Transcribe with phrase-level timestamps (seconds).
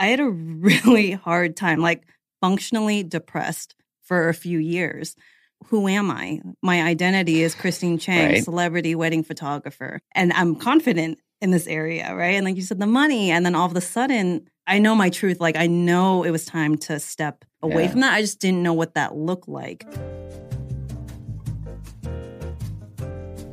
[0.00, 2.02] I had a really hard time, like
[2.40, 5.14] functionally depressed for a few years.
[5.66, 6.40] Who am I?
[6.62, 8.42] My identity is Christine Chang, right.
[8.42, 10.00] celebrity wedding photographer.
[10.14, 12.34] And I'm confident in this area, right?
[12.34, 13.30] And like you said, the money.
[13.30, 15.38] And then all of a sudden, I know my truth.
[15.38, 17.90] Like I know it was time to step away yeah.
[17.90, 18.14] from that.
[18.14, 19.84] I just didn't know what that looked like.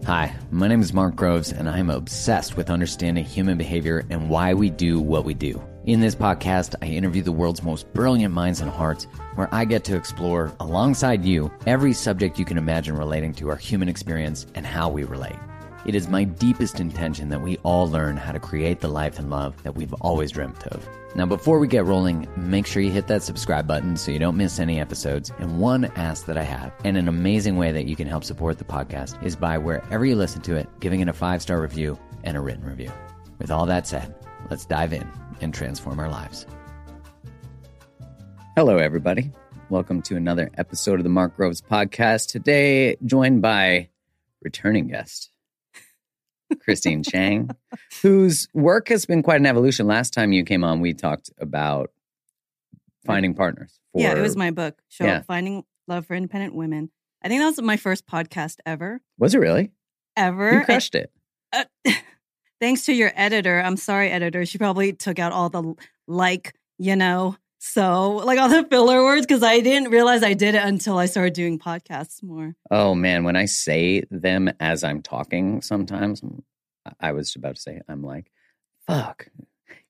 [0.06, 4.54] Hi, my name is Mark Groves, and I'm obsessed with understanding human behavior and why
[4.54, 5.62] we do what we do.
[5.88, 9.06] In this podcast, I interview the world's most brilliant minds and hearts,
[9.36, 13.56] where I get to explore, alongside you, every subject you can imagine relating to our
[13.56, 15.40] human experience and how we relate.
[15.86, 19.30] It is my deepest intention that we all learn how to create the life and
[19.30, 20.86] love that we've always dreamt of.
[21.16, 24.36] Now, before we get rolling, make sure you hit that subscribe button so you don't
[24.36, 25.32] miss any episodes.
[25.40, 28.58] And one ask that I have, and an amazing way that you can help support
[28.58, 31.98] the podcast, is by wherever you listen to it, giving it a five star review
[32.26, 32.92] and a written review.
[33.40, 34.14] With all that said,
[34.50, 35.10] let's dive in
[35.42, 36.46] and transform our lives.
[38.56, 39.32] Hello, everybody.
[39.70, 42.30] Welcome to another episode of the Mark Groves podcast.
[42.32, 43.90] Today, joined by
[44.42, 45.30] returning guest.
[46.62, 47.50] Christine Chang,
[48.02, 49.86] whose work has been quite an evolution.
[49.86, 51.92] Last time you came on, we talked about
[53.06, 53.80] finding partners.
[53.92, 55.22] For, yeah, it was my book, Show yeah.
[55.22, 56.90] Finding Love for Independent Women.
[57.22, 59.02] I think that was my first podcast ever.
[59.18, 59.72] Was it really?
[60.16, 60.60] Ever.
[60.60, 61.12] You crushed it.
[61.52, 61.66] Uh,
[62.60, 63.62] thanks to your editor.
[63.62, 64.46] I'm sorry, editor.
[64.46, 65.76] She probably took out all the
[66.08, 70.54] like, you know, so, like all the filler words, because I didn't realize I did
[70.54, 72.56] it until I started doing podcasts more.
[72.70, 76.22] Oh man, when I say them as I'm talking, sometimes
[77.00, 78.32] I was about to say, I'm like,
[78.86, 79.28] fuck.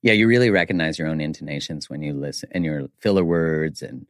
[0.02, 4.08] Yeah, you really recognize your own intonations when you listen and your filler words and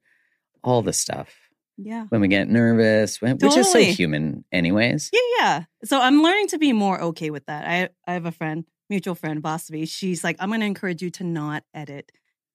[0.63, 1.29] all the stuff.
[1.77, 2.05] Yeah.
[2.09, 3.49] When we get nervous, when, totally.
[3.49, 5.11] which is so human, anyways.
[5.13, 5.63] Yeah, yeah.
[5.83, 7.67] So I'm learning to be more okay with that.
[7.67, 9.87] I I have a friend, mutual friend, Vasavi.
[9.87, 12.11] She's like, I'm going to encourage you to not edit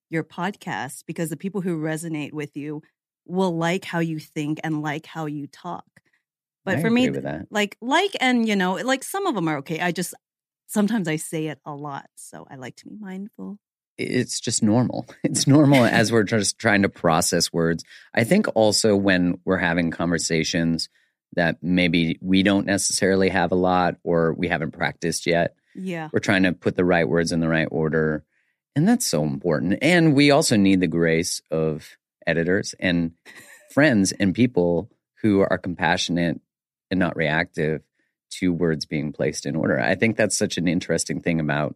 [0.09, 2.81] your podcast because the people who resonate with you
[3.25, 5.85] will like how you think and like how you talk.
[6.65, 7.09] But I for me,
[7.49, 9.79] like like and you know, like some of them are okay.
[9.79, 10.13] I just
[10.67, 13.59] sometimes I say it a lot, so I like to be mindful.
[13.97, 15.07] It's just normal.
[15.23, 17.83] It's normal as we're just trying to process words.
[18.13, 20.89] I think also when we're having conversations
[21.35, 25.55] that maybe we don't necessarily have a lot or we haven't practiced yet.
[25.75, 26.09] Yeah.
[26.13, 28.23] We're trying to put the right words in the right order
[28.75, 29.79] and that's so important.
[29.81, 33.11] And we also need the grace of editors and
[33.71, 34.89] friends and people
[35.21, 36.41] who are compassionate
[36.91, 37.81] and not reactive
[38.31, 39.79] to words being placed in order.
[39.79, 41.75] I think that's such an interesting thing about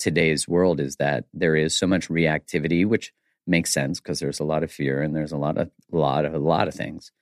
[0.00, 3.12] today's world is that there is so much reactivity, which
[3.46, 6.24] makes sense because there's a lot of fear and there's a lot of a lot
[6.24, 7.12] of a lot of things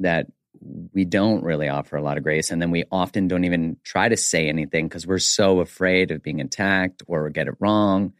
[0.00, 0.26] that
[0.92, 2.50] we don't really offer a lot of grace.
[2.50, 6.22] And then we often don't even try to say anything because we're so afraid of
[6.22, 8.12] being attacked or get it wrong.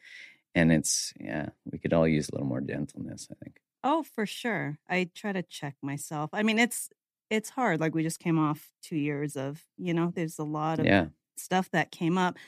[0.54, 3.60] And it's, yeah, we could all use a little more gentleness, I think.
[3.84, 4.78] Oh, for sure.
[4.88, 6.30] I try to check myself.
[6.32, 6.88] I mean, it's,
[7.30, 7.80] it's hard.
[7.80, 11.06] Like we just came off two years of, you know, there's a lot of Yeah.
[11.36, 12.38] stuff that came up,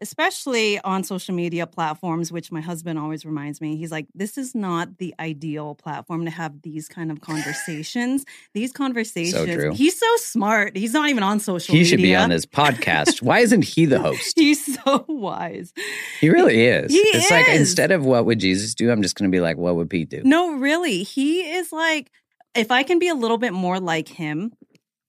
[0.00, 3.76] especially on social media platforms, which my husband always reminds me.
[3.76, 8.24] He's like, this is not the ideal platform to have these kind of conversations.
[8.54, 9.34] These conversations.
[9.34, 9.72] So true.
[9.72, 10.76] He's so smart.
[10.76, 11.90] He's not even on social He media.
[11.90, 13.22] should be on this podcast.
[13.22, 14.32] Why isn't he the host?
[14.36, 15.72] He's so wise.
[16.20, 16.92] He really is.
[16.92, 19.56] He it's like instead of what would Jesus do, I'm just going to be like,
[19.56, 20.22] what would Pete do?
[20.24, 21.02] No, really.
[21.02, 22.10] He is like,
[22.54, 24.52] if I can be a little bit more like him,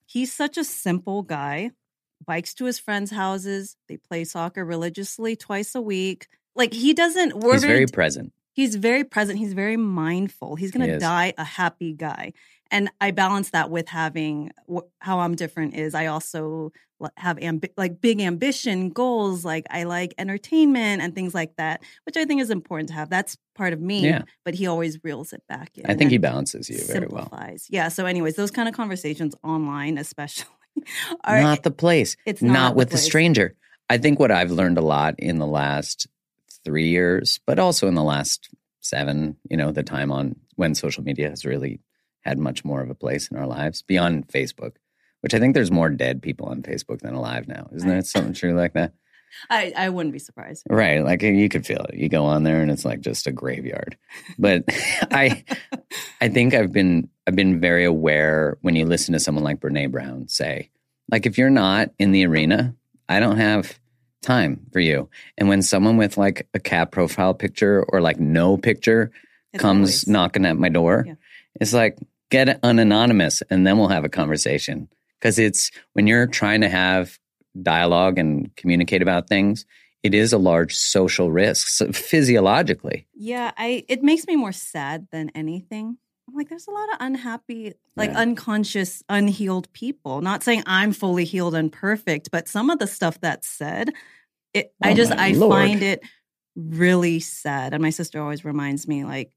[0.06, 1.72] he's such a simple guy.
[2.26, 3.76] Bikes to his friends' houses.
[3.88, 6.28] They play soccer religiously twice a week.
[6.56, 7.38] Like he doesn't.
[7.38, 8.34] We're He's very present.
[8.54, 9.40] He's very present.
[9.40, 10.56] He's very mindful.
[10.56, 11.02] He's going to is.
[11.02, 12.34] die a happy guy.
[12.70, 16.72] And I balance that with having wh- how I'm different is I also
[17.18, 19.44] have ambi- like big ambition goals.
[19.44, 23.10] Like I like entertainment and things like that, which I think is important to have.
[23.10, 24.06] That's part of me.
[24.06, 24.24] Yeah.
[24.46, 25.86] But he always reels it back in.
[25.90, 27.32] I think he balances you very well.
[27.70, 27.90] Yeah.
[27.90, 30.48] So, anyways, those kind of conversations online, especially,
[31.24, 32.18] are not the place.
[32.26, 33.06] it's not, not with the place.
[33.06, 33.56] stranger.
[33.90, 36.08] I think what I've learned a lot in the last
[36.64, 41.04] three years, but also in the last seven, you know, the time on when social
[41.04, 41.82] media has really
[42.22, 44.74] had much more of a place in our lives beyond Facebook,
[45.22, 47.70] which I think there's more dead people on Facebook than alive now.
[47.74, 48.94] Isn't that something true like that?
[49.50, 50.64] I, I wouldn't be surprised.
[50.70, 51.04] Right.
[51.04, 51.96] Like you could feel it.
[51.96, 53.98] You go on there and it's like just a graveyard.
[54.38, 54.64] But
[55.12, 55.44] I
[56.20, 59.92] I think I've been I've been very aware when you listen to someone like Brene
[59.92, 60.70] Brown say,
[61.10, 62.76] like if you're not in the arena,
[63.10, 63.78] I don't have
[64.22, 65.10] time for you.
[65.38, 69.12] And when someone with like a cat profile picture or like no picture
[69.54, 71.16] It's comes always- knocking at my door, Yeah.
[71.60, 71.98] it's like
[72.30, 74.88] get unanonymous and then we'll have a conversation.
[75.20, 77.20] Because it's when you're trying to have
[77.62, 79.66] dialogue and communicate about things,
[80.04, 83.08] it is a large social risk so physiologically.
[83.14, 85.98] Yeah, I it makes me more sad than anything.
[86.28, 88.20] I'm like, there's a lot of unhappy, like Yeah.
[88.20, 90.22] unconscious, unhealed people.
[90.22, 93.92] Not saying I'm fully healed and perfect, but some of the stuff that's said,
[94.54, 95.52] it I Oh, just I Lord.
[95.60, 96.02] find it
[96.56, 97.74] really sad.
[97.74, 99.32] And my sister always reminds me, like,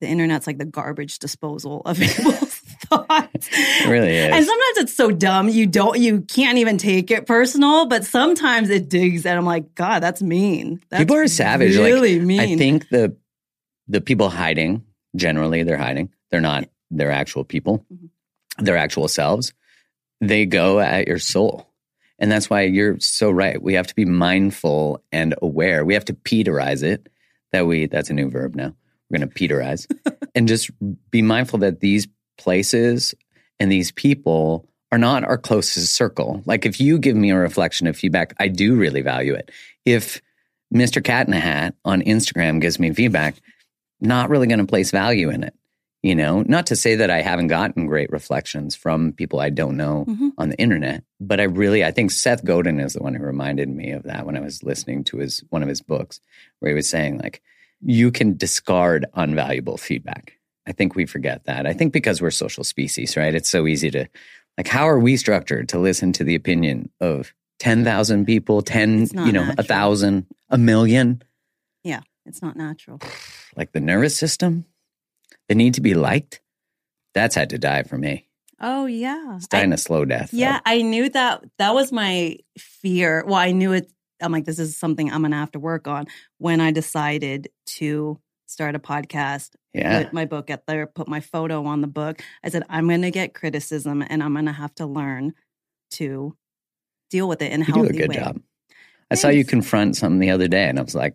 [0.00, 3.48] the internet's like the garbage disposal of people's thoughts.
[3.52, 4.32] It really is.
[4.34, 8.70] And sometimes it's so dumb you don't you can't even take it personal, but sometimes
[8.70, 10.80] it digs and I'm like, God, that's mean.
[10.88, 11.76] That's people are savage.
[11.76, 12.40] Really like, mean.
[12.40, 13.16] I think the
[13.88, 14.84] the people hiding
[15.16, 16.10] generally they're hiding.
[16.30, 18.10] They're not their actual people, Mhm.
[18.58, 19.52] their actual selves.
[20.20, 21.68] They go at your soul,
[22.18, 23.60] and that's why you're so right.
[23.62, 25.84] We have to be mindful and aware.
[25.84, 27.08] We have to Peterize it.
[27.52, 28.74] That we that's a new verb now.
[29.10, 29.86] We're going to Peterize
[30.34, 30.70] and just
[31.10, 33.14] be mindful that these places
[33.60, 36.42] and these people are not our closest circle.
[36.46, 39.50] Like if you give me a reflection of feedback, I do really value it.
[39.84, 40.20] If
[40.72, 41.02] Mr.
[41.02, 43.36] Cat in a Hat on Instagram gives me feedback,
[44.00, 45.54] not really going to place value in it.
[46.02, 49.76] You know, not to say that I haven't gotten great reflections from people I don't
[49.78, 50.32] know Mhm.
[50.36, 53.70] on the internet, but I really, I think Seth Godin is the one who reminded
[53.70, 56.20] me of that when I was listening to his one of his books,
[56.58, 57.40] where he was saying like,
[57.80, 60.34] you can discard unvaluable feedback.
[60.66, 61.66] I think we forget that.
[61.66, 63.34] I think because we're social species, right?
[63.34, 64.08] It's so easy to,
[64.56, 69.06] like, how are we structured to listen to the opinion of ten thousand people, ten,
[69.26, 71.22] you know, a thousand, a million?
[71.82, 73.00] Yeah, it's not natural.
[73.56, 74.64] like the nervous system,
[75.48, 76.40] the need to be liked,
[77.14, 78.26] that's had to die for me.
[78.60, 79.36] Oh yeah.
[79.36, 80.30] It's dying I- a slow death.
[80.30, 80.38] though.
[80.38, 83.22] yeah, I knew that that was my fear.
[83.26, 83.90] Well, I knew it
[84.22, 86.06] I'm like this is something I'm going to have to work on
[86.38, 88.18] when I decided to
[88.54, 90.04] start a podcast, Yeah.
[90.04, 92.22] put my book at there, put my photo on the book.
[92.42, 95.34] I said I'm going to get criticism and I'm going to have to learn
[95.92, 96.36] to
[97.10, 98.14] deal with it in a You do a good way.
[98.16, 98.40] job.
[99.10, 101.14] I saw you confront something the other day and I was like,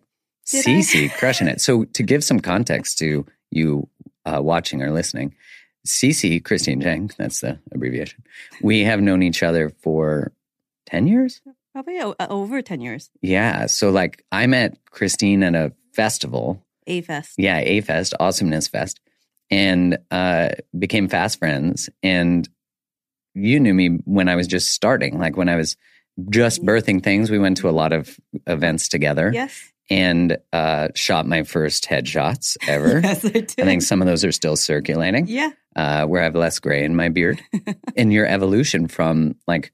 [0.51, 1.59] Did Cece crushing it.
[1.61, 3.87] So to give some context to you
[4.25, 5.33] uh, watching or listening,
[5.87, 8.23] Cece, Christine Chang, that's the abbreviation.
[8.61, 10.31] We have known each other for
[10.87, 11.41] 10 years?
[11.73, 13.09] Probably uh, over 10 years.
[13.21, 13.65] Yeah.
[13.67, 16.63] So like I met Christine at a festival.
[16.87, 17.33] A Fest.
[17.37, 18.99] Yeah, A Fest, Awesomeness Fest,
[19.51, 21.89] and uh, became fast friends.
[22.03, 22.47] And
[23.35, 25.77] you knew me when I was just starting, like when I was
[26.29, 27.29] just birthing things.
[27.31, 29.71] We went to a lot of events together Yes.
[29.89, 32.99] and uh, shot my first headshots ever.
[33.03, 33.53] Yes, I did.
[33.59, 35.51] I think some of those are still circulating, yeah.
[35.75, 37.41] uh, where I have less gray in my beard.
[37.95, 39.71] and your evolution from like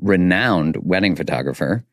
[0.00, 1.84] renowned wedding photographer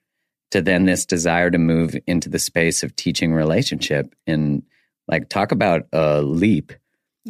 [0.51, 4.63] to then this desire to move into the space of teaching relationship and
[5.08, 6.74] like talk about a leap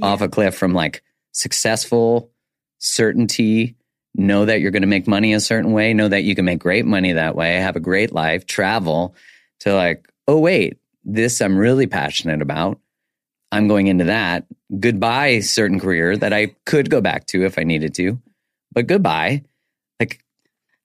[0.02, 2.32] off a cliff from like successful
[2.80, 3.76] certainty
[4.16, 6.60] know that you're going to make money a certain way know that you can make
[6.60, 9.16] great money that way have a great life travel
[9.60, 12.80] to like oh wait this i'm really passionate about
[13.52, 14.46] i'm going into that
[14.80, 18.20] goodbye certain career that i could go back to if i needed to
[18.78, 19.44] but goodbye.
[20.00, 20.24] Like,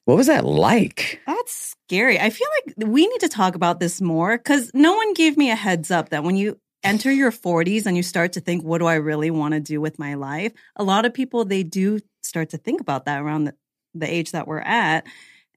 [0.06, 1.20] what was that like?
[1.26, 2.18] That's scary.
[2.18, 5.50] I feel like we need to talk about this more because no one gave me
[5.50, 8.78] a heads up that when you enter your 40s and you start to think, what
[8.78, 10.52] do I really want to do with my life?
[10.76, 13.54] A lot of people, they do start to think about that around the,
[13.92, 15.06] the age that we're at.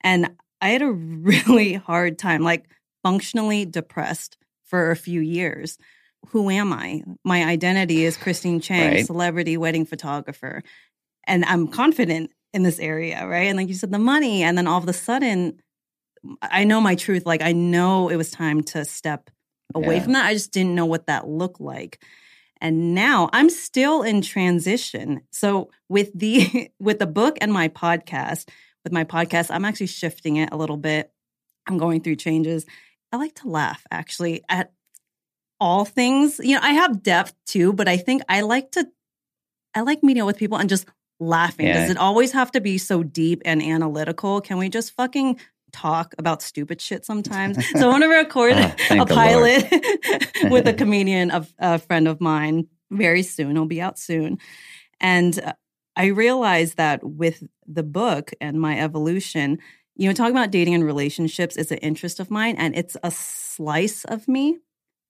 [0.01, 2.65] And I had a really hard time, like
[3.01, 5.77] functionally depressed for a few years.
[6.30, 7.04] Who am I?
[7.24, 9.06] My identity is Christine Chang, right.
[9.06, 10.63] celebrity wedding photographer.
[11.27, 13.48] And I'm confident in this area, right?
[13.48, 14.44] And like you said, the money.
[14.44, 15.62] And then all of a sudden,
[16.41, 17.25] I know my truth.
[17.25, 19.29] Like I know it was time to step
[19.74, 20.03] away yeah.
[20.03, 20.25] from that.
[20.25, 22.03] I just didn't know what that looked like.
[22.62, 25.22] And now I'm still in transition.
[25.32, 28.50] So with the with the book and my podcast,
[28.84, 31.12] with my podcast, I'm actually shifting it a little bit.
[31.67, 32.65] I'm going through changes.
[33.12, 34.72] I like to laugh actually at
[35.60, 36.39] all things.
[36.39, 38.88] You know, I have depth too, but I think I like to
[39.74, 40.88] I like meeting with people and just
[41.20, 41.67] laughing.
[41.67, 41.82] Yeah.
[41.82, 44.41] Does it always have to be so deep and analytical?
[44.41, 45.39] Can we just fucking
[45.75, 47.58] talk about stupid shit sometimes?
[47.72, 49.67] so I want to record oh, a pilot
[50.51, 53.51] with a comedian, a, a friend of mine, very soon.
[53.51, 54.38] It'll be out soon.
[55.00, 55.53] And uh,
[55.96, 59.60] I realized that with the book and my evolution,
[59.96, 63.12] you know, talking about dating and relationships is an interest of mine and it's a
[63.12, 64.60] slice of me,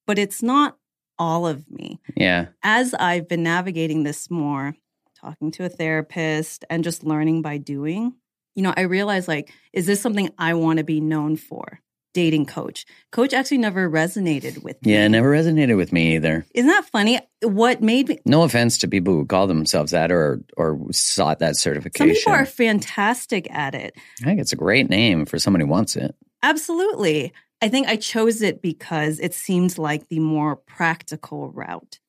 [0.07, 0.77] but it's not
[1.17, 2.00] all of me.
[2.15, 2.48] Yeah.
[2.63, 4.75] As I've been navigating this more,
[5.19, 8.13] talking to a therapist and just learning by doing,
[8.55, 11.81] you know, I realized like, is this something I want to be known for?
[12.13, 12.85] Dating coach.
[13.12, 14.93] Coach actually never resonated with me.
[14.93, 16.45] Yeah, never resonated with me either.
[16.53, 17.19] Isn't that funny?
[17.41, 21.57] What made me No offense to people who call themselves that or or sought that
[21.57, 22.15] certification.
[22.15, 23.95] Some people are fantastic at it.
[24.21, 26.15] I think it's a great name for someone who wants it.
[26.41, 27.33] Absolutely.
[27.62, 32.00] I think I chose it because it seemed like the more practical route.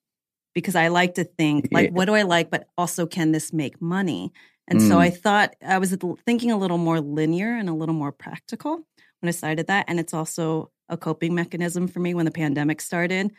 [0.55, 1.93] Because I like to think, like, yeah.
[1.93, 4.33] what do I like, but also can this make money?
[4.69, 4.89] And mm.
[4.89, 8.77] so I thought I was thinking a little more linear and a little more practical
[9.21, 9.87] when I decided that.
[9.89, 13.33] And it's also a coping mechanism for me when the pandemic started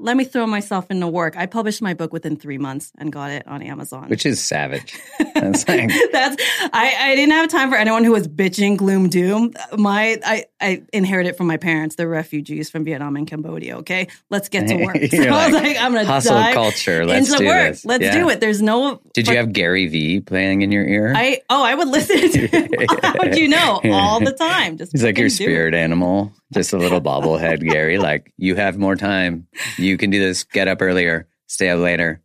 [0.00, 1.36] let me throw myself into work.
[1.36, 4.08] I published my book within three months and got it on Amazon.
[4.08, 4.98] Which is savage.
[5.34, 5.90] That's like...
[6.10, 6.42] That's
[6.72, 9.52] I, I didn't have time for anyone who was bitching gloom doom.
[9.76, 11.96] My I, I inherited from my parents.
[11.96, 13.78] They're refugees from Vietnam and Cambodia.
[13.78, 14.08] Okay.
[14.30, 14.96] Let's get to work.
[15.10, 17.04] So like, I was like, I'm gonna hustle dive culture.
[17.04, 17.68] Let's into do work.
[17.70, 17.84] This.
[17.84, 18.18] Let's yeah.
[18.18, 18.40] do it.
[18.40, 21.12] There's no Did you have Gary V playing in your ear?
[21.14, 23.80] I oh I would listen to how would you know?
[23.84, 24.78] All the time.
[24.78, 26.32] Just He's like your spirit animal.
[26.52, 27.98] Just a little bobblehead, Gary.
[27.98, 29.46] Like you have more time.
[29.76, 30.44] You can do this.
[30.44, 31.26] Get up earlier.
[31.46, 32.20] Stay up later.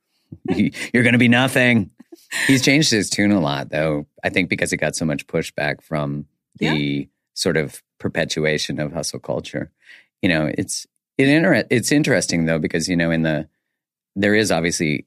[0.48, 1.90] You're going to be nothing.
[2.46, 4.06] He's changed his tune a lot, though.
[4.22, 6.26] I think because he got so much pushback from
[6.58, 7.04] the yeah.
[7.34, 9.70] sort of perpetuation of hustle culture.
[10.22, 10.86] You know, it's
[11.18, 13.48] it inter- it's interesting though because you know in the
[14.16, 15.06] there is obviously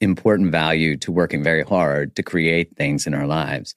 [0.00, 3.74] important value to working very hard to create things in our lives.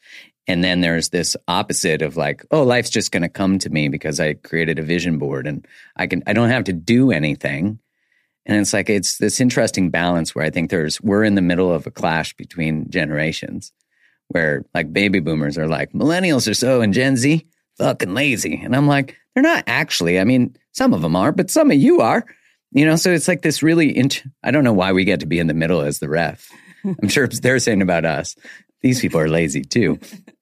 [0.47, 3.87] And then there's this opposite of like, oh, life's just going to come to me
[3.89, 7.79] because I created a vision board and I can, I don't have to do anything.
[8.45, 11.73] And it's like, it's this interesting balance where I think there's, we're in the middle
[11.73, 13.71] of a clash between generations
[14.27, 17.45] where like baby boomers are like, millennials are so, and Gen Z,
[17.79, 18.61] fucking lazy.
[18.63, 20.19] And I'm like, they're not actually.
[20.19, 22.23] I mean, some of them are, but some of you are.
[22.71, 25.25] You know, so it's like this really, int- I don't know why we get to
[25.25, 26.49] be in the middle as the ref.
[26.83, 28.35] I'm sure they're saying about us.
[28.81, 29.99] These people are lazy too.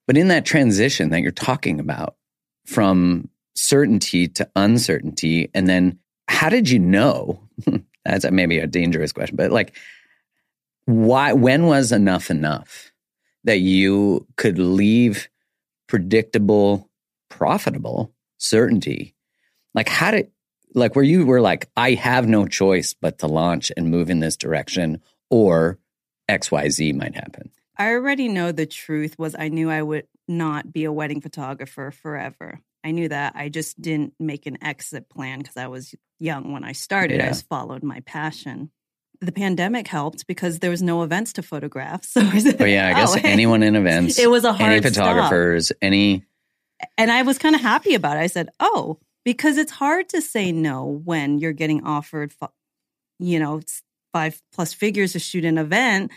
[0.08, 2.16] But in that transition that you're talking about
[2.66, 7.42] from certainty to uncertainty, and then how did you know?
[8.06, 9.76] That's maybe a dangerous question, but like,
[10.86, 12.92] why, when was enough enough
[13.46, 15.30] that you could leave
[15.88, 16.90] predictable,
[17.30, 19.16] profitable certainty?
[19.74, 20.32] Like, how did,
[20.76, 24.20] like, where you were like, I have no choice but to launch and move in
[24.20, 25.80] this direction, or
[26.30, 27.50] XYZ might happen?
[27.84, 31.92] I already know the truth was I knew I would not be a wedding photographer
[31.92, 32.62] forever.
[32.82, 33.34] I knew that.
[33.36, 37.18] I just didn't make an exit plan because I was young when I started.
[37.18, 37.26] Yeah.
[37.26, 38.72] I just followed my passion.
[39.20, 42.06] The pandemic helped because there was no events to photograph.
[42.06, 44.18] So oh yeah, I guess oh, anyone in events.
[44.18, 45.78] It was a hard any photographers, stop.
[45.82, 46.24] any.
[46.98, 48.22] And I was kind of happy about it.
[48.22, 52.34] I said, "Oh, because it's hard to say no when you're getting offered,
[53.20, 53.62] you know,
[54.14, 56.12] five plus figures to shoot an event."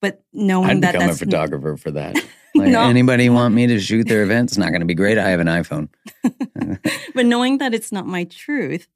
[0.00, 2.16] But knowing I'd that become that's a photographer for that.
[2.54, 2.88] Like, no.
[2.88, 4.48] anybody want me to shoot their event?
[4.48, 5.18] It's not going to be great.
[5.18, 5.90] I have an iPhone.
[7.14, 8.88] but knowing that it's not my truth,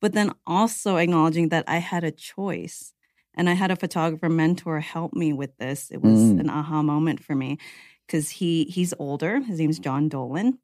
[0.00, 2.94] but then also acknowledging that I had a choice
[3.34, 5.90] and I had a photographer mentor help me with this.
[5.90, 6.40] It was mm.
[6.40, 7.58] an aha moment for me
[8.06, 9.40] because he he's older.
[9.40, 10.58] His name's John Dolan,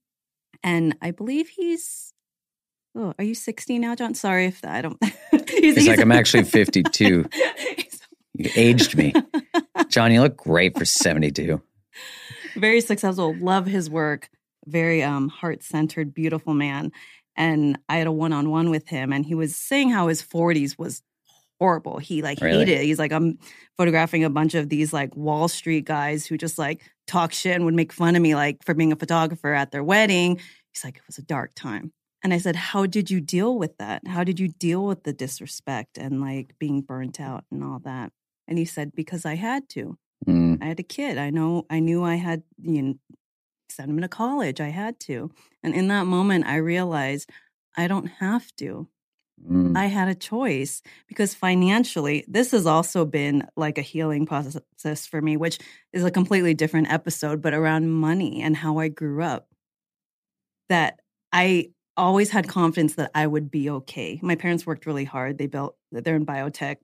[0.63, 2.13] and I believe he's.
[2.97, 4.15] Oh, are you 60 now, John?
[4.15, 4.99] Sorry if I don't.
[5.31, 7.25] he's, he's, he's like, I'm actually 52.
[8.45, 9.13] You aged me.
[9.89, 11.61] John, you look great for 72.
[12.57, 13.35] very successful.
[13.39, 14.29] Love his work.
[14.67, 16.93] Very um, heart centered, beautiful man.
[17.37, 20.23] And I had a one on one with him, and he was saying how his
[20.23, 21.03] 40s was
[21.59, 21.99] horrible.
[21.99, 22.59] He like Really?
[22.61, 22.85] hated it.
[22.85, 23.39] He's like, I'm
[23.77, 27.65] photographing a bunch of these like Wall Street guys who just like talk shit and
[27.65, 30.41] would make fun of me like for being a photographer at their wedding.
[30.73, 31.93] He's like, it was a dark time.
[32.23, 34.07] And I said, How did you deal with that?
[34.07, 38.13] How did you deal with the disrespect and like being burnt out and all that?
[38.51, 39.97] And he said, Because I had to.
[40.27, 41.17] Mm, I had a kid.
[41.17, 42.95] I know I knew I had you know
[43.71, 44.61] send him to college.
[44.61, 45.31] I had to.
[45.63, 47.31] And in that moment I realized
[47.77, 48.89] I don't have to.
[49.49, 49.77] mm.
[49.79, 55.23] I had a choice because financially, this has also been like a healing process for
[55.23, 55.59] me, which
[55.93, 59.47] is a completely different episode, but around money and how I grew up.
[60.69, 61.01] That
[61.33, 64.19] I always had confidence that I would be okay.
[64.23, 65.39] My parents worked really hard.
[65.39, 66.77] They built, they're in biotech.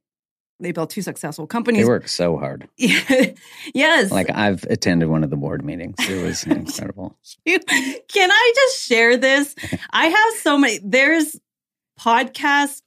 [0.59, 1.83] They built two successful companies.
[1.83, 2.67] They work so hard.
[2.79, 4.11] yes.
[4.11, 5.97] Like I've attended one of the board meetings.
[6.09, 7.19] It was incredible.
[7.45, 9.55] you, can I just share this?
[9.91, 10.81] I have so many.
[10.83, 11.39] There's
[12.01, 12.81] podcast,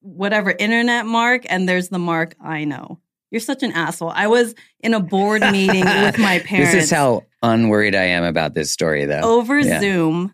[0.00, 2.98] whatever, internet Mark, and there's the Mark I know.
[3.30, 4.10] You're such an asshole.
[4.10, 8.24] I was in a board meeting with my parents This is how unworried I am
[8.24, 9.20] about this story, though.
[9.20, 9.80] over Yeah.
[9.80, 10.32] Zoom.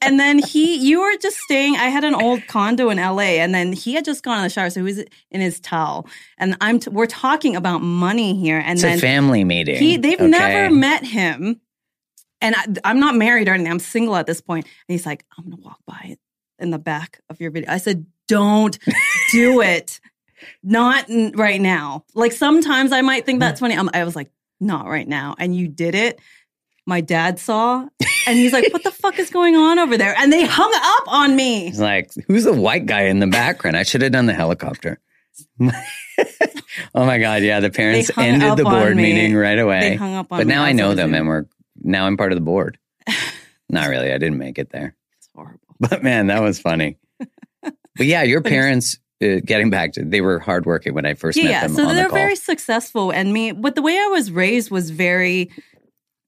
[0.00, 1.76] And then he, you were just staying.
[1.76, 4.50] I had an old condo in LA, and then he had just gone in the
[4.50, 4.98] shower, so he was
[5.30, 6.06] in his towel.
[6.38, 9.76] And I'm, t- we're talking about money here, and it's then a family meeting.
[9.76, 10.28] he, they've okay?
[10.28, 11.60] never met him.
[12.40, 13.70] And I, I'm not married or anything.
[13.70, 14.64] I'm single at this point.
[14.64, 16.16] And he's like, I'm going to walk by
[16.58, 17.70] in the back of your video.
[17.70, 18.78] I said, don't
[19.30, 20.00] do it.
[20.62, 22.04] Not n- right now.
[22.14, 23.76] Like sometimes I might think that's funny.
[23.76, 24.30] I'm, I was like,
[24.60, 25.34] not right now.
[25.38, 26.18] And you did it.
[26.86, 27.86] My dad saw
[28.26, 30.14] and he's like, what the fuck is going on over there?
[30.18, 31.66] And they hung up on me.
[31.66, 33.76] He's like, who's the white guy in the background?
[33.76, 34.98] I should have done the helicopter.
[35.60, 35.70] oh
[36.94, 37.42] my God.
[37.42, 37.60] Yeah.
[37.60, 39.80] The parents ended the board meeting right away.
[39.80, 41.46] They hung up on but now I know them and we're
[41.80, 42.78] now I'm part of the board.
[43.68, 44.12] Not really.
[44.12, 44.96] I didn't make it there.
[45.18, 45.60] It's horrible.
[45.78, 46.98] But man, that was funny.
[47.94, 51.44] But yeah, your parents, uh, getting back to, they were hardworking when I first yeah,
[51.44, 51.70] met them.
[51.72, 51.76] yeah.
[51.76, 53.52] So they're the very successful, and me.
[53.52, 55.50] But the way I was raised was very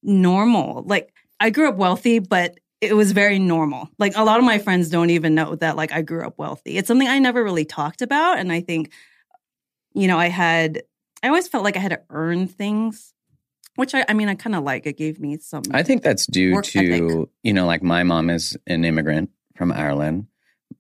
[0.05, 0.85] normal.
[0.87, 3.89] Like I grew up wealthy, but it was very normal.
[3.99, 6.77] Like a lot of my friends don't even know that like I grew up wealthy.
[6.77, 8.93] It's something I never really talked about, and I think,
[9.95, 10.83] you know, I had.
[11.23, 13.15] I always felt like I had to earn things,
[13.77, 14.05] which I.
[14.09, 14.87] I mean, I kind of like.
[14.87, 15.63] It gave me some.
[15.73, 17.29] I think that's due to, ethic.
[17.43, 20.27] you know, like my mom is an immigrant from Ireland.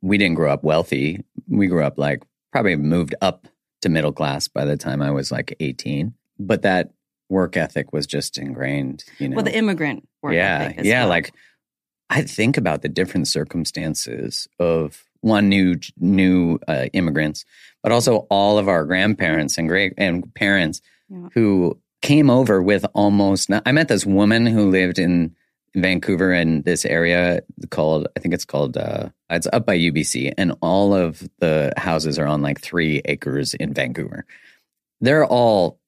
[0.03, 1.25] We didn't grow up wealthy.
[1.49, 3.49] We grew up like probably moved up
[3.81, 6.13] to middle class by the time I was like 18.
[6.39, 6.93] But that
[7.29, 9.37] work ethic was just ingrained, you know.
[9.37, 10.73] well, the immigrant work yeah.
[10.83, 11.01] yeah.
[11.01, 11.09] well.
[11.09, 11.33] Like
[12.11, 17.45] I think about the different circumstances of one new new uh, immigrants,
[17.83, 21.29] but also all of our grandparents and great and parents Yeah.
[21.35, 23.51] who came over with almost.
[23.65, 25.35] I met this woman who lived in
[25.75, 30.53] Vancouver in this area called I think it's called uh, it's up by UBC, and
[30.61, 34.25] all of the houses are on like three acres in Vancouver.
[35.01, 35.81] They're all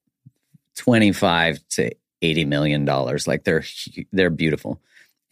[0.77, 3.27] twenty five to eighty million dollars.
[3.27, 3.65] Like they're
[4.13, 4.81] they're beautiful.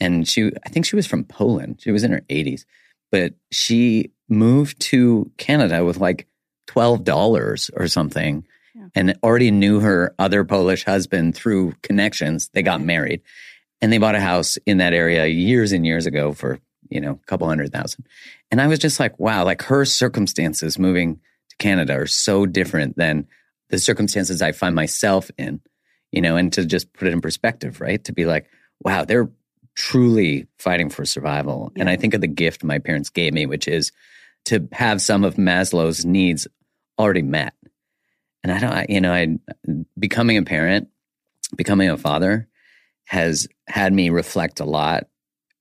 [0.01, 1.79] And she, I think she was from Poland.
[1.79, 2.65] She was in her eighties,
[3.13, 6.27] but she moved to Canada with like
[6.67, 8.88] twelve dollars or something, Yeah.
[8.93, 12.49] and already knew her other Polish husband through connections.
[12.49, 13.21] They got married,
[13.81, 17.12] and they bought a house in that area years and years ago for you know
[17.12, 18.05] a couple hundred thousand.
[18.51, 22.97] And I was just like, wow, like her circumstances moving to Canada are so different
[22.97, 23.27] than
[23.69, 25.62] the circumstances I find myself in,
[26.12, 28.04] you know, and to just put it in perspective, right?
[28.06, 28.47] To be like,
[28.82, 29.30] wow, they're
[29.75, 31.71] truly fighting for survival.
[31.75, 33.91] And I think of the gift my parents gave me, which is
[34.45, 36.47] to have some of Maslow's needs
[36.97, 37.54] already met.
[38.43, 39.38] And I don't, you know, I
[39.97, 40.89] becoming a parent,
[41.56, 42.47] becoming a father
[43.06, 45.08] has had me reflect a lot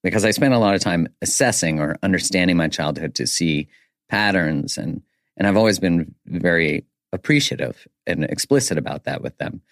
[0.02, 3.68] because I spent a lot of time assessing or understanding my childhood to see
[4.08, 5.02] patterns and
[5.36, 6.84] and I've always been very
[7.14, 9.62] appreciative and explicit about that with them.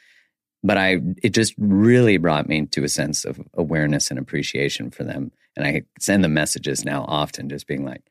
[0.65, 5.05] But I it just really brought me to a sense of awareness and appreciation for
[5.05, 5.33] them.
[5.57, 8.03] And I send them messages now often just being like,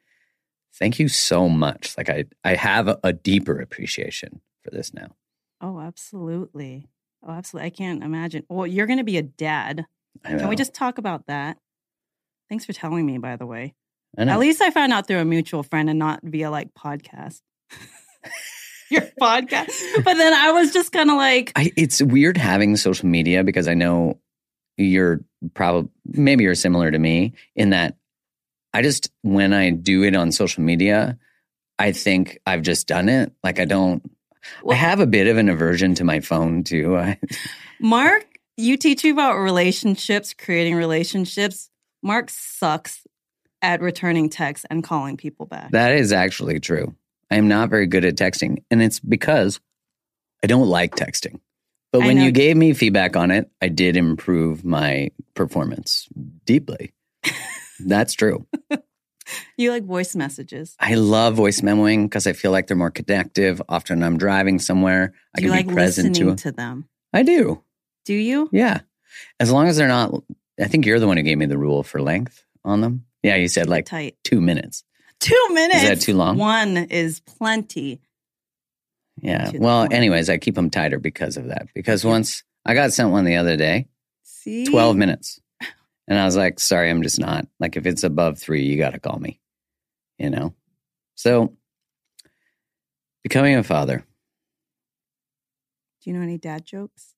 [0.78, 1.98] thank you so much.
[1.98, 5.16] Like I I have a, a deeper appreciation for this now.
[5.62, 6.90] Oh, absolutely.
[7.26, 7.68] Oh, absolutely.
[7.68, 8.44] I can't imagine.
[8.50, 9.86] Well, you're going to be a dad.
[10.26, 11.58] Can we just talk about that?
[12.50, 13.76] Thanks for telling me, by the way.
[14.18, 17.42] At least I found out through a mutual friend and not via like podcast.
[18.92, 20.04] Your podcast.
[20.04, 23.68] But then I was just kind of like, I, it's weird having social media because
[23.68, 24.20] I know
[24.78, 25.22] you're
[25.54, 27.96] probably maybe you're similar to me in that
[28.74, 31.18] I just when I do it on social media,
[31.80, 33.32] I think I've just done it.
[33.44, 34.04] Like I don't
[34.70, 36.98] I have a bit of an aversion to my phone too.
[36.98, 37.20] I,
[37.80, 38.26] Mark,
[38.58, 41.70] you teach me about relationships, creating relationships.
[42.04, 43.06] Mark sucks
[43.62, 45.72] at returning texts and calling people back.
[45.72, 46.96] that is actually true.
[47.32, 49.60] I am not very good at texting, and it's because
[50.44, 51.40] I don't like texting.
[51.92, 56.08] But when you gave me feedback on it, I did improve my performance
[56.46, 56.94] deeply.
[57.80, 58.46] That's true.
[59.58, 60.76] You like voice messages.
[60.80, 63.62] I love voice memoing because I feel like they're more connective.
[63.70, 66.44] Often I'm driving somewhere, I Do you can like be present listening to.
[66.44, 66.88] to them?
[67.14, 67.62] I do.
[68.06, 68.50] Do you?
[68.52, 68.82] Yeah.
[69.40, 70.14] As long as they're not,
[70.60, 73.06] I think you're the one who gave me the rule for length on them.
[73.24, 74.16] Yeah, you said like Tight.
[74.24, 74.84] two minutes.
[75.22, 75.84] Two minutes.
[75.84, 76.38] Is that too long?
[76.38, 78.02] One is plenty.
[79.22, 79.52] Yeah.
[79.54, 79.94] Well, point.
[79.94, 81.68] anyways, I keep them tighter because of that.
[81.76, 83.88] Because once I got sent one the other day,
[84.24, 84.66] See?
[84.66, 85.40] 12 minutes.
[86.08, 87.48] And I was like, sorry, I'm just not.
[87.60, 89.40] Like, if it's above three, you got to call me,
[90.18, 90.56] you know?
[91.16, 91.54] So,
[93.24, 94.04] becoming a father,
[96.02, 97.14] Do you know any dad jokes?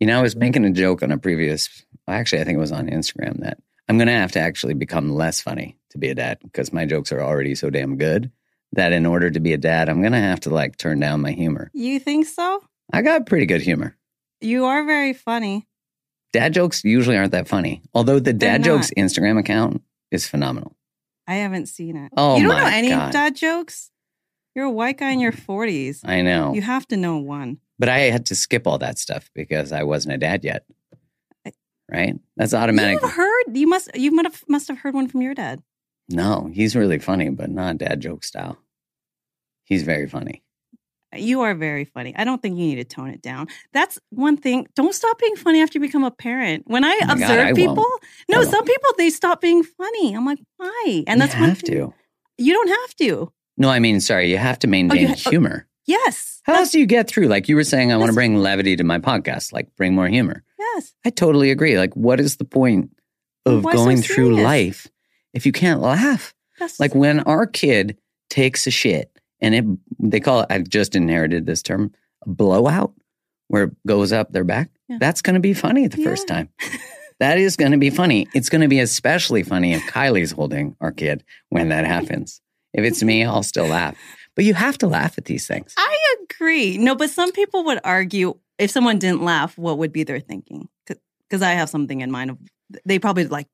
[0.00, 2.72] you know, I was making a joke on a previous, actually, I think it was
[2.72, 6.14] on Instagram that I'm going to have to actually become less funny to be a
[6.14, 8.30] dad because my jokes are already so damn good
[8.72, 11.20] that in order to be a dad, I'm going to have to like turn down
[11.20, 11.70] my humor.
[11.74, 12.62] You think so?
[12.92, 13.96] I got pretty good humor.
[14.40, 15.66] You are very funny.
[16.32, 18.64] Dad jokes usually aren't that funny, although the They're dad not.
[18.64, 20.76] jokes Instagram account is phenomenal.
[21.26, 22.12] I haven't seen it.
[22.16, 23.12] Oh you don't know any God.
[23.12, 23.90] dad jokes?
[24.54, 26.00] You're a white guy in your 40s.
[26.04, 26.54] I know.
[26.54, 27.58] You have to know one.
[27.78, 30.64] But I had to skip all that stuff because I wasn't a dad yet.
[31.90, 32.14] Right?
[32.36, 33.00] That's automatic.
[33.02, 35.60] You've heard you must you might have must have heard one from your dad.
[36.10, 38.58] No, he's really funny, but not dad joke style.
[39.64, 40.42] He's very funny.
[41.16, 42.14] You are very funny.
[42.16, 43.48] I don't think you need to tone it down.
[43.72, 44.68] That's one thing.
[44.76, 46.64] Don't stop being funny after you become a parent.
[46.66, 48.02] When I Oh my God, observe I people, won't.
[48.28, 50.14] No, some people they stop being funny.
[50.14, 51.04] I'm like, why?
[51.06, 51.94] And that's one have thing- to.
[52.38, 53.32] You don't have to.
[53.56, 55.66] No, I mean, sorry, you have to oh, maintain ha- oh, humor.
[55.86, 56.40] Yes.
[56.44, 57.26] How else do you get through?
[57.26, 60.08] Like you were saying, I want to bring levity to my podcast, like bring more
[60.08, 60.44] humor.
[60.58, 60.94] yes.
[61.04, 61.76] I totally agree.
[61.76, 62.90] Like, what is the point
[63.44, 64.86] of Why so going through life
[65.32, 66.34] if you can't laugh?
[66.58, 69.64] That's Like when our kid takes a shit and it,
[69.98, 71.92] they call it, I've just inherited this term,
[72.26, 72.92] blowout,
[73.48, 74.70] where it goes up their back.
[74.88, 74.98] Yeah.
[75.00, 76.48] That's going to be funny the first time.
[77.20, 78.26] That is going to be funny.
[78.34, 82.40] It's going to be especially funny if Kylie's holding our kid when that happens.
[82.72, 83.94] If it's me, I'll still laugh.
[84.34, 85.74] But you have to laugh at these things.
[85.76, 86.78] I agree.
[86.78, 90.68] No, but some people would argue if someone didn't laugh, what would be their thinking?
[90.86, 92.38] Because I have something in mind of
[92.86, 93.48] they probably like,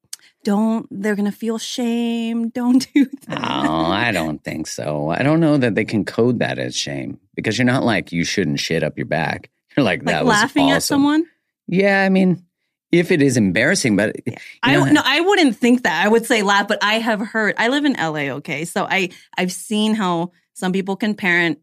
[0.46, 0.87] don't.
[0.90, 2.48] They're gonna feel shame.
[2.54, 3.40] Don't do that.
[3.68, 5.11] Oh, I don't think so.
[5.11, 8.22] I don't know that they can code that as shame because you're not like you
[8.24, 9.50] shouldn't shit up your back.
[9.76, 11.26] You're like, like that was laughing at someone.
[11.66, 12.44] Yeah, I mean,
[12.92, 14.14] if it is embarrassing, but
[14.62, 16.06] I know, no, I wouldn't think that.
[16.06, 17.56] I would say laugh, but I have heard.
[17.59, 21.59] I live in LA, okay, so I I've seen how some people can parent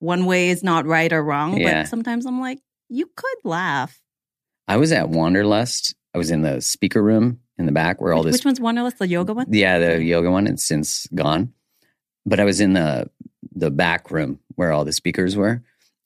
[0.00, 1.82] one way is not right or wrong, Yeah.
[1.82, 3.98] but sometimes I'm like, you could laugh.
[4.68, 5.94] I was at Wanderlust.
[6.14, 8.60] I was in the speaker room in the back where all Which, this which one's
[8.60, 8.98] Wanderlust?
[8.98, 9.46] The yoga one?
[9.50, 10.46] Yeah, the yoga one.
[10.46, 11.52] It's since gone.
[12.24, 13.10] But I was in the
[13.54, 15.62] the back room where all the speakers were,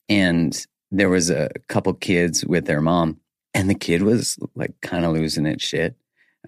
[0.08, 3.20] and there was a couple kids with their mom,
[3.54, 5.96] and the kid was like kind of losing its shit,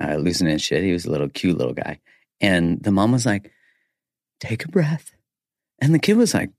[0.01, 0.85] uh, losing his shit.
[0.85, 2.01] He was a little cute little guy,
[2.41, 3.51] and the mom was like,
[4.41, 5.13] "Take a breath,"
[5.81, 6.51] and the kid was like,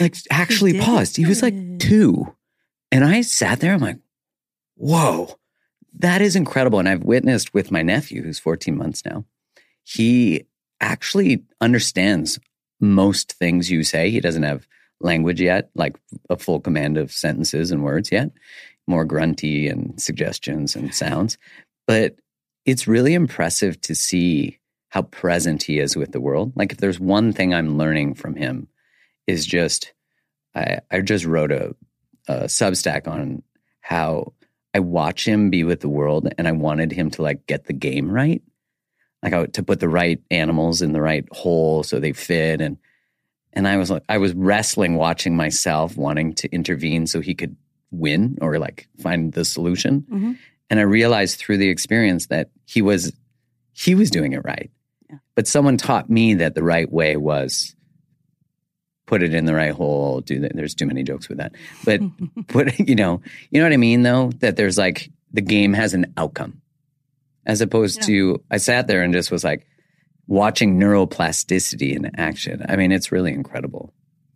[0.00, 1.16] like actually paused.
[1.16, 2.34] He was like two,
[2.92, 3.74] and I sat there.
[3.74, 3.98] I'm like,
[4.76, 5.39] "Whoa."
[5.98, 6.78] That is incredible.
[6.78, 9.24] And I've witnessed with my nephew, who's 14 months now,
[9.82, 10.44] he
[10.80, 12.38] actually understands
[12.80, 14.10] most things you say.
[14.10, 14.66] He doesn't have
[15.00, 15.98] language yet, like
[16.28, 18.30] a full command of sentences and words yet,
[18.86, 21.38] more grunty and suggestions and sounds.
[21.86, 22.16] But
[22.64, 24.58] it's really impressive to see
[24.90, 26.52] how present he is with the world.
[26.56, 28.68] Like, if there's one thing I'm learning from him,
[29.26, 29.92] is just,
[30.54, 31.74] I, I just wrote a,
[32.28, 33.42] a Substack on
[33.80, 34.32] how
[34.74, 37.72] I watch him be with the world and I wanted him to like get the
[37.72, 38.42] game right.
[39.22, 42.78] Like I, to put the right animals in the right hole so they fit and
[43.52, 47.56] and I was like I was wrestling watching myself wanting to intervene so he could
[47.90, 50.02] win or like find the solution.
[50.10, 50.38] Mhm.
[50.70, 53.12] And I realized through the experience that he was
[53.72, 54.70] he was doing it right.
[55.10, 55.18] Yeah.
[55.34, 57.74] But someone taught me that the right way was
[59.10, 60.54] put it in the right hole, do that.
[60.54, 61.52] There's too many jokes with that.
[61.84, 62.00] But
[62.54, 63.20] but you know,
[63.50, 66.62] you know what I mean though, that there's like the game has an outcome.
[67.44, 68.06] As opposed Yeah.
[68.06, 69.66] to I sat there and just was like
[70.28, 72.64] watching neuroplasticity in action.
[72.68, 73.92] I mean, it's really incredible.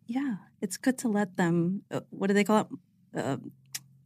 [0.06, 1.82] Yeah, it's good to let them.
[1.90, 2.66] Uh, what do they call it?
[3.20, 3.36] Uh,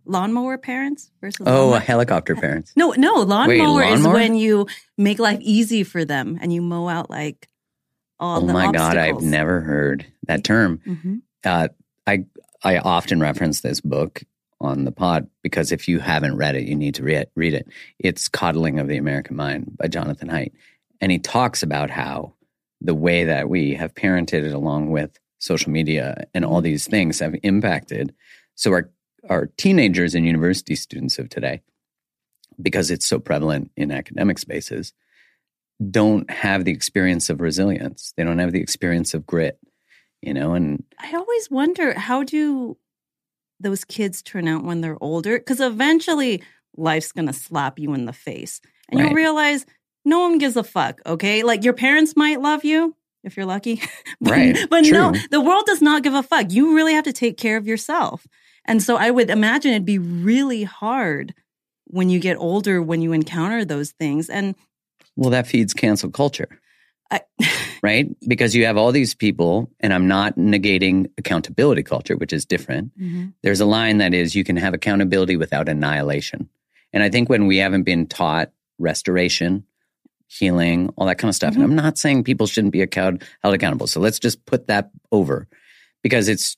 [0.05, 1.47] lawnmower parents versus.
[1.47, 2.73] Oh, lawnmower- helicopter parents.
[2.77, 3.23] no, no.
[3.23, 4.15] Lawnmower is lawnmower?
[4.15, 4.67] when you
[4.99, 7.49] make life easy for them and you mow out like
[8.21, 10.81] all oh my god, I've never heard that term.
[10.87, 11.23] Mhm.
[11.45, 11.69] Uh,
[12.07, 12.25] I
[12.65, 14.23] I often reference this book
[14.61, 17.69] on the pod because if you haven't read it, you need to read read it.
[17.99, 20.53] It's Coddling of the American Mind by Jonathan Haidt,
[21.01, 22.35] and he talks about how
[22.81, 27.21] the way that we have parented it along with social media and all these things
[27.21, 28.15] have impacted.
[28.55, 28.91] So our
[29.29, 31.61] our teenagers and university students of today,
[32.61, 34.93] because it's so prevalent in academic spaces,
[35.91, 38.13] don't have the experience of resilience.
[38.17, 39.59] They don't have the experience of grit,
[40.23, 42.77] you know, and I always wonder how do
[43.61, 45.39] those kids turn out when they're older?
[45.39, 46.43] Because eventually
[46.77, 49.07] life's gonna slap you in the face, and Right.
[49.07, 49.67] you'll realize
[50.05, 51.01] no one gives a fuck.
[51.07, 53.81] Okay, like your parents might love you if you're lucky,
[54.21, 54.59] but, Right.
[54.71, 56.51] But no, the world does not give a fuck.
[56.53, 58.27] You really have to take care of yourself,
[58.65, 61.35] and so I would imagine it'd be really hard
[61.87, 64.29] when you get older when you encounter those things.
[64.29, 64.55] And
[65.19, 66.49] well, that feeds cancel culture.
[67.11, 67.21] I,
[67.83, 68.07] right?
[68.27, 72.97] Because you have all these people, and I'm not negating accountability culture, which is different.
[72.99, 73.33] Mhm.
[73.43, 76.49] There's a line that is you can have accountability without annihilation.
[76.93, 79.65] And I think when we haven't been taught restoration,
[80.29, 83.55] healing, all that kind of stuff, and I'm not saying people shouldn't be account- held
[83.55, 83.87] accountable.
[83.87, 85.49] So let's just put that over
[86.03, 86.57] because it's,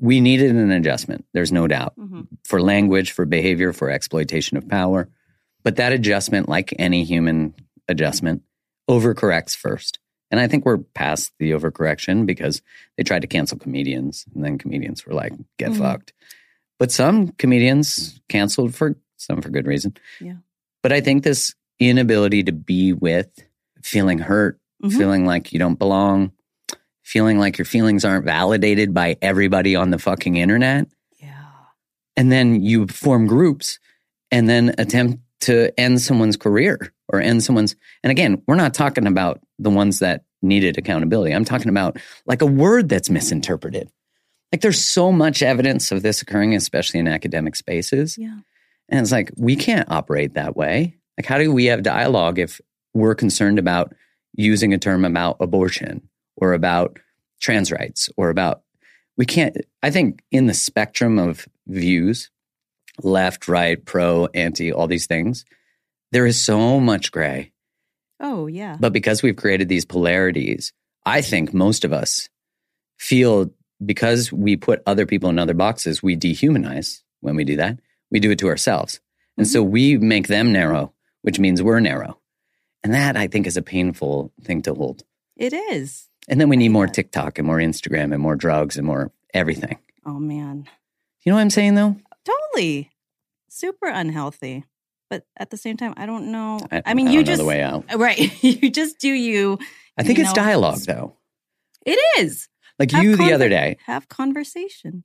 [0.00, 1.24] we needed an adjustment.
[1.32, 2.26] There's no doubt Mhm.
[2.44, 5.08] for language, for behavior, for exploitation of power.
[5.64, 7.54] But that adjustment, like any human
[7.88, 8.42] adjustment,
[8.88, 9.98] overcorrects first.
[10.30, 12.60] And I think we're past the overcorrection because
[12.96, 15.78] they tried to cancel comedians and then comedians were like, get Mhm.
[15.78, 16.12] fucked.
[16.78, 19.96] But some comedians canceled for some for good reason.
[20.20, 20.36] Yeah.
[20.82, 23.28] But I think this inability to be with
[23.82, 24.96] feeling hurt, Mhm.
[24.96, 26.32] feeling like you don't belong,
[27.02, 30.86] feeling like your feelings aren't validated by everybody on the fucking internet
[31.18, 31.46] yeah,
[32.16, 33.78] and then you form groups
[34.30, 39.06] and then attempt to end someone's career or end someone's and again we're not talking
[39.06, 41.34] about the ones that needed accountability.
[41.34, 43.90] I'm talking about like a word that's misinterpreted.
[44.52, 48.16] Like there's so much evidence of this occurring especially in academic spaces.
[48.16, 48.38] Yeah.
[48.88, 50.96] and it's like we can't operate that way.
[51.18, 52.60] Like how do we have dialogue if
[52.94, 53.94] we're concerned about
[54.34, 56.98] using a term about abortion or about
[57.40, 58.62] trans rights or about
[59.16, 62.30] we can't i think in the spectrum of views
[63.02, 65.44] left right pro anti all these things
[66.12, 67.52] there is so much gray
[68.20, 68.76] Oh yeah.
[68.80, 70.72] but because we've created these polarities
[71.06, 72.28] i think most of us
[72.98, 73.50] feel
[73.84, 77.78] because we put other people in other boxes we dehumanize when we do that
[78.10, 79.00] we do it to ourselves
[79.36, 79.72] and so mm-hmm.
[79.72, 80.92] we make them narrow
[81.22, 82.18] which means we're narrow
[82.82, 85.04] and that i think is a painful thing to hold
[85.38, 86.08] it is.
[86.28, 86.88] and then we need more.
[86.88, 89.78] TikTok and more Instagram and more drugs and more everything.
[90.04, 90.68] Oh man.
[91.22, 91.96] You know what I'm saying though?
[92.24, 92.90] Totally.
[93.48, 94.64] Super unhealthy.
[95.10, 96.60] But at the same time, I don't know.
[96.70, 97.84] I, I, mean, I you just the way out.
[97.96, 98.42] right.
[98.42, 99.58] you just do you.
[99.96, 101.16] I think you it's know, dialogue though.
[101.86, 102.48] It is.
[102.78, 103.78] Like Have you the other day.
[103.86, 105.04] Have conversation.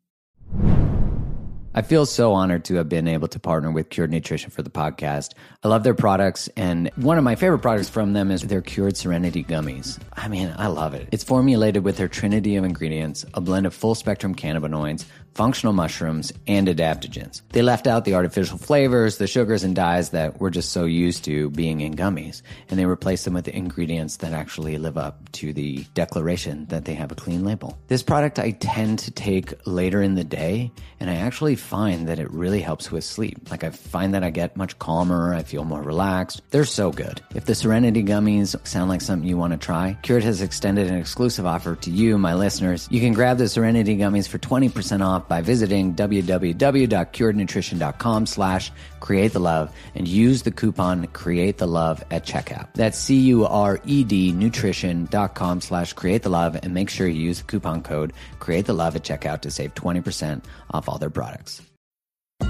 [1.76, 4.70] I feel so honored to have been able to partner with Cured Nutrition for the
[4.70, 5.34] podcast.
[5.64, 8.96] I love their products, and one of my favorite products from them is their Cured
[8.96, 10.00] Serenity Gummies.
[10.14, 11.10] I mean, I love it.
[11.12, 16.32] It's formulated with their trinity of ingredients, a blend of full spectrum cannabinoids, functional mushrooms,
[16.48, 17.42] and adaptogens.
[17.50, 21.24] They left out the artificial flavors, the sugars, and dyes that we're just so used
[21.26, 25.32] to being in gummies, and they replaced them with the ingredients that actually live up
[25.34, 27.78] to the declaration that they have a clean label.
[27.88, 32.20] This product I tend to take later in the day, and I actually find that
[32.20, 33.50] it really helps with sleep.
[33.52, 36.42] Like I find that I get much calmer, I feel more relaxed.
[36.52, 37.22] They're so good.
[37.36, 40.98] If the Serenity gummies sound like something you want to try, Cured has extended an
[40.98, 42.88] exclusive offer to you, my listeners.
[42.92, 49.40] You can grab the Serenity gummies for 20% off by visiting www.curednutrition.com slash create the
[49.40, 52.68] love and use the coupon create the love at checkout.
[52.74, 58.14] That's C-U-R-E-D nutrition.com slash create the love and make sure you use the coupon code
[58.40, 61.62] create the love at checkout to save 20% off all their products.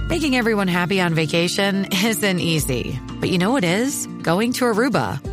[0.10, 3.00] Making everyone happy on vacation isn't easy.
[3.20, 4.08] But you know what is?
[4.22, 5.33] Going to Aruba.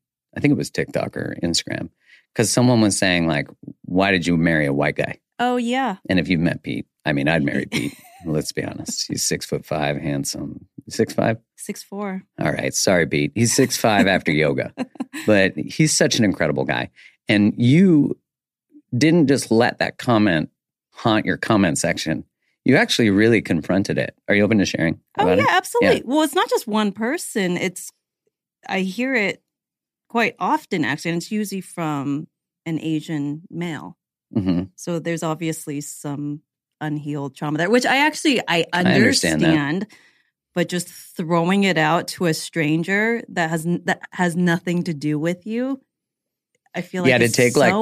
[0.35, 1.89] I think it was TikTok or Instagram,
[2.33, 3.47] because someone was saying like,
[3.85, 5.97] "Why did you marry a white guy?" Oh yeah.
[6.07, 7.95] And if you've met Pete, I mean, I'd marry Pete.
[8.25, 9.07] Let's be honest.
[9.07, 10.67] He's six foot five, handsome.
[10.87, 11.37] Six five.
[11.57, 12.23] Six four.
[12.39, 12.73] All right.
[12.73, 13.31] Sorry, Pete.
[13.33, 14.73] He's six five after yoga,
[15.25, 16.91] but he's such an incredible guy.
[17.27, 18.17] And you
[18.95, 20.49] didn't just let that comment
[20.91, 22.25] haunt your comment section.
[22.63, 24.15] You actually really confronted it.
[24.27, 24.99] Are you open to sharing?
[25.17, 25.45] Oh yeah, it?
[25.49, 25.97] absolutely.
[25.97, 26.03] Yeah.
[26.05, 27.57] Well, it's not just one person.
[27.57, 27.91] It's
[28.69, 29.41] I hear it
[30.11, 32.27] quite often actually, and it's usually from
[32.65, 33.97] an Asian male.
[34.35, 34.69] Mhm.
[34.75, 36.41] So there's obviously some
[36.81, 39.87] unhealed trauma there, which I actually I understand understand,
[40.53, 45.17] but just throwing it out to a stranger that has that has nothing to do
[45.17, 45.79] with you,
[46.75, 47.73] I feel like Yeah, to take, like,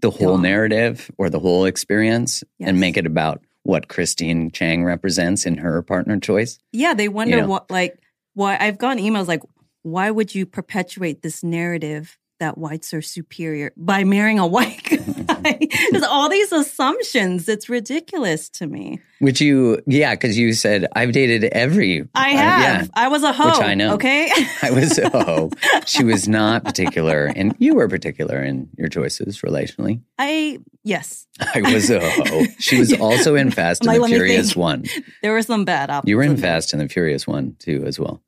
[0.00, 0.42] The whole Dumb.
[0.42, 5.82] narrative or the whole experience and make it about what Christine Chang represents in her
[5.82, 6.58] partner choice.
[6.72, 7.46] Yeah, they wonder know?
[7.46, 7.98] what, like,
[8.34, 9.42] why I've gotten emails like,
[9.84, 14.82] why would you perpetuate this narrative that whites are superior by marrying a white
[15.26, 15.58] guy?
[15.92, 17.48] There's all these assumptions.
[17.48, 19.00] It's ridiculous to me.
[19.20, 22.08] Which you, yeah, because you said I've dated every.
[22.14, 22.60] I uh, have.
[22.82, 23.46] yeah, I was a hoe.
[23.46, 23.94] Which I know.
[23.94, 24.28] Okay.
[24.62, 25.50] I was a hoe.
[25.86, 30.00] She was not particular, and you were particular in your choices relationally.
[30.18, 32.44] I yes, I was a hoe.
[32.58, 34.84] She was also in Fast and Like, the Furious one.
[35.22, 36.08] there were some bad options.
[36.08, 38.22] You were in Fast and the Furious one too, as well.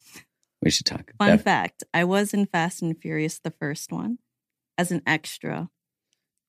[0.62, 1.12] We should talk.
[1.18, 4.18] Fun Def- fact: I was in Fast and Furious, the first one,
[4.78, 5.70] as an extra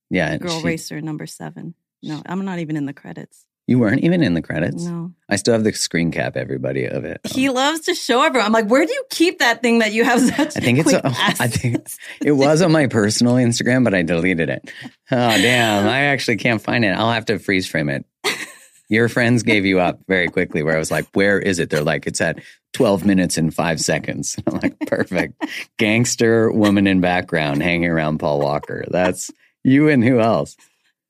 [0.10, 1.76] yeah, girl she- racer number seven.
[2.04, 3.46] No, I'm not even in the credits.
[3.68, 4.86] You weren't even in the credits.
[4.86, 5.12] No.
[5.28, 6.38] I still have the screen cap.
[6.38, 7.20] Everybody of it.
[7.26, 8.46] He loves to show everyone.
[8.46, 10.94] I'm like, where do you keep that thing that you have such I think it's.
[10.94, 11.86] A, I think
[12.24, 14.72] it was on my personal Instagram, but I deleted it.
[14.86, 15.86] Oh damn!
[15.86, 16.90] I actually can't find it.
[16.90, 18.06] I'll have to freeze frame it.
[18.90, 20.64] Your friends gave you up very quickly.
[20.64, 22.40] Where I was like, "Where is it?" They're like, "It's at
[22.74, 25.34] 12 minutes and five seconds." I'm like, "Perfect."
[25.78, 28.86] Gangster woman in background hanging around Paul Walker.
[28.90, 29.30] That's
[29.64, 30.56] you and who else?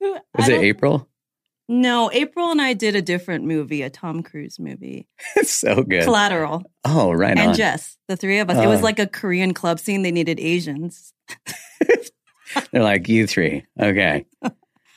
[0.02, 1.08] Was it April?
[1.70, 6.04] No, April and I did a different movie, a Tom Cruise movie, It's so good.
[6.06, 7.56] Collateral, Oh, right and on.
[7.56, 8.58] Jess, the three of us.
[8.58, 8.84] it was Oh.
[8.84, 10.02] like a Korean club scene.
[10.02, 11.12] They needed Asians.
[12.72, 13.66] They're like, you three.
[13.80, 14.26] Okay.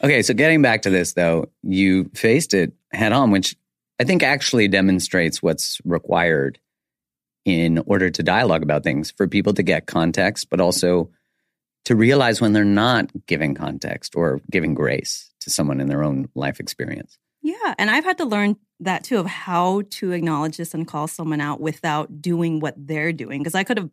[0.02, 0.22] Okay.
[0.22, 3.56] So getting back to this, though, you faced it head on, which
[4.00, 6.58] I think actually demonstrates what's required
[7.44, 11.10] in order to dialogue about things for people to get context, but also
[11.84, 16.28] to realize when they're not giving context or giving grace to someone in their own
[16.34, 17.18] life experience.
[17.42, 21.06] Yeah, and I've had to learn that too of how to acknowledge this and call
[21.08, 23.40] someone out without doing what they're doing.
[23.40, 23.90] Because I could have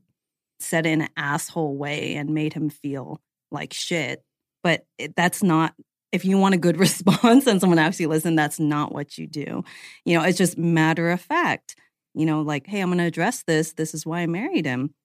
[0.59, 4.23] said in an asshole way and made him feel like shit,
[4.63, 5.73] but it, that's not.
[6.17, 9.63] If you want a good response and someone actually listen, that's not what you do.
[10.03, 11.75] You know, it's just matter of fact.
[12.15, 13.73] You know, like, hey, I'm going to address this.
[13.73, 14.95] This is why I married him.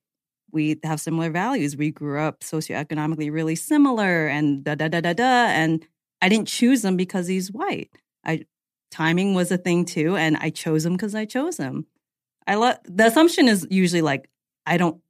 [0.50, 1.76] We have similar values.
[1.76, 5.46] We grew up socioeconomically really similar, and da da da da da.
[5.48, 5.86] And
[6.22, 7.90] I didn't choose him because he's white.
[8.24, 8.46] I
[8.90, 11.86] timing was a thing too, and I chose him because I chose him.
[12.46, 14.28] I love the assumption is usually like
[14.66, 15.00] I don't,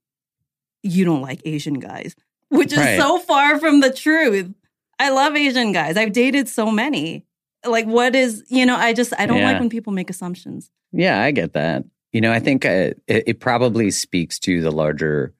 [0.81, 2.15] you don't like Asian guys,
[2.49, 2.99] which is Right.
[2.99, 4.53] so far from the truth.
[4.99, 5.97] I love Asian guys.
[5.97, 7.25] I've dated so many.
[7.65, 8.75] Like, what is you know?
[8.75, 9.51] I just I don't Yeah.
[9.51, 10.69] like when people make assumptions.
[10.91, 11.85] Yeah, I get that.
[12.11, 15.33] You know, I think uh, it, it probably speaks to the larger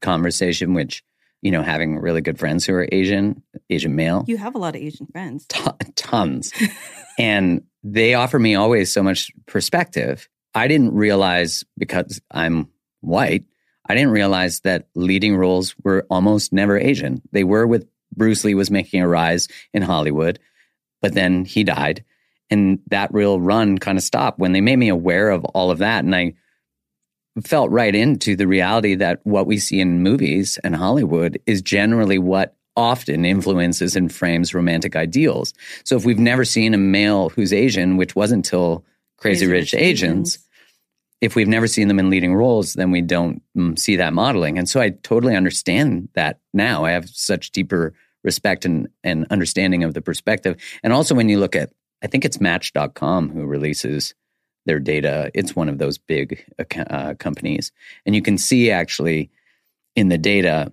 [0.00, 1.02] conversation, which,
[1.42, 4.76] you know, having really good friends who are Asian, Asian male, You have a lot
[4.76, 5.46] of Asian friends.
[5.48, 6.52] ton- tons.
[7.18, 10.28] and they offer me always so much perspective.
[10.54, 12.68] I didn't realize because I'm
[13.00, 13.44] white,
[13.88, 17.22] I didn't realize that leading roles were almost never Asian.
[17.32, 20.38] They were with Bruce Lee was making a rise in Hollywood,
[21.00, 22.04] but then he died.
[22.50, 25.78] And that real run kind of stopped when they made me aware of all of
[25.78, 26.04] that.
[26.04, 26.34] And I
[27.44, 32.18] felt right into the reality that what we see in movies and Hollywood is generally
[32.18, 35.52] what often influences and frames romantic ideals.
[35.84, 38.84] So if we've never seen a male who's Asian, which wasn't until
[39.16, 40.38] Crazy, Rich, Asians,
[41.20, 44.58] if we've never seen them in leading roles, then we don't mm, see that modeling.
[44.58, 46.84] And so I totally understand that now.
[46.84, 47.92] I have such deeper
[48.24, 50.56] respect and, and understanding of the perspective.
[50.82, 51.70] And also when you look at,
[52.02, 54.14] I think it's Match.com who releases
[54.66, 55.30] their data.
[55.34, 57.72] It's one of those big uh, companies.
[58.06, 59.30] And you can see actually
[59.96, 60.72] in the data,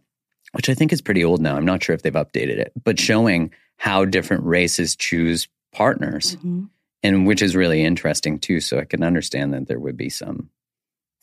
[0.54, 1.56] which I think is pretty old now.
[1.56, 6.70] I'm not sure if they've updated it, but showing how different races choose partners Mhm.
[7.04, 8.60] And which is really interesting too.
[8.60, 10.50] So I can understand that there would be some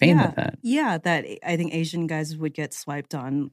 [0.00, 0.26] pain yeah.
[0.26, 3.50] with that Yeah, that I think Asian guys would get swiped on,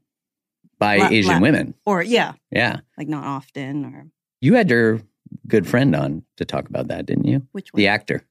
[0.79, 1.73] by La- Asian la- women.
[1.85, 2.79] or yeah, Yeah.
[2.97, 4.07] like not often, or
[4.39, 5.01] You had your
[5.47, 7.47] good friend on to talk about that, didn't you?
[7.51, 7.77] which one?
[7.79, 8.25] The actor.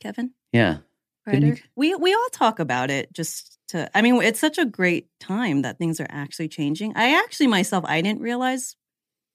[0.00, 0.32] Kevin.
[0.52, 0.78] Yeah.
[1.32, 5.06] You- We we all talk about it just to I mean it's such a great
[5.20, 6.94] time that things are actually changing.
[6.96, 8.74] I actually myself I didn't realize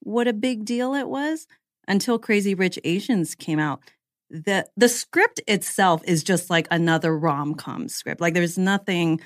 [0.01, 1.47] what a big deal it was
[1.87, 3.81] until Crazy Rich Asians came out.
[4.29, 8.19] The the script itself is just like another rom-com script.
[8.19, 9.21] Like there's nothing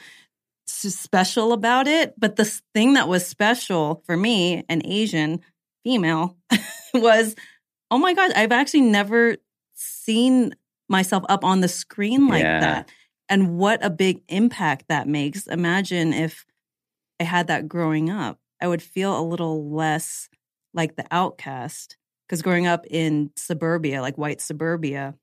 [0.68, 5.42] special about it, but the thing that was special for me, an Asian,
[5.84, 6.38] female
[6.94, 7.36] was,
[7.90, 9.38] oh my God, I've actually never
[9.74, 10.54] seen
[10.88, 12.60] myself up on the screen like Yeah.
[12.60, 12.90] that.
[13.28, 15.48] And what a big impact that makes.
[15.48, 16.46] Imagine if
[17.20, 20.30] I had that growing up, I would feel a little less
[20.74, 21.98] like the outcast.
[22.32, 25.16] Because growing up in suburbia, like white suburbia,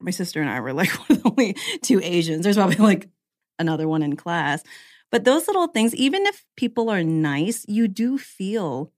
[0.00, 2.42] my sister and I were like one of the only two Asians.
[2.42, 3.08] There's probably like
[3.60, 4.64] another one in class.
[5.12, 8.90] But those little things, even if people are nice, you do feel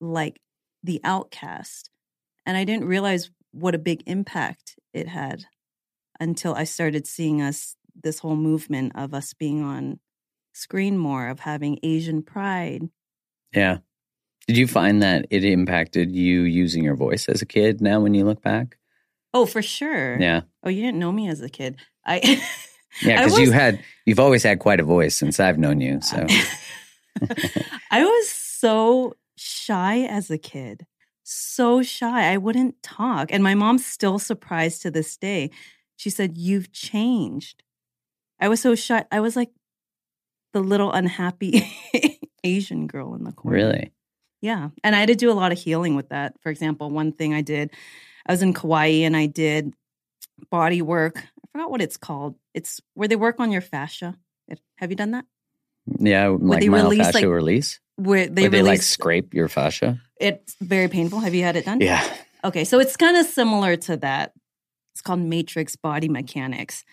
[0.00, 0.40] like
[0.84, 1.90] the outcast.
[2.46, 5.46] And I didn't realize what a big impact it had
[6.20, 9.98] until I started seeing us, this whole movement of us being on
[10.52, 12.88] screen more, of having Asian pride.
[13.52, 13.78] Yeah.
[14.46, 18.14] Did you find that it impacted you using your voice as a kid now when
[18.14, 18.78] you look back?
[19.34, 20.20] Oh, for sure.
[20.20, 20.42] Yeah.
[20.62, 21.76] Oh, you didn't know me as a kid.
[22.04, 22.42] I
[23.00, 25.96] Yeah, because you had you've always had quite a voice since I've known you.
[25.96, 26.26] Uh, so
[27.90, 30.86] I was so shy as a kid.
[31.22, 32.32] So shy.
[32.32, 33.32] I wouldn't talk.
[33.32, 35.50] And my mom's still surprised to this day.
[35.96, 37.62] She said, You've changed.
[38.38, 39.04] I was so shy.
[39.10, 39.50] I was like
[40.52, 41.72] the little unhappy
[42.44, 43.56] Asian girl in the corner.
[43.56, 43.92] really.
[44.42, 44.70] Yeah.
[44.84, 46.34] And I had to do a lot of healing with that.
[46.42, 47.70] For example, one thing I did,
[48.26, 49.72] I was in Kauai and I did
[50.50, 51.16] body work.
[51.18, 52.34] I forgot what it's called.
[52.52, 54.18] It's where they work on your fascia.
[54.76, 55.24] Have you done that?
[55.86, 57.80] Yeah, like they release, myofascial like, release.
[57.96, 60.00] Where they Where they like scrape your fascia.
[60.20, 61.20] it's very painful.
[61.20, 61.80] Have you had it done?
[61.80, 62.04] Yeah.
[62.44, 64.32] Okay, so it's kind of similar to that.
[64.94, 66.84] It's called matrix body mechanics.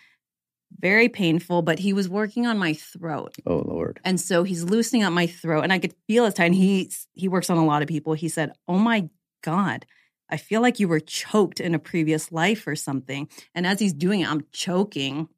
[0.78, 3.36] Very painful, but he was working on my throat.
[3.46, 4.00] Oh Lord.
[4.04, 6.34] And so he's loosening up my throat and I could feel his.
[6.38, 8.14] And he he works on a lot of people.
[8.14, 9.08] He said, Oh my
[9.42, 9.84] God,
[10.30, 13.28] I feel like you were choked in a previous life or something.
[13.54, 15.28] And as he's doing it, I'm choking.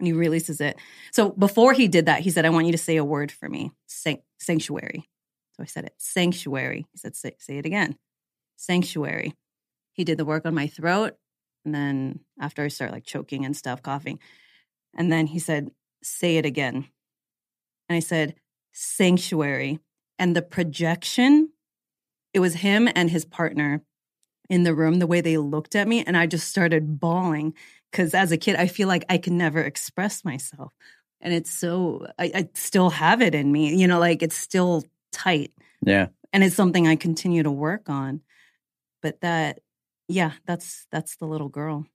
[0.00, 0.76] And he releases it.
[1.12, 3.48] So before he did that, he said, I want you to say a word for
[3.48, 3.70] me.
[3.86, 5.08] San- sanctuary.
[5.52, 5.94] So I said it.
[5.98, 6.86] Sanctuary.
[6.90, 7.96] He said, say, say it again.
[8.56, 9.34] Sanctuary.
[9.92, 11.14] He did the work on my throat.
[11.64, 14.18] And then after I start like choking and stuff, coughing.
[14.96, 15.70] And then he said,
[16.02, 16.86] say it again.
[17.88, 18.34] And I said,
[18.72, 19.78] sanctuary.
[20.18, 21.50] And the projection,
[22.32, 23.82] it was him and his partner
[24.48, 26.04] in the room, the way they looked at me.
[26.04, 27.54] And I just started bawling
[27.90, 30.72] because as a kid, I feel like I can never express myself.
[31.20, 34.84] And it's so, I, I still have it in me, you know, like it's still
[35.12, 35.52] tight.
[35.84, 36.08] Yeah.
[36.32, 38.20] And it's something I continue to work on.
[39.00, 39.60] But that,
[40.08, 41.86] yeah, that's that's the little girl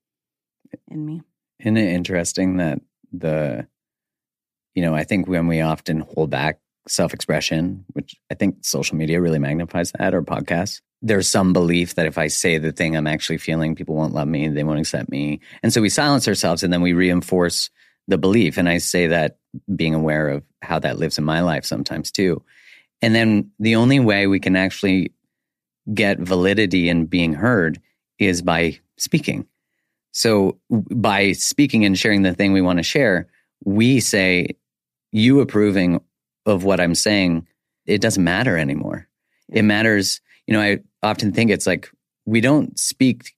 [0.88, 1.22] in me.
[1.60, 2.80] Isn't it interesting that
[3.12, 3.68] the,
[4.76, 8.98] you know, I think when we often hold back self expression, which I think social
[8.98, 12.96] media really magnifies that or podcasts, there's some belief that if I say the thing
[12.96, 15.40] I'm actually feeling, people won't love me, they won't accept me.
[15.64, 17.70] And so we silence ourselves and then we reinforce
[18.08, 18.58] the belief.
[18.58, 19.38] And I say that
[19.74, 22.44] being aware of how that lives in my life sometimes too.
[23.02, 25.14] And then the only way we can actually
[25.94, 27.80] get validity in being heard
[28.18, 29.48] is by speaking.
[30.12, 33.28] So by speaking and sharing the thing we want to share,
[33.64, 34.56] we say,
[35.12, 36.02] you approving
[36.46, 37.48] of what I'm saying,
[37.86, 39.08] it doesn't matter anymore.
[39.50, 41.90] It matters, you know, I often think it's like
[42.26, 43.34] we don't speak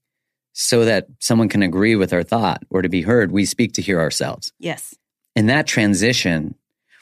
[0.53, 3.32] so that someone can agree with our thought or to be heard.
[3.32, 4.51] We speak to hear ourselves.
[4.59, 4.93] Yes.
[5.36, 6.55] And that transition,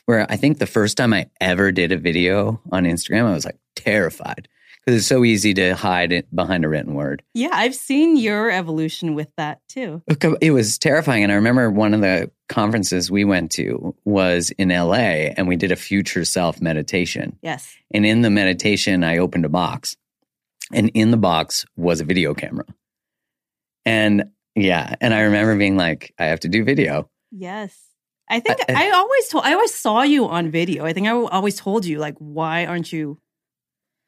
[0.06, 3.46] where I think the first time I ever did a video on Instagram, I was
[3.46, 4.48] like terrified
[4.90, 7.22] because it's so easy to hide it behind a written word.
[7.36, 10.02] Yeah, I've seen your evolution with that too.
[10.10, 11.22] Uh, it was terrifying.
[11.22, 15.58] And I remember one of the conferences we went to was in LA and we
[15.58, 17.38] did a future self meditation.
[17.44, 17.76] Yes.
[17.92, 19.96] And in the meditation, I opened a box
[20.74, 22.66] and in the box was a video camera.
[23.86, 27.08] And yeah, and I remember being like, I have to do video.
[27.32, 27.78] Yes.
[28.28, 30.84] I think I- I, always told I always saw you on video.
[30.84, 33.20] I think I always told you like why aren't you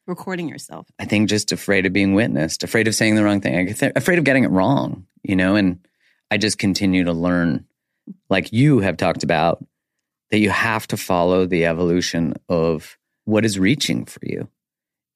[0.08, 0.88] recording yourself?
[1.00, 4.26] I think just afraid of being witnessed, afraid of saying the wrong thing, afraid of
[4.26, 5.56] getting it wrong, you know?
[5.56, 5.80] And
[6.30, 7.66] I just continue to learn,
[8.30, 9.64] like you have talked about,
[10.32, 14.48] that you have to follow the evolution of what is reaching for you.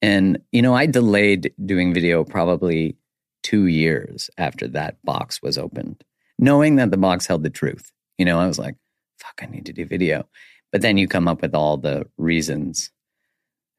[0.02, 2.96] And, you know, I delayed doing video probably
[3.42, 6.04] two years after that box was opened,
[6.38, 7.92] knowing that the box held the truth.
[8.18, 8.74] You know, I was like,
[9.18, 10.26] fuck, I need to do video.
[10.72, 12.90] But then you come up with all the reasons.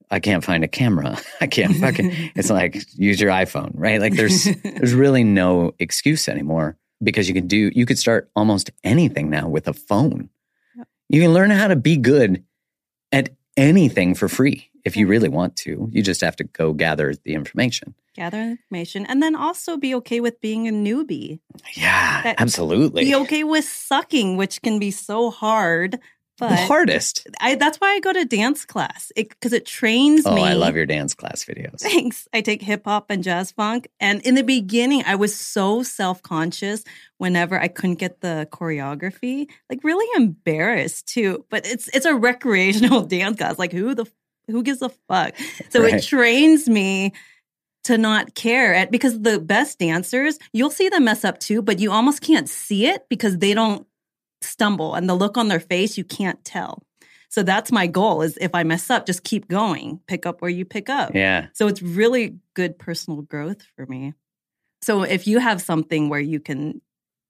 [0.10, 1.18] I can't find a camera.
[1.42, 4.00] I can't fucking it's like use your iPhone, right?
[4.00, 8.72] Like there's there's really no excuse anymore because you can do you could start almost
[8.84, 10.30] anything now with a phone.
[10.76, 10.88] Yep.
[11.10, 12.44] You can learn how to be good
[13.12, 15.90] at anything for free if you really want to.
[15.92, 17.94] You just have to go gather the information.
[18.16, 21.40] Gather information and then also be okay with being a newbie.
[21.76, 23.04] Yeah, That- absolutely.
[23.06, 26.00] Be okay with sucking, which can be so hard
[26.38, 27.28] But the hardest.
[27.40, 30.42] I, that's why I go to dance class because it, it, trains oh, me.
[30.44, 31.80] Oh, I love your dance class videos.
[31.80, 32.28] Thanks.
[32.32, 33.88] I take hip hop and jazz funk.
[34.00, 36.84] And in the beginning, I was so self conscious
[37.18, 41.44] whenever I couldn't get the choreography, like really embarrassed too.
[41.50, 43.58] But it's it's a recreational dance class.
[43.58, 44.06] Like who the
[44.48, 45.36] who gives a fuck?
[45.70, 45.96] So right.
[45.96, 47.14] it trains me
[47.86, 51.80] to not care at because the best dancers, you'll see them mess up too, but
[51.80, 53.88] you almost can't see it because they don't
[54.42, 56.84] stumble and the look on their face, you can't tell.
[57.30, 60.50] So that's my goal is if I mess up, just keep going, pick up where
[60.50, 61.14] you pick up.
[61.14, 61.48] Yeah.
[61.54, 64.14] So it's really good personal growth for me.
[64.82, 66.82] So if you have something where you can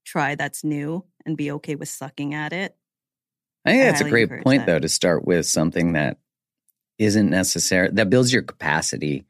[0.08, 2.74] try that's new and be okay with sucking at it.
[3.64, 4.66] I think that's a great point that.
[4.66, 6.18] though to start with something that
[6.98, 9.26] isn't necessary that builds your capacity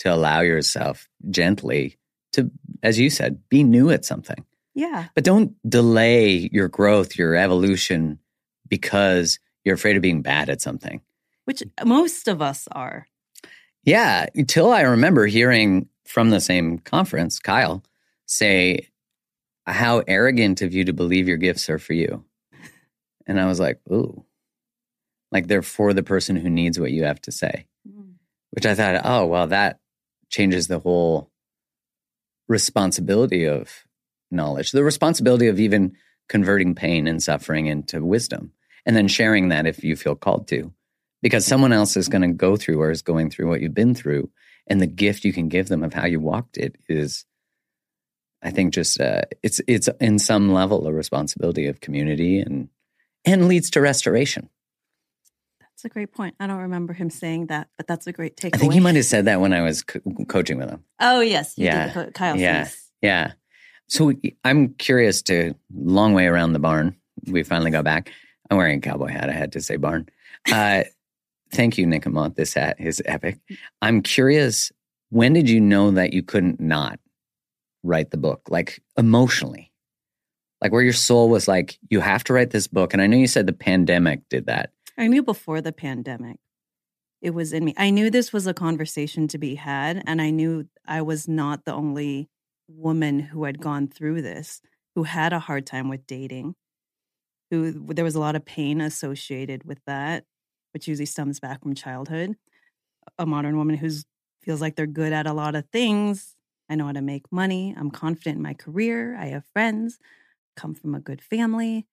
[0.00, 1.98] to allow yourself gently
[2.32, 2.50] to
[2.82, 4.44] as you said be new at something.
[4.78, 5.06] Yeah.
[5.16, 8.20] But don't delay your growth, your evolution
[8.68, 11.00] because you're afraid of being bad at something.
[11.46, 13.08] Which most of us are.
[13.82, 14.26] Yeah.
[14.36, 17.82] Until I remember hearing from the same conference, Kyle
[18.26, 18.86] say
[19.66, 22.24] how arrogant of you to believe your gifts are for you.
[23.26, 24.24] And I was like, ooh,
[25.32, 27.66] like they're for the person who needs what you have to say.
[27.84, 28.12] Mm.
[28.52, 29.80] Which I thought, oh, well, that
[30.30, 31.32] changes the whole
[32.46, 33.87] responsibility of
[34.30, 35.96] knowledge, the responsibility of even
[36.28, 38.52] converting pain and suffering into wisdom,
[38.84, 40.72] and then sharing that if you feel called to,
[41.22, 43.94] because someone else is going to go through or is going through what you've been
[43.94, 44.30] through,
[44.66, 47.24] and the gift you can give them of how you walked it is,
[48.42, 52.68] I think, just uh, it's it's in some level a responsibility of community and
[53.24, 54.50] and leads to restoration.
[55.60, 56.34] That's a great point.
[56.40, 58.54] I don't remember him saying that, but that's a great takeaway.
[58.56, 60.84] I think he might have said that when I was co- coaching with him.
[60.98, 62.36] Oh yes, yeah, did, Kyle.
[62.36, 62.68] Yeah,
[63.00, 63.32] yeah.
[63.88, 64.12] So
[64.44, 66.96] I'm curious to long way around the barn.
[67.26, 68.12] We finally got back.
[68.50, 69.28] I'm wearing a cowboy hat.
[69.28, 70.08] I had to say barn.
[70.50, 70.84] Uh,
[71.52, 72.36] thank you, Nick Amont.
[72.36, 73.38] This hat is epic.
[73.82, 74.70] I'm curious.
[75.10, 77.00] When did you know that you couldn't not
[77.82, 79.72] write the book, like emotionally,
[80.60, 82.92] like where your soul was like, you have to write this book?
[82.92, 84.70] And I know you said the pandemic did that.
[84.98, 86.38] I knew before the pandemic.
[87.20, 87.74] It was in me.
[87.76, 91.64] I knew this was a conversation to be had, and I knew I was not
[91.64, 92.28] the only
[92.68, 94.60] woman who had gone through this,
[94.94, 96.54] who had a hard time with dating,
[97.50, 100.24] who there was a lot of pain associated with that,
[100.72, 102.36] which usually stems back from childhood.
[103.18, 103.90] A modern woman who
[104.42, 106.36] feels like they're good at a lot of things.
[106.68, 107.74] I know how to make money.
[107.76, 109.16] I'm confident in my career.
[109.16, 109.98] I have friends,
[110.56, 111.86] come from a good family,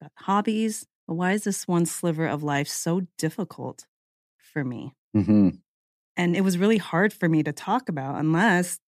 [0.00, 0.86] got hobbies.
[1.06, 3.86] But why is this one sliver of life so difficult
[4.38, 4.94] for me?
[5.16, 5.50] Mm-hmm.
[6.16, 8.78] And it was really hard for me to talk about unless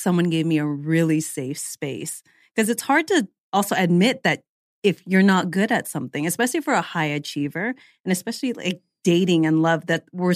[0.00, 2.22] someone gave me a really safe space
[2.54, 4.42] because it's hard to also admit that
[4.82, 7.74] if you're not good at something, especially for a high achiever,
[8.04, 10.34] and especially like dating and love, that we're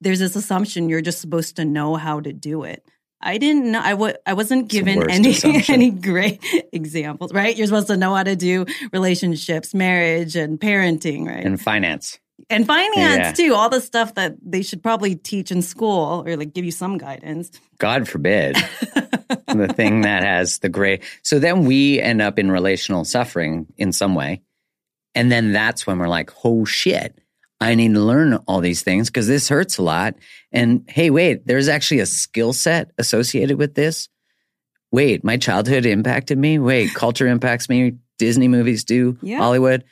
[0.00, 2.84] there's this assumption you're just supposed to know how to do it.
[3.20, 3.80] I didn't know.
[3.80, 5.36] I w- I wasn't given any
[5.68, 6.40] any great
[6.72, 7.32] examples.
[7.32, 7.56] Right?
[7.56, 11.26] You're supposed to know how to do relationships, marriage, and parenting.
[11.26, 11.44] Right?
[11.44, 12.18] And finance
[12.50, 13.32] and finance yeah.
[13.32, 16.70] too all the stuff that they should probably teach in school or like give you
[16.70, 17.50] some guidance.
[17.78, 18.56] God forbid.
[19.46, 23.92] The thing that has the gray so then we end up in relational suffering in
[23.92, 24.42] some way.
[25.14, 27.18] And then that's when we're like oh shit
[27.60, 30.14] i need to learn all these things because this hurts a lot.
[30.52, 34.08] And hey wait there's actually a skill set associated with this.
[34.92, 36.58] Wait my childhood impacted me.
[36.58, 37.96] Wait culture impacts me.
[38.18, 39.18] Disney movies do.
[39.22, 39.38] Yeah.
[39.38, 39.84] hollywood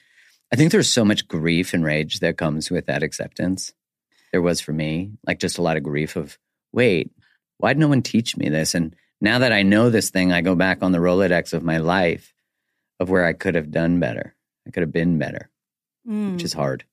[0.52, 3.72] I think there's so much grief and rage that comes with that acceptance.
[4.32, 6.38] There was for me, like just a lot of grief of,
[6.72, 7.10] wait,
[7.58, 8.74] why did no one teach me this?
[8.74, 11.78] And now that I know this thing, I go back on the Rolodex of my
[11.78, 12.32] life
[13.00, 14.34] of where I could have done better.
[14.66, 15.50] I could have been better,
[16.06, 16.32] mm.
[16.32, 16.58] which is mm.
[16.58, 16.84] hard.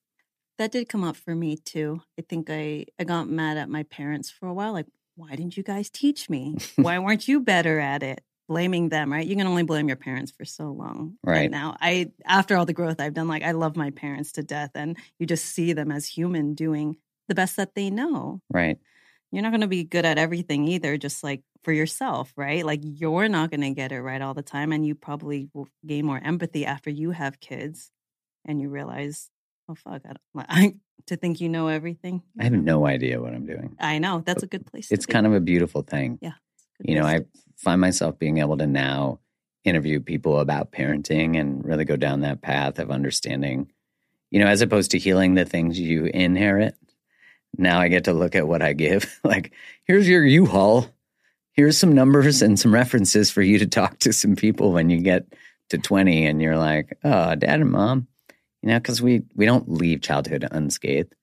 [0.57, 2.01] That did come up for me too.
[2.17, 4.73] I think I, I got mad at my parents for a while.
[4.73, 4.85] Like,
[5.15, 6.57] why didn't you guys teach me?
[6.75, 8.23] why weren't you better at it?
[8.47, 9.25] Blaming them, right?
[9.25, 11.17] You can only blame your parents for so long.
[11.23, 11.49] Right.
[11.49, 14.71] now, I after all the growth I've done, like I love my parents to death,
[14.75, 18.41] and you just see them as human doing the best that they know.
[18.51, 18.77] Right.
[19.31, 22.63] You're not going to be good at everything either, just like for yourself, right?
[22.63, 25.67] Like you're not going to get it right all the time, and you probably will
[25.85, 27.91] gain more empathy after you have kids,
[28.45, 29.29] and you realize,
[29.69, 30.75] oh fuck, I, don't, I
[31.07, 32.21] to think you know everything.
[32.39, 33.75] I have no idea what I'm doing.
[33.79, 34.91] I know that's a good place.
[34.91, 36.19] It's kind of a beautiful thing.
[36.21, 36.33] Yeah.
[36.83, 37.21] You know, I
[37.57, 39.19] find myself being able to now
[39.63, 43.71] interview people about parenting and really go down that path of understanding,
[44.29, 46.75] you know, as opposed to healing the things you inherit.
[47.57, 49.19] Now I get to look at what I give.
[49.23, 49.53] like,
[49.85, 50.87] here's your U Haul.
[51.53, 54.99] Here's some numbers and some references for you to talk to some people when you
[54.99, 55.27] get
[55.69, 58.07] to 20 and you're like, oh, dad and mom,
[58.61, 61.13] you know, because we we don't leave childhood unscathed.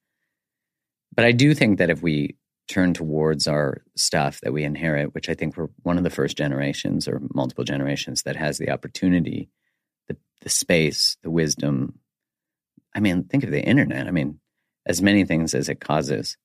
[1.14, 2.36] But I do think that if we
[2.70, 6.38] turn towards our stuff that we inherit, which I think we're one of the first
[6.38, 9.50] generations or multiple generations that has the opportunity,
[10.08, 11.98] the the space, the wisdom.
[12.94, 14.06] I mean, think of the internet.
[14.06, 14.38] I mean,
[14.86, 16.36] as many things as it causes,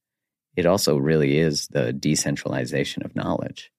[0.56, 3.72] it also really is the decentralization of knowledge.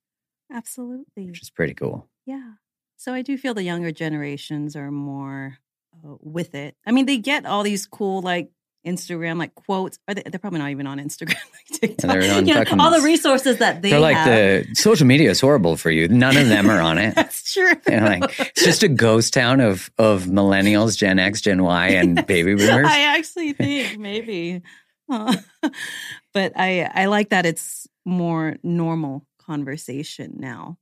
[0.52, 1.26] Absolutely.
[1.26, 2.08] Which is pretty cool.
[2.26, 2.52] Yeah.
[2.96, 5.58] So I do feel the younger generations are more
[5.92, 6.76] uh, with it.
[6.86, 8.50] I mean, they get all these cool like
[8.86, 9.98] Instagram like quotes.
[10.08, 12.10] Are they, are probably not even on Instagram, like TikTok.
[12.10, 14.66] they're on you know, all the resources that they They're like have.
[14.66, 16.08] the social media is horrible for you.
[16.08, 17.14] None of them are on it.
[17.16, 17.72] That's true.
[17.88, 21.88] You know, like it's just a ghost town of of millennials, Gen X, Gen Y,
[21.88, 22.86] and baby boomers.
[22.88, 24.62] I actually think maybe,
[25.08, 30.78] but I I like that it's more normal conversation now.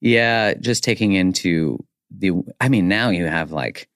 [0.00, 2.32] Yeah, just taking into the.
[2.60, 3.88] I mean, now you have like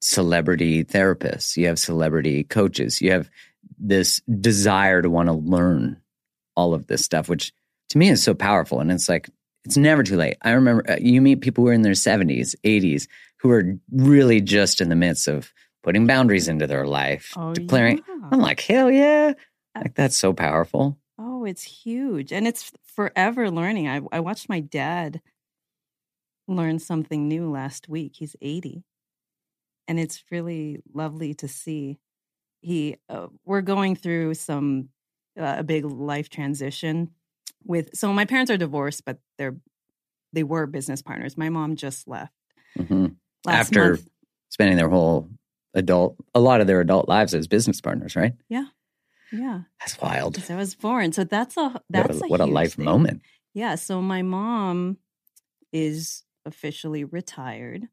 [0.00, 3.30] celebrity therapists, you have celebrity coaches, you have
[3.78, 6.00] this desire to want to learn
[6.56, 7.52] all of this stuff, which
[7.90, 8.80] to me is so powerful.
[8.80, 9.28] And it's like
[9.64, 10.36] it's never too late.
[10.42, 13.08] I remember uh, you meet people who are in their seventies, eighties,
[13.40, 17.98] who are really just in the midst of putting boundaries into their life, Oh, declaring.
[18.08, 18.28] yeah.
[18.32, 19.32] I'm like, hell yeah!
[19.74, 20.98] Like that's so powerful.
[21.18, 22.32] Oh, it's huge.
[22.32, 23.88] And it's forever learning.
[23.88, 25.20] I, I watched my dad
[26.48, 28.14] learn something new last week.
[28.16, 28.82] He's 80.
[29.88, 31.98] And it's really lovely to see.
[32.60, 34.90] He, uh, we're going through some,
[35.38, 37.10] uh, a big life transition
[37.64, 39.56] with, so my parents are divorced, but they're,
[40.32, 41.36] they were business partners.
[41.36, 42.32] My mom just left
[42.76, 43.06] hmm
[43.44, 44.08] last After month.
[44.50, 45.28] spending their whole
[45.74, 48.34] adult, a lot of their adult lives as business partners, right?
[48.48, 48.66] Yeah.
[49.32, 50.34] Yeah, that's wild.
[50.36, 51.12] Since I was born.
[51.12, 52.84] So that's a, What that's a, a, what a life thing.
[52.84, 53.22] moment.
[53.54, 54.98] Yeah, so my mom
[55.72, 57.88] is officially retired.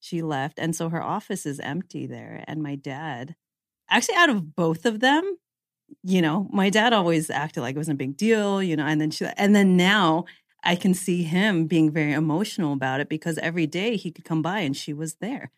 [0.00, 2.42] She left, and so her office is empty there.
[2.48, 3.36] And my dad,
[3.88, 5.36] actually, out of both of them,
[6.02, 9.00] you know, my dad always acted like it wasn't a big deal, you know, and
[9.00, 10.24] then she, and then now
[10.64, 14.42] I can see him being very emotional about it because every day he could come
[14.42, 15.50] by and she was there.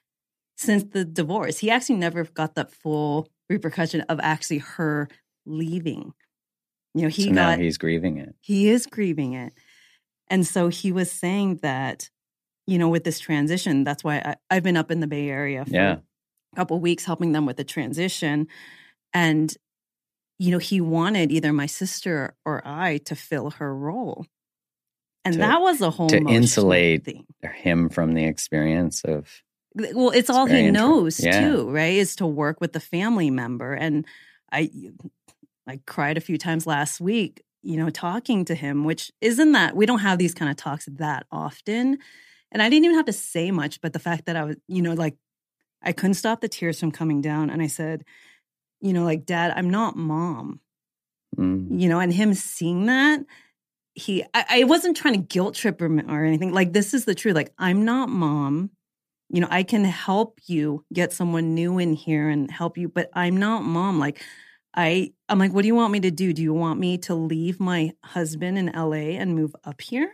[0.57, 5.09] Since the divorce, he actually never got that full repercussion of actually her
[5.47, 6.13] leaving.
[6.95, 8.35] You know, he so now got he's grieving it.
[8.41, 9.53] he is grieving it.
[10.29, 12.11] And so he was saying that,
[12.67, 15.65] you know, with this transition, that's why I, I've been up in the Bay Area
[15.65, 15.97] for Yeah.
[16.53, 18.47] a couple weeks helping them with the transition.
[19.13, 19.53] And,
[20.39, 24.27] you know, he wanted either my sister or I to fill her role.
[25.25, 27.27] And To- that was a whole to insulate thing.
[27.55, 29.43] Him from the experience of
[29.75, 31.41] Well, it's all he knows yeah.
[31.41, 31.95] too, right?
[31.95, 33.73] Is to work with the family member.
[33.75, 34.05] And
[34.53, 34.71] I
[35.67, 39.77] I cried a few times last week, you know, talking to him, which isn't that
[39.77, 41.99] we don't have these kind of talks that often.
[42.53, 44.83] And I didn't even have to say much, but the fact that I was, you
[44.83, 45.17] know, like
[45.83, 47.51] I couldn't stop the tears from coming down.
[47.51, 48.05] And I said,
[48.81, 50.61] you know, like, Dad, I'm not mom
[51.37, 53.21] mm, you know, and him seeing that,
[53.95, 56.53] he, I, I wasn't trying to guilt trip him or anything.
[56.53, 57.35] Like, this is the truth.
[57.35, 58.71] Like, I'm not mom.
[59.29, 63.11] You know, I can help you get someone new in here and help you, but
[63.15, 63.99] I'm not mom.
[63.99, 64.23] Like,
[64.75, 66.33] I, I'm like, what do you want me to do?
[66.33, 70.13] Do you want me to leave my husband in LA and move up here?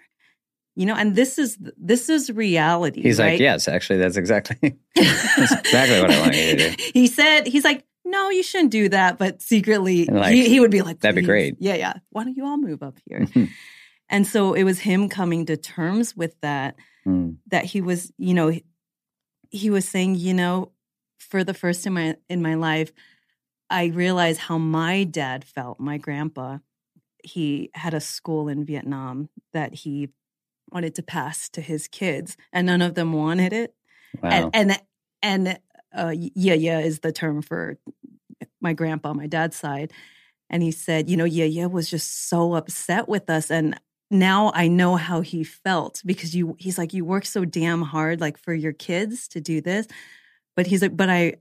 [0.78, 3.02] You know, and this is this is reality.
[3.02, 3.32] he's right?
[3.32, 4.56] like, yes, actually, that's exactly
[4.94, 6.74] that's exactly what I want you to do.
[6.94, 9.18] he said, he's like, no, you shouldn't do that.
[9.18, 11.56] But secretly, like, he, he would be like, that'd be great.
[11.58, 11.94] Yeah, yeah.
[12.10, 13.20] Why don't you all move up here?
[13.26, 13.48] Mhm.
[14.08, 16.76] and so it was him coming to terms with that,
[17.06, 18.64] Mm, that he was, you know, he-
[19.50, 20.70] he was saying, you know,
[21.18, 22.92] for the first time in my, in my life,
[23.68, 26.58] I realized how my dad felt, my grandpa.
[27.24, 30.10] He had a school in Vietnam that he
[30.72, 33.74] wanted to pass to his kids, and none of them wanted it
[34.22, 34.50] wow.
[34.52, 34.82] and and
[35.22, 35.58] and
[35.96, 37.78] uh, yeah, yeah is the term for
[38.60, 39.92] my grandpa, my dad's side.
[40.50, 43.78] And he said, you know, yeah, yeah was just so upset with us, and
[44.10, 46.56] now I know how he felt because you.
[46.58, 49.86] He's like, you work so damn hard, like for your kids to do this,
[50.56, 51.34] but he's like, but I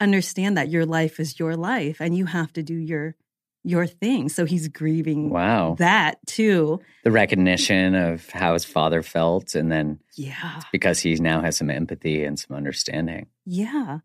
[0.00, 3.16] understand that your life is your life, and you have to do your
[3.64, 4.28] your thing.
[4.28, 5.74] So he's grieving wow.
[5.78, 6.80] that too.
[7.02, 10.60] the recognition of how his father felt, and then Yeah.
[10.70, 13.26] because he now has some empathy and some understanding.
[13.46, 13.98] Yeah.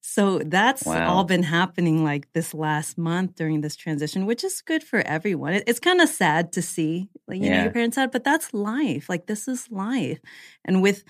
[0.00, 1.08] So that's Wow.
[1.08, 5.52] all been happening like this last month during this transition, which is good for everyone.
[5.54, 8.54] It, it's kind of sad to see, like, you know, your parents sad, but that's
[8.54, 9.08] life.
[9.08, 10.20] Like, this is life.
[10.64, 11.04] And with,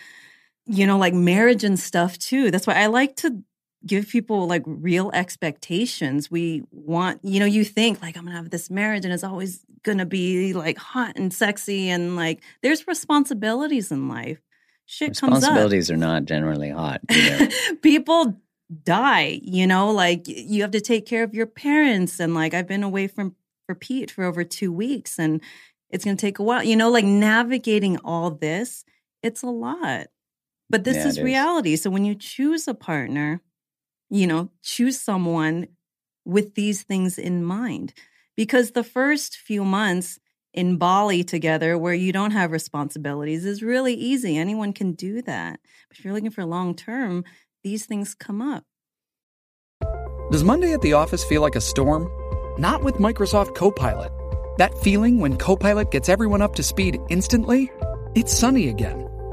[0.67, 2.51] you know, like marriage and stuff too.
[2.51, 3.43] That's why I like to
[3.87, 6.31] give people like real expectations.
[6.31, 9.25] We want, you know, you think like, I'm going to have this marriage and it's
[9.25, 11.89] always going to be like hot and sexy.
[11.89, 14.41] And like, there's responsibilities in life.
[14.87, 17.03] Shit comes up Responsibilities are not generally hot
[17.83, 18.41] people
[18.85, 22.19] die, you know, like you have to take care of your parents.
[22.21, 25.43] And like I've been away from for Pete for over two weeks and
[25.91, 28.85] it's going to take a while, you know, like navigating all this,
[29.23, 30.07] it's a lot.
[30.71, 31.77] But this yeah, is reality.
[31.77, 33.43] So when you choose a partner,
[34.11, 35.69] you know, choose someone
[36.25, 37.95] with these things in mind.
[38.37, 40.19] Because the first few months
[40.55, 44.37] in Bali together, where you don't have responsibilities, is really easy.
[44.37, 45.61] Anyone can do that.
[45.89, 47.25] But if you're looking for long term,
[47.65, 48.65] these things come up.
[50.31, 52.09] Does Monday at the office feel like a storm?
[52.61, 54.13] Not with Microsoft Copilot.
[54.59, 57.71] That feeling when Copilot gets everyone up to speed instantly?
[58.15, 59.08] It's sunny again.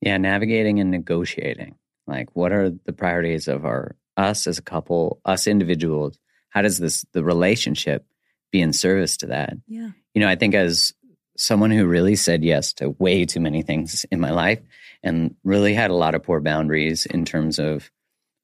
[0.00, 1.76] Yeah, navigating and negotiating.
[2.06, 6.18] Like, what are the priorities of our us as a couple, us individuals?
[6.50, 8.04] How does this the relationship
[8.50, 9.54] be in service to that?
[9.66, 9.90] Yeah.
[10.14, 10.92] You know, I think as
[11.36, 14.60] someone who really said yes to way too many things in my life
[15.02, 17.90] and really had a lot of poor boundaries in terms of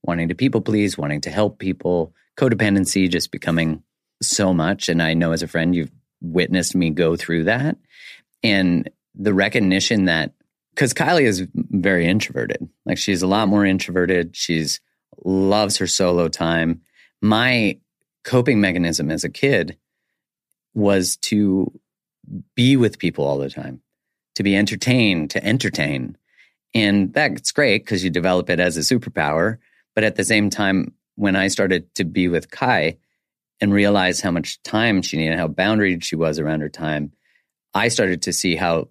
[0.02, 3.82] wanting to people please, wanting to help people, codependency just becoming
[4.22, 4.88] so much.
[4.88, 5.90] And I know as a friend, you've
[6.22, 7.76] witnessed me go through that.
[8.42, 10.32] And the recognition that
[10.76, 12.68] because Kylie is very introverted.
[12.84, 14.36] Like she's a lot more introverted.
[14.36, 14.78] She's
[15.24, 16.82] loves her solo time.
[17.22, 17.78] My
[18.24, 19.78] coping mechanism as a kid
[20.74, 21.72] was to
[22.54, 23.80] be with people all the time,
[24.34, 26.18] to be entertained, to entertain.
[26.74, 29.56] And that's great because you develop it as a superpower.
[29.94, 32.98] But at the same time, when I started to be with Kai
[33.62, 37.12] and realize how much time she needed, how boundaried she was around her time,
[37.72, 38.88] I started to see how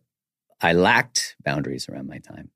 [0.66, 2.50] I lacked boundaries around my time.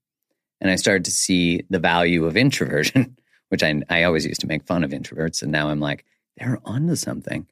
[0.59, 3.15] And I started to see the value of introversion,
[3.49, 5.43] which I, I always used to make fun of introverts.
[5.43, 6.05] And now I'm like,
[6.35, 7.45] they're onto something.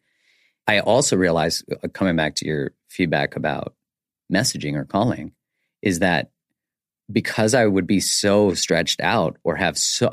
[0.68, 3.76] I also realized, uh, coming back to your feedback about
[4.34, 5.34] messaging or calling,
[5.84, 6.32] is that
[7.12, 10.10] because I would be so stretched out or have so,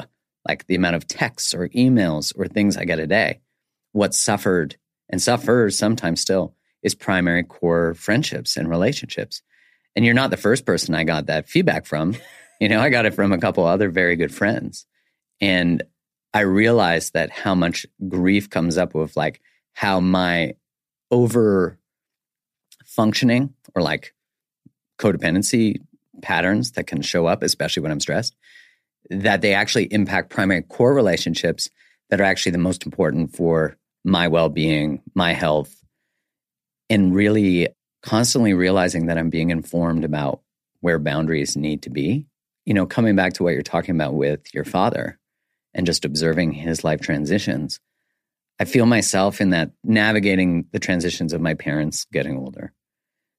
[0.47, 3.41] like the amount of texts or emails or things I get a day,
[3.93, 4.77] what suffered
[5.09, 9.41] and suffers sometimes still is primary core friendships and relationships.
[9.97, 12.17] And you're not the first person I got that feedback from.
[12.61, 14.87] You know, I got it from a couple other very good friends.
[15.41, 15.83] And
[16.33, 19.41] I realized that how much grief comes up with like
[19.73, 20.55] how my
[21.11, 21.79] over
[22.85, 24.15] functioning or like
[24.99, 25.81] codependency
[26.23, 28.35] patterns that can show up, especially when I'm stressed,
[29.11, 31.71] that they actually impact primary core relationships
[32.11, 35.75] that are actually the most important for my well being, my health,
[36.91, 37.69] and really
[38.05, 40.43] constantly realizing that I'm being informed about
[40.81, 42.27] where boundaries need to be.
[42.67, 45.19] You know, coming back to what you're talking about with your father
[45.73, 47.81] and just observing his life transitions,
[48.61, 52.75] I feel myself in that navigating the transitions of my parents getting older.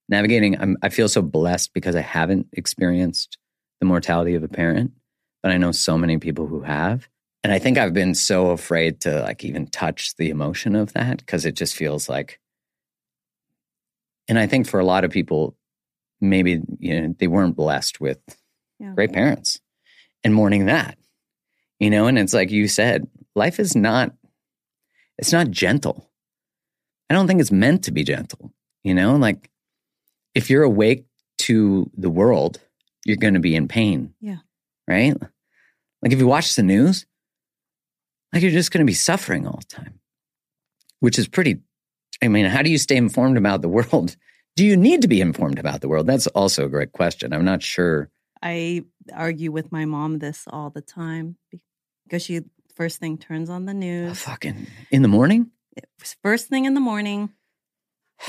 [0.10, 3.38] Navigating, I'm, I feel so blessed because I haven't experienced
[3.80, 4.94] the mortality of a parent,
[5.44, 7.08] but I know so many people who have.
[7.44, 11.20] And I think I've been so afraid to like even touch the emotion of that
[11.20, 12.40] because it just feels like
[14.28, 15.56] and I think for a lot of people,
[16.22, 18.20] maybe you know they weren't blessed with
[18.80, 18.94] yeah.
[18.94, 19.60] great parents,
[20.24, 20.98] and mourning that,
[21.80, 22.08] you know.
[22.08, 24.14] And it's like you said, life is not
[25.18, 26.10] it's not gentle.
[27.10, 28.54] I don't think it's meant to be gentle.
[28.84, 29.50] You know, like
[30.34, 31.06] if you're awake
[31.40, 32.60] to the world,
[33.06, 34.14] you're going to be in pain.
[34.20, 34.38] Yeah.
[34.88, 35.16] Right.
[36.02, 37.06] Like if you watch the news,
[38.34, 40.00] like you're just going to be suffering all the time,
[41.00, 41.60] which is pretty
[42.22, 44.16] I mean, how do you stay informed about the world?
[44.56, 46.08] Do you need to be informed about the world?
[46.08, 47.34] That's also a great question.
[47.34, 48.10] I'm not sure.
[48.42, 51.38] I argue with my mom this all the time
[52.06, 52.42] because she
[52.76, 54.12] first thing turns on the oh, news.
[54.12, 55.52] Oh, fucking in the morning?
[56.24, 57.32] First thing in the morning,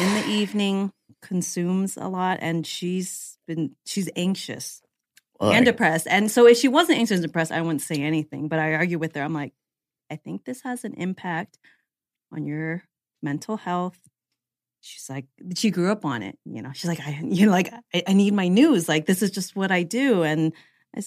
[0.01, 4.82] in the evening, consumes a lot and she's been she's anxious
[5.41, 6.07] well, and I, depressed.
[6.09, 8.49] And so if she wasn't anxious and depressed, I wouldn't say anything.
[8.49, 9.22] But I argue with her.
[9.22, 9.53] I'm like,
[10.11, 11.59] I think this has an impact
[12.32, 12.82] on your
[13.22, 13.98] mental health.
[14.80, 16.38] She's like, she grew up on it.
[16.44, 18.88] You know, she's like, I, you know, like, I, I need my news.
[18.88, 20.22] Like, this is just what I do.
[20.22, 20.52] And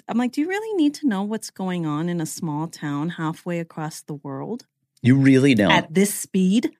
[0.08, 3.10] I'm like, do you really need to know what's going on in a small town
[3.10, 4.66] halfway across the world?
[5.02, 5.72] You really don't.
[5.72, 6.72] At this speed?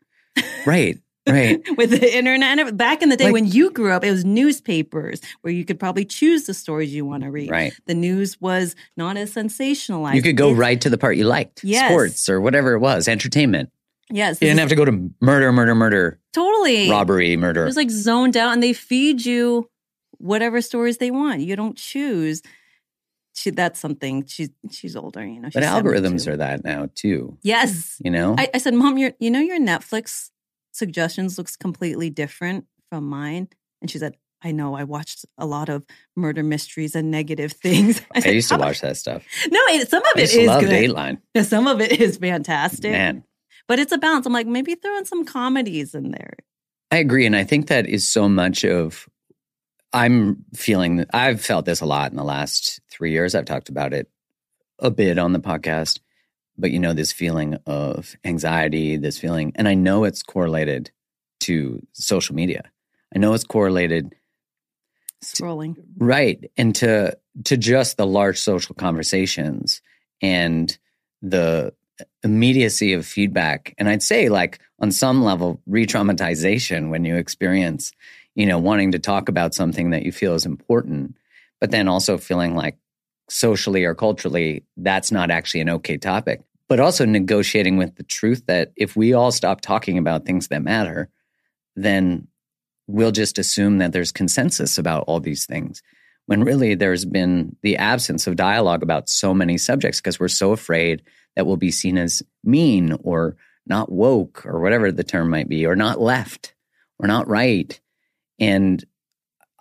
[0.66, 1.00] Right.
[1.28, 1.62] Right.
[1.78, 2.76] With the internet.
[2.76, 5.80] Back in the day like, when you grew up, it was newspapers where you could
[5.80, 7.50] probably choose the stories you want to read.
[7.50, 7.74] Right.
[7.86, 10.16] The news was not as sensationalized.
[10.16, 11.64] You could go it's, right to the part you liked.
[11.64, 11.90] Yes.
[11.90, 13.70] Sports or whatever it was, entertainment.
[14.12, 14.42] Yes.
[14.42, 16.20] You didn't have to go to murder, murder, murder.
[16.34, 16.90] Totally.
[16.90, 17.64] Robbery, murder.
[17.64, 19.70] It was like zoned out and they feed you
[20.18, 21.42] whatever stories they want.
[21.42, 22.42] You don't choose.
[23.36, 25.50] She, that's something she's she's older, you know.
[25.54, 27.38] but algorithms are that now too.
[27.42, 28.36] Yes, you know.
[28.38, 30.30] I, I said, Mom, your you know your Netflix
[30.74, 33.48] suggestions looks completely different from mine,
[33.82, 34.76] and she said, I know.
[34.76, 35.86] I watched a lot of
[36.16, 38.02] murder mysteries and negative things.
[38.16, 39.24] I, said, I used to watch that stuff.
[39.50, 40.70] No, it, some of I it is good.
[40.70, 41.20] Dateline.
[41.46, 42.92] Some of it is fantastic.
[42.92, 43.24] Man,
[43.70, 44.26] but it's a balance.
[44.26, 46.34] I'm like, maybe throw in some comedies in there.
[46.92, 49.08] I agree, and I think that is so much of
[49.94, 53.36] I'm feeling I've felt this a lot in the last three years.
[53.36, 54.10] I've talked about it
[54.80, 56.00] a bit on the podcast,
[56.58, 60.90] but you know, this feeling of anxiety, this feeling, and I know it's correlated
[61.42, 62.64] to social media.
[63.16, 64.16] I know it's correlated
[65.24, 65.76] scrolling.
[65.76, 66.52] To, right.
[66.58, 67.16] And to
[67.46, 69.82] to just the large social conversations
[70.22, 70.76] and
[71.22, 71.74] the
[72.24, 73.74] immediacy of feedback.
[73.78, 77.92] And I'd say like on some level, re-traumatization when you experience
[78.40, 81.18] you know, wanting to talk about something that you feel is important,
[81.60, 82.78] but then also feeling like
[83.30, 86.42] socially or culturally that's not actually an okay topic.
[86.70, 90.62] But also negotiating with the truth that if we all stop talking about things that
[90.62, 91.10] matter,
[91.76, 92.28] then
[92.88, 95.82] we'll just assume that there's consensus about all these things.
[96.28, 100.54] When really there's been the absence of dialogue about so many subjects because we're so
[100.54, 101.02] afraid
[101.40, 105.66] that we'll be seen as mean or not woke or whatever the term might be,
[105.66, 106.54] or not left
[107.00, 107.80] or not right.
[108.42, 108.84] And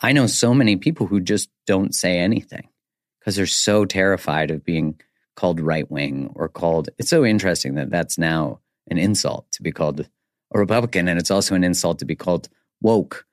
[0.02, 2.68] I know so many people who just don't say anything
[3.20, 5.00] because they're so terrified of being
[5.36, 6.88] called right wing or called.
[6.98, 8.58] It's so interesting that that's now
[8.90, 12.48] an insult to be called a Republican, and it's also an insult to be called
[12.82, 13.24] woke.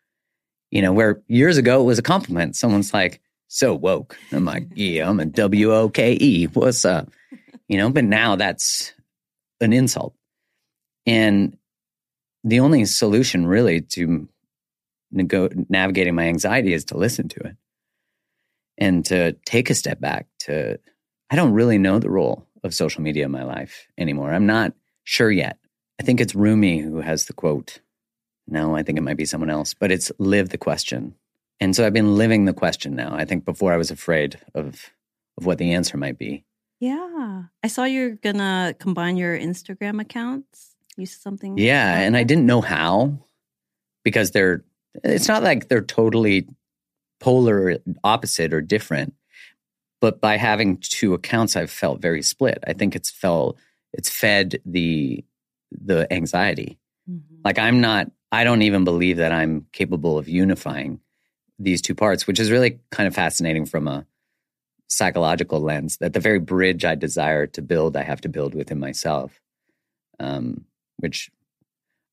[0.70, 2.56] You know, where years ago it was a compliment.
[2.56, 4.16] Someone's like, so woke.
[4.32, 6.46] I'm like, yeah, I'm a W O K E.
[6.46, 7.10] What's up?
[7.68, 8.94] You know, but now that's
[9.60, 10.14] an insult.
[11.06, 11.58] And
[12.44, 14.28] the only solution really to
[15.12, 17.56] nego- navigating my anxiety is to listen to it
[18.78, 20.80] and to take a step back to
[21.30, 24.32] I don't really know the role of social media in my life anymore.
[24.32, 25.58] I'm not sure yet.
[26.00, 27.80] I think it's Rumi who has the quote.
[28.48, 31.16] No, I think it might be someone else, but it's live the question.
[31.60, 33.16] And so I've been living the question now.
[33.16, 34.92] I think before I was afraid of
[35.38, 36.44] of what the answer might be.
[36.80, 37.44] Yeah.
[37.64, 40.76] I saw you're going to combine your Instagram accounts.
[40.98, 41.58] Use something.
[41.58, 43.20] Yeah, like and I didn't know how
[44.06, 44.64] because they're
[45.04, 46.48] it's not like they're totally
[47.20, 49.14] polar opposite or different
[50.00, 53.58] but by having two accounts i've felt very split i think it's felt
[53.94, 55.24] it's fed the
[55.72, 56.78] the anxiety
[57.10, 57.36] mm-hmm.
[57.44, 61.00] like i'm not i don't even believe that i'm capable of unifying
[61.58, 64.06] these two parts which is really kind of fascinating from a
[64.88, 68.80] psychological lens that the very bridge i desire to build i have to build within
[68.80, 69.40] myself
[70.20, 70.66] um,
[70.98, 71.32] which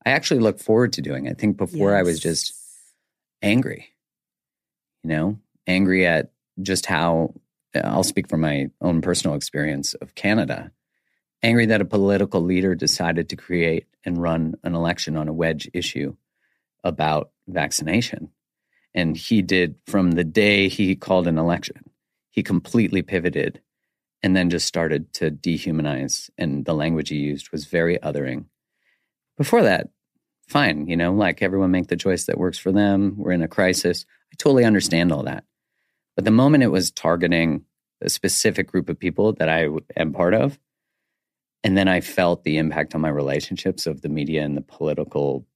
[0.06, 1.98] i actually look forward to doing i think before yes.
[1.98, 2.54] i was just
[3.42, 3.88] angry,
[5.02, 7.34] you know, angry at just how
[7.74, 10.70] I'll speak from my own personal experience of Canada.
[11.42, 15.68] Angry that a political leader decided to create and run an election on a wedge
[15.74, 16.14] issue
[16.84, 18.30] about vaccination.
[18.94, 21.90] And he did from the day he called an election,
[22.32, 23.60] he completely pivoted
[24.22, 26.30] and then just started to dehumanize.
[26.36, 28.46] And the language he used was very othering.
[29.36, 29.90] Before that,
[30.48, 33.14] fine, you know, like everyone make the choice that works for them.
[33.16, 34.06] We're in a crisis.
[34.32, 35.44] I totally understand all that.
[36.16, 37.64] But the moment it was targeting
[38.00, 40.58] a specific group of people that I am part of,
[41.64, 45.46] and then I felt the impact on my relationships of the media and the political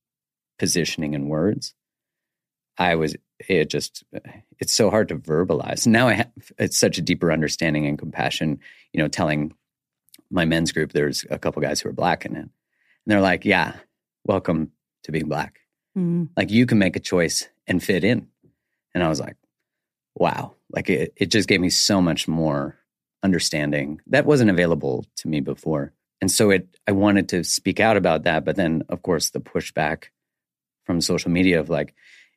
[0.58, 1.74] positioning and words,
[2.78, 4.05] I was, it just,
[4.59, 5.87] it's so hard to verbalize.
[5.87, 8.61] Now I have, it's such a deeper understanding and compassion,
[8.93, 9.55] you know, telling
[10.30, 12.41] my men's group, there's a couple guys who are black in it.
[12.41, 12.51] And
[13.07, 13.74] they're like, yeah,
[14.24, 14.72] welcome
[15.05, 15.61] to being black.
[15.97, 16.28] Mm.
[16.37, 18.28] Like you can make a choice and fit in.
[18.95, 19.37] And I was like,
[20.14, 20.55] wow.
[20.70, 22.76] Like it, it just gave me so much more
[23.22, 25.93] understanding that wasn't available to me before.
[26.20, 29.41] And so it I wanted to speak out about that, but then of course the
[29.41, 30.07] pushback
[30.84, 31.95] from social media of like,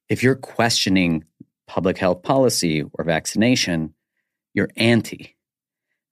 [0.10, 1.24] if you're questioning
[1.68, 3.94] public health policy or vaccination,
[4.54, 5.36] you're anti.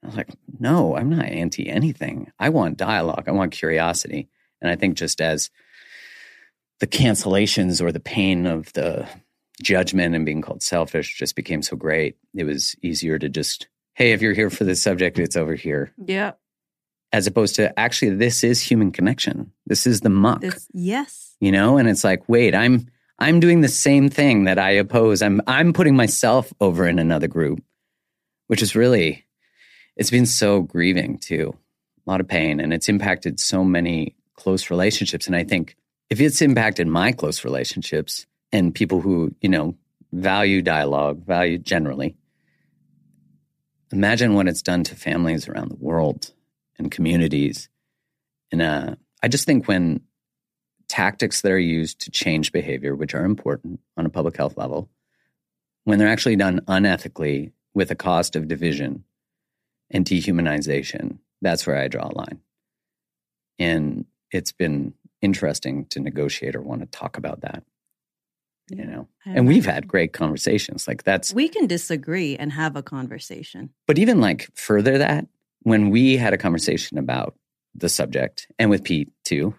[0.04, 0.30] I was like,
[0.60, 2.32] no, I'm not anti anything.
[2.40, 3.26] I want dialogue.
[3.28, 4.30] I want curiosity.
[4.62, 5.50] And I think just as
[6.80, 9.08] the cancellations or the pain of the
[9.62, 12.16] judgment and being called selfish just became so great.
[12.36, 15.92] It was easier to just hey, if you're here for this subject, it's over here.
[16.06, 16.34] Yeah.
[17.12, 19.52] As opposed to actually, this is human connection.
[19.66, 20.42] This is the muck.
[20.42, 21.36] This, yes.
[21.40, 25.22] You know, and it's like, wait, I'm I'm doing the same thing that I oppose.
[25.22, 27.64] I'm I'm putting myself over in another group,
[28.48, 29.26] which is really
[29.96, 31.56] it's been so grieving too.
[32.06, 35.28] A lot of pain and it's impacted so many close relationships.
[35.28, 35.76] And I think
[36.10, 39.76] if it's impacted my close relationships and people who, you know,
[40.14, 42.16] value dialogue, value generally,
[43.92, 46.32] imagine what it's done to families around the world
[46.78, 47.68] and communities.
[48.52, 50.02] And uh, I just think when
[50.88, 54.90] tactics that are used to change behavior, which are important on a public health level,
[55.84, 59.04] when they're actually done unethically with a cost of division
[59.90, 62.42] and dehumanization, that's where I draw a line.
[63.60, 67.64] And it's been interesting to negotiate or want to talk about that.
[68.70, 70.90] You know, and we've had great conversations.
[70.90, 73.70] Like that's we can disagree and have a conversation.
[73.88, 75.26] But even like further that,
[75.62, 77.36] when we had a conversation about
[77.74, 79.56] the subject and with Pete too,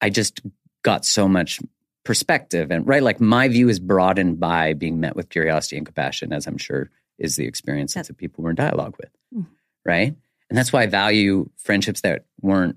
[0.00, 0.40] I just
[0.82, 1.60] got so much
[2.04, 6.32] perspective and right like my view is broadened by being met with curiosity and compassion
[6.32, 9.46] as i'm sure is the experience of the people we're in dialogue with mm.
[9.84, 10.16] right
[10.48, 12.76] and that's why i value friendships that weren't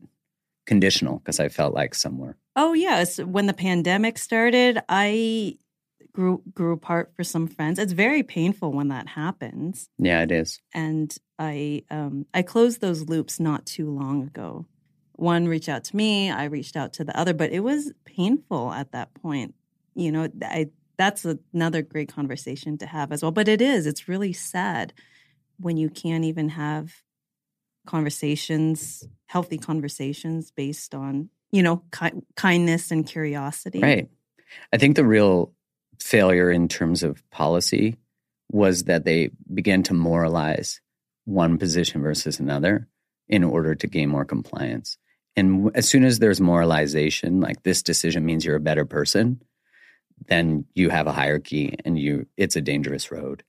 [0.66, 2.38] conditional because I felt like somewhere.
[2.56, 5.58] Oh yes, when the pandemic started, I
[6.14, 7.80] grew grew apart for some friends.
[7.80, 9.90] It's very painful when that happens.
[9.98, 10.62] Yeah, it is.
[10.74, 14.66] And I um I closed those loops not too long ago.
[15.14, 18.72] One reached out to me, I reached out to the other, but it was painful
[18.72, 19.56] at that point.
[19.96, 23.32] You know, I that's another great conversation to have as well.
[23.32, 24.94] But it is, it's really sad
[25.60, 26.94] when you can't even have
[27.86, 33.80] conversations, healthy conversations based on, you know, ki- kindness and curiosity.
[33.82, 34.10] Right.
[34.72, 35.54] I think the real
[36.00, 37.98] failure in terms of policy
[38.52, 40.80] was that they began to moralize
[41.26, 42.88] one position versus another
[43.28, 44.98] in order to gain more compliance.
[45.36, 49.42] And as soon as there's moralization, like this decision means you're a better person,
[50.28, 53.44] then you have a hierarchy and you it's a dangerous road.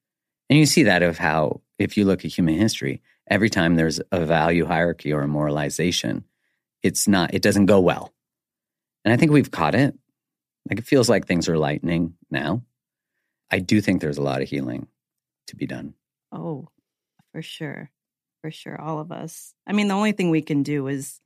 [0.49, 4.01] And you see that of how if you look at human history, every time there's
[4.13, 6.25] a value hierarchy or a moralization,
[6.83, 8.13] it's not, it doesn't go well.
[9.05, 9.95] And I think we've caught it.
[10.69, 12.63] Like it feels like things are lightening now.
[13.51, 14.87] I do think there's a lot of healing
[15.49, 15.95] to be done.
[16.33, 16.69] Oh,
[17.33, 17.91] for sure.
[18.41, 18.81] For sure.
[18.81, 19.55] All of us.
[19.67, 21.21] I mean, the only thing we can do is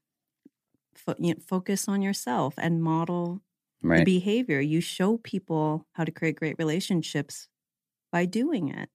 [0.99, 3.40] fo- you know, focus on yourself and model
[3.82, 3.99] right.
[3.99, 4.61] the behavior.
[4.61, 7.49] You show people how to create great relationships
[8.12, 8.88] by doing it.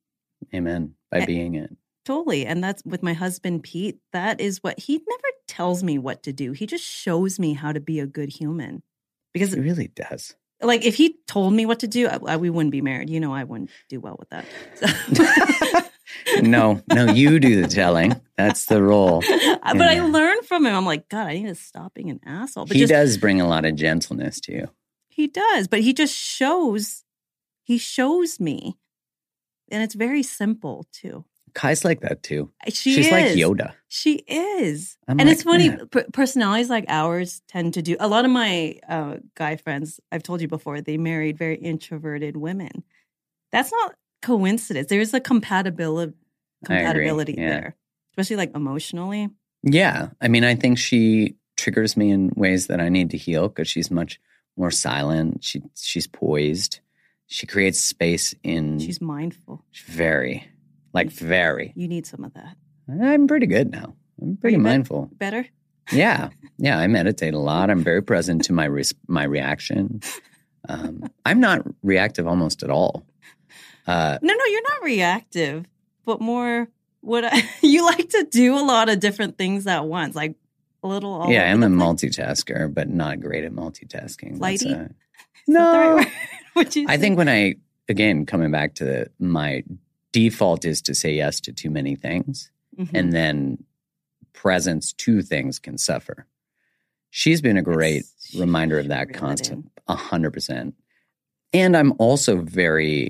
[0.54, 0.95] Amen.
[1.12, 1.76] By and, being it.
[2.06, 2.45] Totally.
[2.45, 3.99] And that's with my husband, Pete.
[4.12, 6.51] That is what he never tells me what to do.
[6.51, 8.84] He just shows me how to be a good human.
[9.34, 10.36] Because it really does.
[10.62, 13.10] Like if he told me what to do, I, I, we wouldn't be married.
[13.10, 14.45] You know, I wouldn't do well with that.
[14.76, 15.89] So.
[16.42, 18.20] No, no, you do the telling.
[18.38, 19.22] That's the role.
[19.30, 20.74] but I learn from him.
[20.76, 22.66] I'm like, God, I need to stop being an asshole.
[22.66, 24.70] But he just, does bring a lot of gentleness to you.
[25.10, 27.04] He does, but he just shows.
[27.64, 28.78] He shows me,
[29.72, 31.26] and it's very simple too.
[31.54, 32.52] Kai's like that too.
[32.68, 33.12] She She's is.
[33.12, 33.74] like Yoda.
[33.88, 34.98] She is.
[35.08, 38.32] I'm and like, it's funny, p- personalities like ours tend to do a lot of
[38.32, 42.84] my uh, guy friends, I've told you before, they married very introverted women.
[43.52, 43.94] That's not
[44.24, 44.88] coincidence.
[44.90, 46.14] There's a compatibility
[46.66, 47.50] compatibility yeah.
[47.50, 47.76] there,
[48.12, 49.30] especially like emotionally.
[49.64, 50.10] Yeah.
[50.22, 53.68] I mean, I think she triggers me in ways that I need to heal because
[53.68, 54.20] she's much
[54.58, 55.44] more silent.
[55.44, 56.80] She she's poised.
[57.28, 59.64] She creates space in She's mindful.
[59.88, 60.48] Very
[60.94, 61.74] like very.
[61.76, 62.56] You need some of that.
[62.90, 63.96] I'm pretty good now.
[64.22, 65.10] I'm pretty mindful.
[65.14, 65.48] Better.
[65.92, 66.78] yeah, yeah.
[66.78, 67.70] I meditate a lot.
[67.70, 70.02] I'm very present to my res- my reaction.
[70.70, 73.06] Um, I'm not reactive almost at all.
[73.86, 75.66] Uh, no, no, you're not reactive,
[76.06, 76.70] but more
[77.02, 80.36] what I, you like to do a lot of different things at once, like
[80.84, 81.30] a little.
[81.30, 84.38] yeah, I'm a multitasker, but not great at multitasking.
[84.38, 84.72] Flighty.
[84.72, 84.90] A,
[85.48, 86.06] no,
[86.56, 87.56] right I think when I
[87.90, 89.64] again coming back to the, my
[90.12, 92.50] default is to say yes to too many things.
[92.78, 92.96] Mm-hmm.
[92.96, 93.64] And then
[94.32, 96.26] presence to things can suffer.
[97.10, 100.76] She's been a great it's, reminder of that constant, a hundred percent.
[101.52, 103.10] And I'm also very,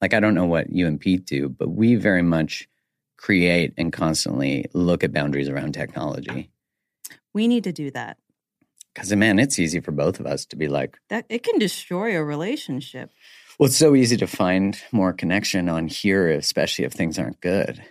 [0.00, 2.68] like, I don't know what you and Pete do, but we very much
[3.16, 6.50] create and constantly look at boundaries around technology.
[7.34, 8.16] We need to do that.
[8.94, 12.16] Because, man, it's easy for both of us to be like, that it can destroy
[12.16, 13.10] a relationship.
[13.58, 17.84] Well, it's so easy to find more connection on here, especially if things aren't good,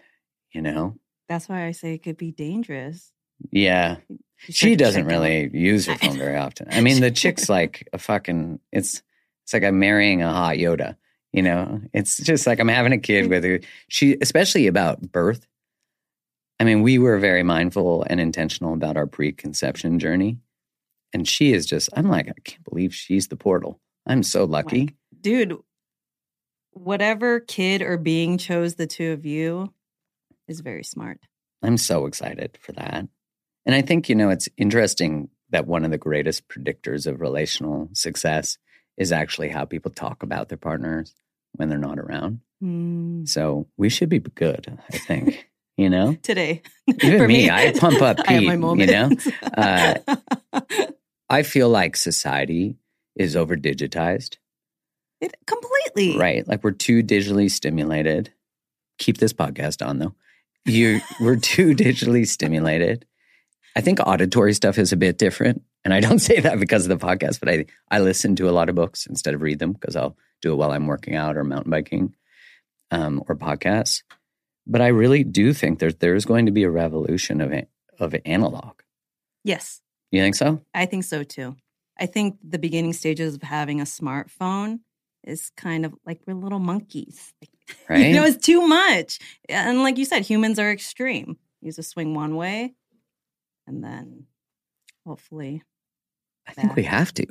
[0.51, 0.95] you know?
[1.29, 3.13] That's why I say it could be dangerous.
[3.51, 3.97] Yeah.
[4.37, 5.53] She doesn't really out.
[5.53, 6.67] use her phone very often.
[6.71, 9.03] I mean, the chick's like a fucking, it's,
[9.43, 10.95] it's like I'm marrying a hot Yoda.
[11.31, 13.29] You know, it's just like I'm having a kid mm-hmm.
[13.29, 13.59] with her.
[13.87, 15.45] She, especially about birth.
[16.59, 20.39] I mean, we were very mindful and intentional about our preconception journey.
[21.13, 23.79] And she is just, I'm like, I can't believe she's the portal.
[24.05, 24.81] I'm so lucky.
[24.81, 25.57] Like, dude,
[26.71, 29.73] whatever kid or being chose the two of you
[30.47, 31.19] is very smart.
[31.61, 33.07] I'm so excited for that.
[33.65, 37.89] And I think, you know, it's interesting that one of the greatest predictors of relational
[37.93, 38.57] success
[38.99, 41.15] is actually how people talk about their partners
[41.53, 42.41] when they're not around.
[42.63, 43.27] Mm.
[43.27, 45.49] So we should be good, I think.
[45.77, 46.61] you know, today.
[47.01, 48.43] Even me, me, I pump up Pete.
[48.43, 49.09] You know,
[49.57, 49.95] uh,
[51.29, 52.75] I feel like society
[53.15, 54.37] is over digitized.
[55.21, 56.47] It completely right.
[56.47, 58.33] Like we're too digitally stimulated.
[58.99, 60.15] Keep this podcast on though.
[60.65, 63.05] You we're too digitally stimulated.
[63.75, 65.63] I think auditory stuff is a bit different.
[65.89, 68.51] And I don't say that because of the podcast, but I, I listen to a
[68.51, 71.35] lot of books instead of read them because I'll do it while I'm working out
[71.35, 72.15] or mountain biking
[72.91, 74.03] um, or podcasts.
[74.67, 77.51] But I really do think there's there's going to be a revolution of
[77.99, 78.81] of analog.
[79.43, 79.81] Yes.
[80.11, 80.61] You think so?
[80.75, 81.55] I think so too.
[81.99, 84.81] I think the beginning stages of having a smartphone
[85.23, 87.33] is kind of like we're little monkeys.
[87.87, 88.07] Right.
[88.07, 89.19] you know, it's too much.
[89.47, 91.37] And like you said, humans are extreme.
[91.61, 92.73] Use a swing one way,
[93.67, 94.25] and then
[95.05, 95.61] hopefully.
[96.47, 97.25] I think we have to.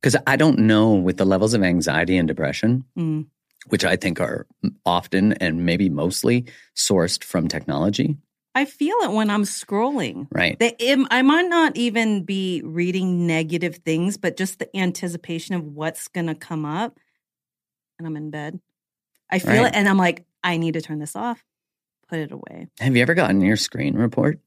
[0.00, 3.26] Because I don't know with the levels of anxiety and depression, mm.
[3.68, 4.46] which I think are
[4.86, 8.16] often and maybe mostly sourced from technology.
[8.54, 10.26] I feel it when I'm scrolling.
[10.32, 10.58] Right.
[10.58, 16.08] The, I might not even be reading negative things, but just the anticipation of what's
[16.08, 16.98] going to come up.
[17.98, 18.60] And I'm in bed.
[19.30, 19.66] I feel right.
[19.66, 21.44] it and I'm like, I need to turn this off,
[22.08, 22.66] put it away.
[22.80, 24.40] Have you ever gotten your screen report?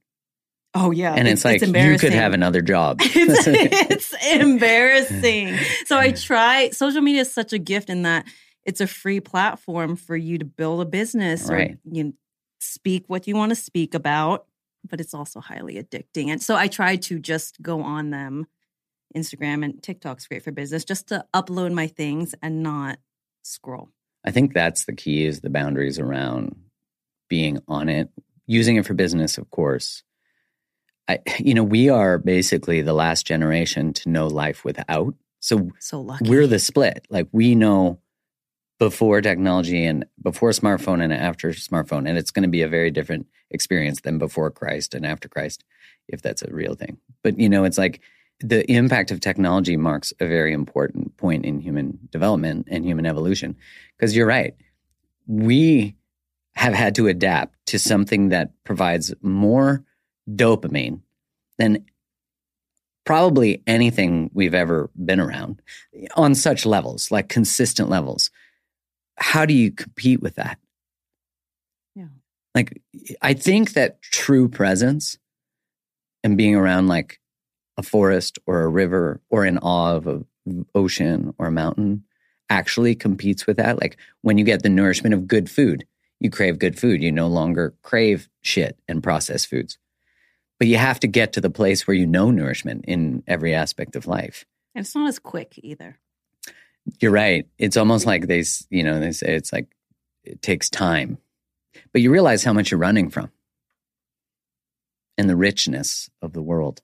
[0.75, 2.97] Oh yeah, and it's, it's like it's you could have another job.
[3.01, 5.55] it's, it's embarrassing.
[5.85, 6.71] So I try.
[6.71, 8.25] Social media is such a gift in that
[8.65, 11.71] it's a free platform for you to build a business right.
[11.71, 12.13] or you
[12.59, 14.47] speak what you want to speak about,
[14.89, 16.29] but it's also highly addicting.
[16.29, 18.47] And so I try to just go on them.
[19.15, 22.97] Instagram and TikTok's great for business, just to upload my things and not
[23.43, 23.89] scroll.
[24.25, 26.55] I think that's the key is the boundaries around
[27.29, 28.09] being on it,
[28.47, 30.01] using it for business, of course
[31.07, 35.13] I, you know, we are basically the last generation to know life without.
[35.39, 36.29] So, so lucky.
[36.29, 37.05] We're the split.
[37.09, 37.99] Like we know
[38.79, 42.91] before technology and before smartphone and after smartphone, and it's going to be a very
[42.91, 45.63] different experience than before Christ and after Christ,
[46.07, 46.97] if that's a real thing.
[47.23, 48.01] But you know, it's like
[48.39, 53.55] the impact of technology marks a very important point in human development and human evolution.
[53.95, 54.55] Because you're right,
[55.27, 55.95] we
[56.55, 59.83] have had to adapt to something that provides more
[60.29, 61.01] dopamine
[61.57, 61.85] than
[63.05, 65.61] probably anything we've ever been around
[66.15, 68.31] on such levels, like consistent levels.
[69.17, 70.57] How do you compete with that?
[71.95, 72.07] Yeah.
[72.55, 72.81] Like,
[73.21, 75.17] I think that true presence
[76.23, 77.19] and being around like
[77.77, 80.25] a forest or a river or in awe of an
[80.73, 82.05] ocean or a mountain
[82.49, 83.81] actually competes with that.
[83.81, 85.85] Like, when you get the nourishment of good food,
[86.19, 87.03] you crave good food.
[87.03, 89.77] You no longer crave shit and processed foods.
[90.63, 93.97] But you have to get to the place where you know nourishment in every aspect
[93.97, 94.45] of life.
[94.73, 95.99] And it's not as quick either.
[97.01, 97.49] You're right.
[97.57, 99.67] It's almost like they, you know, they say it's like
[100.23, 101.17] it takes time.
[101.91, 103.29] But you realize how much you're running from
[105.17, 106.81] and the richness of the world.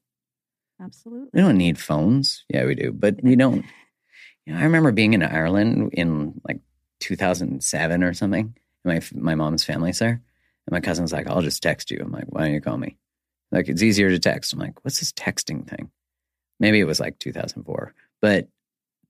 [0.81, 1.30] Absolutely.
[1.31, 2.43] We don't need phones.
[2.49, 2.91] Yeah, we do.
[2.91, 3.64] But we don't.
[4.45, 6.60] You know, I remember being in Ireland in like
[6.99, 8.57] 2007 or something.
[8.84, 10.22] My my mom's family's there,
[10.68, 12.97] and my cousin's like, "I'll just text you." I'm like, "Why don't you call me?"
[13.51, 14.53] Like it's easier to text.
[14.53, 15.91] I'm like, what's this texting thing?
[16.59, 17.93] Maybe it was like 2004.
[18.21, 18.47] But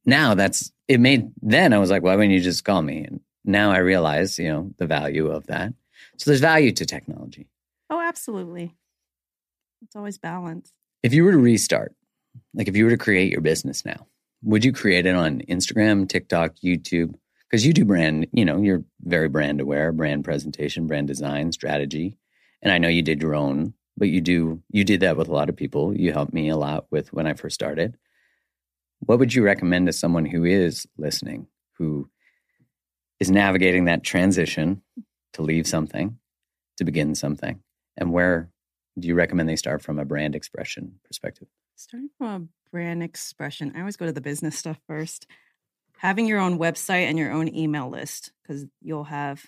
[0.05, 3.03] now that's it made then I was like, why wouldn't you just call me?
[3.03, 5.73] And now I realize, you know, the value of that.
[6.17, 7.47] So there's value to technology.
[7.89, 8.75] Oh, absolutely.
[9.81, 10.73] It's always balance.
[11.03, 11.95] If you were to restart,
[12.53, 14.07] like if you were to create your business now,
[14.43, 17.15] would you create it on Instagram, TikTok, YouTube?
[17.49, 22.17] Because you do brand, you know, you're very brand aware, brand presentation, brand design, strategy.
[22.61, 25.33] And I know you did your own but you do you did that with a
[25.33, 25.95] lot of people.
[25.95, 27.97] You helped me a lot with when I first started.
[28.99, 32.09] What would you recommend to someone who is listening, who
[33.19, 34.81] is navigating that transition
[35.33, 36.17] to leave something,
[36.77, 37.61] to begin something?
[37.97, 38.49] And where
[38.97, 41.47] do you recommend they start from a brand expression perspective?
[41.75, 45.27] Starting from a brand expression, I always go to the business stuff first.
[45.97, 49.45] Having your own website and your own email list, because you'll have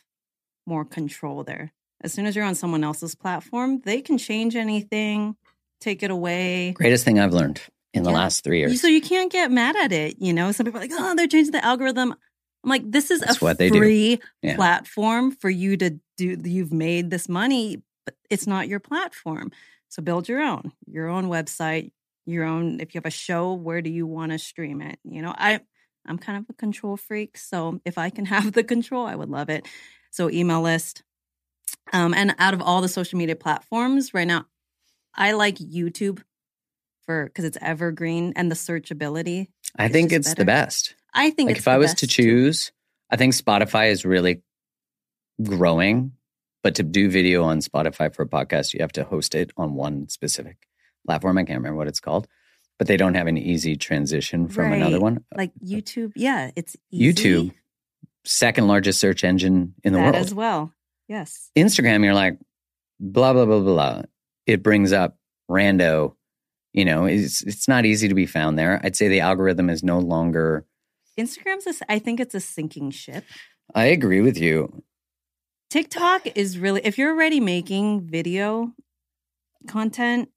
[0.65, 1.73] more control there.
[2.01, 5.35] As soon as you're on someone else's platform, they can change anything,
[5.79, 6.71] take it away.
[6.71, 7.61] Greatest thing I've learned
[7.93, 8.17] in the yeah.
[8.17, 8.81] last three years.
[8.81, 10.17] So you can't get mad at it.
[10.19, 12.13] You know, some people are like, oh, they're changing the algorithm.
[12.63, 13.79] I'm like, this is That's a what they do.
[13.79, 14.55] free Yeah.
[14.55, 16.37] platform for you to do.
[16.43, 19.51] You've made this money, but it's not your platform.
[19.89, 21.91] So build your own, your own website,
[22.25, 22.79] your own.
[22.79, 24.99] If you have a show, where do you want to stream it?
[25.03, 25.59] You know, I
[26.05, 29.29] I'm kind of a control freak, so if I can have the control, I would
[29.29, 29.67] love it.
[30.11, 31.03] So email list,
[31.93, 34.45] um, and out of all the social media platforms right now,
[35.15, 36.21] I like YouTube
[37.05, 39.47] for because it's evergreen and the searchability.
[39.77, 40.95] I think it's the best.
[41.13, 42.23] I think Like if I was to too.
[42.23, 42.71] choose,
[43.09, 44.41] I think Spotify is really
[45.41, 46.13] growing.
[46.63, 49.73] But to do video on Spotify for a podcast, you have to host it on
[49.73, 50.57] one specific
[51.07, 51.37] platform.
[51.39, 52.27] I can't remember what it's called,
[52.77, 55.23] but they don't have an easy transition from another one.
[55.35, 56.11] like YouTube.
[56.15, 57.13] Yeah, it's easy.
[57.47, 57.53] YouTube,
[58.25, 60.15] second largest search engine in the that world.
[60.17, 60.71] as well.
[61.11, 61.51] Yes.
[61.57, 62.39] Instagram, you're like,
[62.97, 64.03] blah, blah, blah, blah.
[64.45, 65.17] It brings up
[65.49, 66.15] rando.
[66.71, 68.79] You know, it's it's not easy to be found there.
[68.81, 70.65] I'd say the algorithm is no longer.
[71.19, 71.67] Instagram's.
[71.67, 73.25] A, I think it's a sinking ship.
[73.75, 74.83] I agree with you.
[75.69, 76.79] TikTok is really.
[76.85, 78.71] If you're already making video
[79.67, 80.29] content,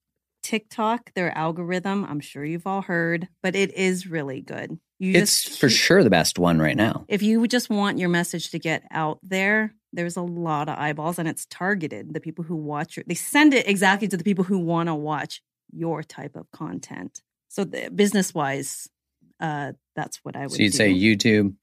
[0.42, 2.05] TikTok, their algorithm.
[2.05, 4.76] I'm sure you've all heard, but it is really good.
[4.98, 7.05] You It's for sure the best one right now.
[7.06, 11.18] If you just want your message to get out there, there's a lot of eyeballs
[11.18, 12.12] and it's targeted.
[12.14, 14.94] The people who watch your, they send it exactly to the people who want to
[14.94, 15.42] watch
[15.72, 17.22] your type of content.
[17.48, 18.88] So business wise,
[19.40, 20.76] uh, that's what I would So you'd do.
[20.76, 21.54] say YouTube,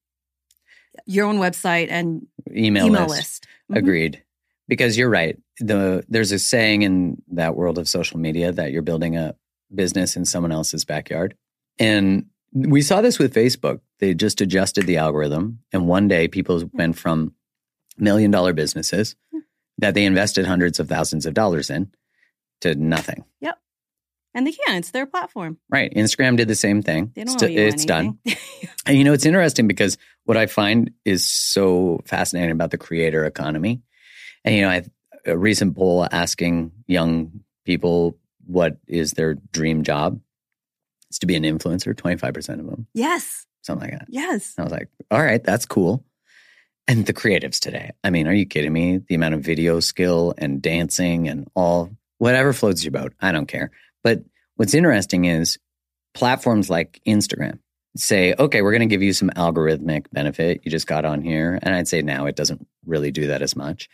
[1.05, 3.11] your own website and email, email, list.
[3.11, 3.47] list.
[3.71, 3.77] Mhm.
[3.77, 4.23] Agreed.
[4.67, 5.37] Because you're right.
[5.59, 9.35] The there's a saying in that world of social media that you're building a
[9.73, 11.35] business in someone else's backyard.
[11.79, 13.79] And we saw this with Facebook.
[13.99, 17.33] They just adjusted the algorithm and one day people went from
[18.02, 19.40] million dollar businesses hmm.
[19.78, 21.91] that they invested hundreds of thousands of dollars in
[22.61, 23.23] to nothing.
[23.41, 23.57] Yep.
[24.34, 24.78] And they can.
[24.78, 25.57] It's their platform.
[25.69, 25.94] Right.
[25.94, 27.11] Instagram did the same thing.
[27.15, 28.19] They don't It's, owe you it's done.
[28.88, 33.26] And you know, it's interesting because what I find is so fascinating about the creator
[33.26, 33.84] economy.
[34.44, 34.84] And, you know, I,
[35.28, 38.18] a recent poll asking young people
[38.48, 40.19] what is their dream job
[41.11, 43.45] is to be an influencer, 25% of them, yes.
[43.61, 44.07] something like that.
[44.10, 44.56] Yes.
[44.57, 46.03] I was like, all right, that's cool.
[46.87, 47.91] And the creatives today.
[48.03, 48.97] I mean, are you kidding me?
[48.97, 53.13] The amount of video skill and dancing and all, whatever floats your boat.
[53.21, 53.71] I don't care.
[54.03, 54.23] But
[54.55, 55.57] what's interesting is
[56.13, 57.59] platforms like Instagram
[57.95, 60.61] say, okay, we're going to give you some algorithmic benefit.
[60.63, 61.59] You just got on here.
[61.61, 63.89] And I'd say now it doesn't really do that as much.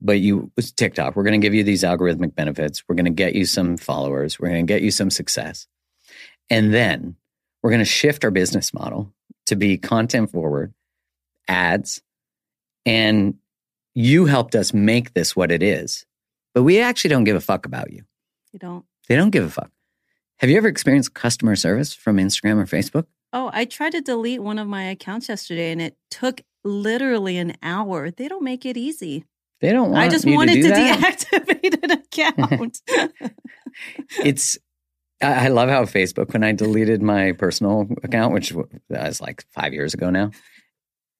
[0.00, 2.82] But you, it's TikTok, we're going to give you these algorithmic benefits.
[2.88, 4.38] We're going to get you some followers.
[4.38, 5.66] We're going to get you some success.
[6.48, 7.16] And then
[7.62, 9.12] we're going to shift our business model
[9.46, 10.72] to be content forward,
[11.48, 12.00] ads,
[12.86, 13.34] and
[13.94, 16.06] you helped us make this what it is.
[16.54, 18.02] But we actually don't give a fuck about you.
[18.52, 18.84] You don't.
[19.08, 19.70] They don't give a fuck.
[20.38, 23.06] Have you ever experienced customer service from Instagram or Facebook?
[23.32, 27.56] Oh, I tried to delete one of my accounts yesterday and it took literally an
[27.62, 28.10] hour.
[28.10, 29.24] They don't make it easy.
[29.60, 32.80] They don't want I just wanted to, to, deactivate an account.
[34.24, 34.58] it's
[35.22, 38.54] I I love how Facebook when I deleted my personal account, which
[38.88, 40.30] was like five years ago now,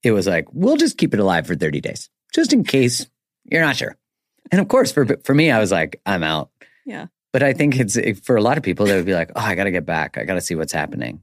[0.02, 3.06] it was like we'll just keep it alive for thirty days, just in case
[3.44, 3.96] you're not sure.
[4.50, 6.50] And of course, for for me, I was like, I'm out.
[6.86, 7.06] Yeah.
[7.32, 9.54] But I think it's for a lot of people, they would be like, oh, I
[9.54, 10.18] got to get back.
[10.18, 11.22] I got to see what's happening.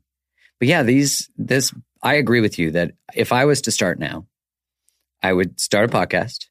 [0.59, 4.25] But yeah, these this I agree with you that if I was to start now,
[5.21, 6.45] I would start a podcast.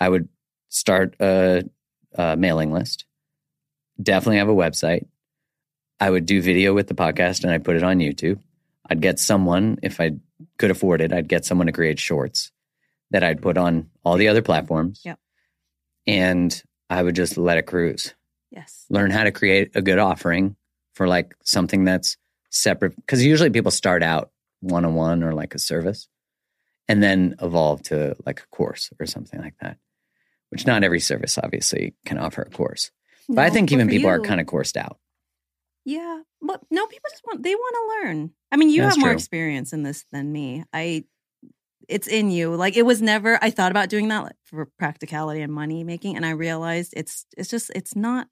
[0.00, 0.28] I would
[0.68, 1.64] start a,
[2.14, 3.04] a mailing list.
[4.02, 5.06] Definitely have a website.
[6.00, 8.40] I would do video with the podcast and I'd put it on YouTube.
[8.90, 10.12] I'd get someone, if I
[10.58, 12.50] could afford it, I'd get someone to create shorts
[13.12, 15.00] that I'd put on all the other platforms.
[15.04, 15.18] Yep.
[16.06, 18.14] And I would just let it cruise.
[18.50, 18.84] yes.
[18.90, 20.56] Learn how to create a good offering
[20.94, 22.16] for like something that's
[22.50, 22.96] separate.
[22.96, 26.08] Because usually people start out one on one or like a service
[26.88, 29.76] and then evolve to like a course or something like that,
[30.50, 32.90] which not every service obviously can offer a course.
[33.28, 34.98] But I think even people are kind of coursed out.
[35.84, 36.22] Yeah.
[36.42, 38.32] But no, people just want they want to learn.
[38.52, 39.16] I mean, you That's have more true.
[39.16, 40.64] experience in this than me.
[40.72, 41.04] I
[41.88, 42.54] it's in you.
[42.54, 46.16] Like it was never I thought about doing that like, for practicality and money making
[46.16, 48.28] and I realized it's it's just it's not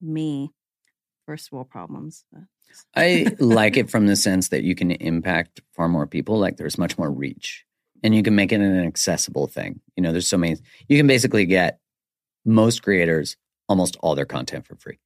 [0.00, 0.50] me.
[1.26, 2.24] First world problems.
[2.94, 6.38] I like it from the sense that you can impact far more people.
[6.38, 7.64] Like there's much more reach
[8.04, 9.80] and you can make it an accessible thing.
[9.96, 10.56] You know, there's so many,
[10.88, 11.80] you can basically get
[12.44, 13.36] most creators
[13.68, 14.98] almost all their content for free.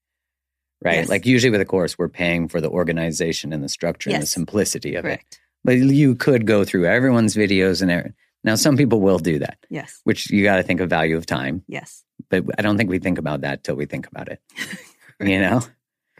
[0.84, 0.96] Right.
[0.96, 1.08] Yes.
[1.08, 4.26] Like usually with a course, we're paying for the organization and the structure and the
[4.26, 5.20] simplicity of it.
[5.64, 8.14] But you could go through everyone's videos and everything.
[8.44, 10.00] Now, some people will do that, Yes.
[10.04, 11.64] which you got to think of value of time.
[11.66, 12.04] Yes.
[12.30, 14.40] But I don't think we think about that till we think about it.
[15.20, 15.62] You know?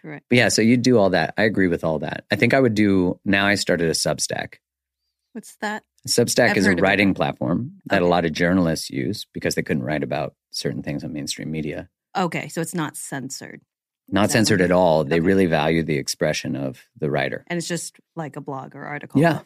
[0.03, 0.25] Correct.
[0.29, 1.33] But yeah, so you do all that.
[1.39, 2.25] I agree with all that.
[2.33, 4.55] I think I would do now I started a Substack.
[5.35, 5.85] What's that?
[6.09, 6.87] Substack I've is a heard of it.
[6.89, 11.05] writing platform that a lot of journalists use because they couldn't write about certain things
[11.05, 11.89] on mainstream media.
[12.17, 13.61] Okay, so it's not censored.
[14.11, 15.05] Not censored at all.
[15.05, 15.27] They Okay.
[15.27, 17.45] really value the expression of the writer.
[17.49, 19.21] And it's just like a blog or article.
[19.21, 19.41] Yeah.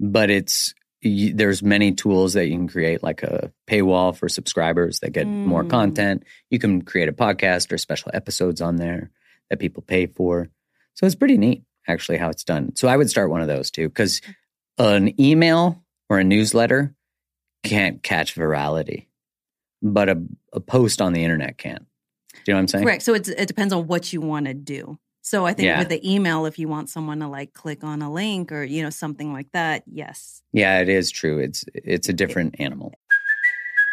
[0.00, 0.74] But it's
[1.04, 5.26] y- there's many tools that you can create like a paywall for subscribers that get
[5.26, 5.70] more Mm.
[5.70, 6.24] content.
[6.50, 9.10] You can create a podcast or special episodes on there
[9.50, 10.48] that people pay for.
[10.94, 12.74] So it's pretty neat actually how it's done.
[12.76, 14.20] So I would start one of those too cuz
[14.78, 16.94] an email or a newsletter
[17.62, 19.06] can't catch virality.
[19.80, 20.22] But a,
[20.52, 21.86] a post on the internet can.
[22.44, 22.84] Do you know what I'm saying?
[22.84, 23.02] Correct.
[23.02, 24.98] So it's, it depends on what you want to do.
[25.24, 25.78] So I think Yeah.
[25.78, 28.82] with the email, if you want someone to like click on a link or you
[28.82, 30.42] know something like that, yes.
[30.52, 31.38] Yeah, it is true.
[31.38, 32.92] It's it's a different animal.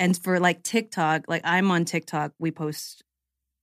[0.00, 3.04] And for like TikTok, like I'm on TikTok, we post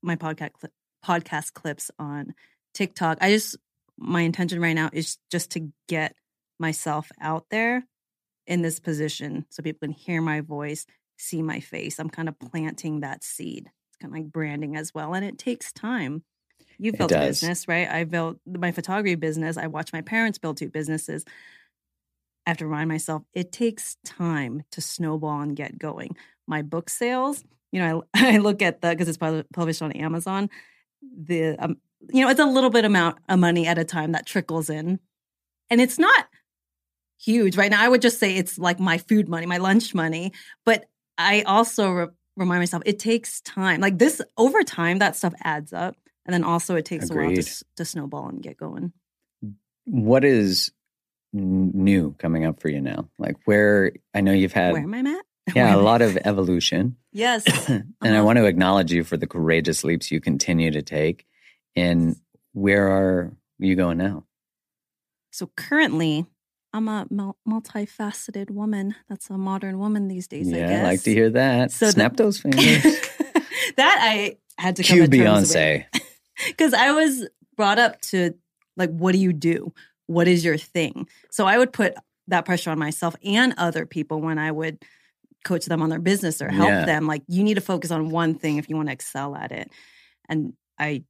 [0.03, 0.69] my podcast cli-
[1.03, 2.35] podcast clips on
[2.75, 3.17] TikTok.
[3.21, 3.57] I just
[3.97, 6.15] my intention right now is just to get
[6.59, 7.83] myself out there
[8.45, 10.85] in this position so people can hear my voice,
[11.17, 11.99] see my face.
[11.99, 13.65] I'm kind of planting that seed.
[13.89, 16.23] It's kind of like branding as well, and it takes time.
[16.77, 17.89] You've built a business, right?
[17.89, 19.57] I built my photography business.
[19.57, 21.25] I watched my parents build two businesses.
[22.47, 26.15] I have to remind myself it takes time to snowball and get going.
[26.47, 27.43] My book sales,
[27.73, 30.49] you know, I, I look at the because it's published on Amazon.
[31.01, 31.75] The um,
[32.09, 34.97] you know, it's a little bit amount of money at a time that trickles in,
[35.69, 36.25] and it's not
[37.19, 37.83] huge right now.
[37.83, 40.31] I would just say it's like my food money, my lunch money.
[40.63, 40.85] But
[41.17, 42.07] I also re-
[42.37, 43.81] remind myself it takes time.
[43.81, 47.35] Like this over time, that stuff adds up, and then also it takes a while
[47.35, 48.93] to, to snowball and get going.
[49.83, 50.71] What is
[51.37, 53.09] new coming up for you now?
[53.17, 55.25] Like where I know you've had Where am I at?
[55.55, 57.43] yeah a lot of evolution, Yes.
[57.69, 58.23] and I Uh-huh.
[58.25, 61.25] want to acknowledge you for the courageous leaps you continue to take.
[61.75, 62.15] And
[62.53, 64.25] where are you going now?
[65.31, 66.25] So currently,
[66.73, 68.95] I'm a mul- multifaceted woman.
[69.09, 70.51] That's a modern woman these days.
[70.51, 70.79] I yeah, guess.
[70.79, 71.71] I like to hear that.
[71.71, 72.83] So the- Snap those fingers.
[73.77, 75.85] that I had to come Cue Beyonce.
[76.47, 78.33] because I was brought up to
[78.75, 79.73] like, what do you do?
[80.07, 81.07] What is your thing?
[81.31, 81.93] So I would put
[82.27, 84.83] that pressure on myself and other people when I would
[85.45, 86.85] coach them on their business or help Yeah.
[86.85, 87.07] them.
[87.07, 89.71] Like, you need to focus on one thing if you want to excel at it.
[90.27, 91.03] And I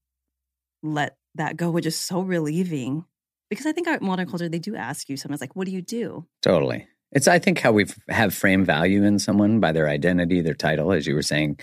[0.84, 3.06] let that go, which is so relieving
[3.50, 5.82] because I think our modern culture, they do ask you sometimes, like, what do you
[5.82, 6.26] do?
[6.42, 6.88] Totally.
[7.14, 10.92] It's I think how we have frame value in someone by their identity, their title,
[10.92, 11.60] as you were saying,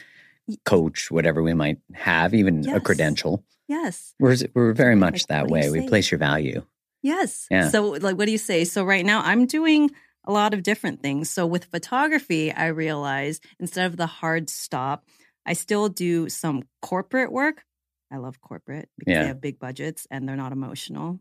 [0.65, 3.45] coach, whatever we might have, even a credential.
[3.69, 4.15] Yes.
[4.19, 5.81] We're we're very much Like, that what do you way.
[5.81, 6.65] We place your value.
[7.05, 7.47] Yes.
[7.51, 7.69] Yeah.
[7.69, 8.65] So, like, what do you say?
[8.65, 9.91] So, right now, I'm doing
[10.27, 11.31] a lot of different things.
[11.31, 15.05] So, with photography, I realized instead of the hard stop,
[15.47, 17.63] I still do some corporate work.
[18.11, 19.21] I love corporate because Yeah.
[19.23, 21.21] they have big budgets and they're not emotional.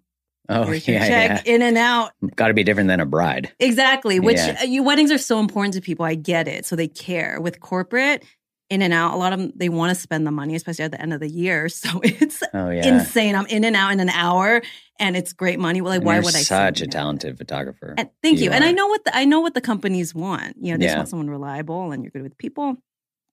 [0.50, 1.54] Oh Here's yeah, check yeah.
[1.56, 2.12] in and out.
[2.36, 3.52] Got to be different than a bride.
[3.60, 4.20] Exactly.
[4.20, 4.60] Which Yeah.
[4.62, 6.06] uh, you weddings are so important to people.
[6.06, 6.66] I get it.
[6.66, 7.40] So they care.
[7.42, 8.24] With corporate,
[8.70, 10.92] in and out, a lot of them they want to spend the money, especially at
[10.92, 11.68] the end of the year.
[11.70, 12.88] So it's Oh yeah.
[13.00, 13.36] insane.
[13.36, 14.62] I'm in and out in an hour,
[15.00, 15.82] and it's great money.
[15.82, 16.42] Well, like, And why would I?
[16.44, 17.96] such a talented photographer.
[17.98, 18.46] And thank you.
[18.46, 20.56] You And I know what the, I know what the companies want.
[20.62, 20.98] You know, they Yeah.
[20.98, 22.78] want someone reliable and you're good with people.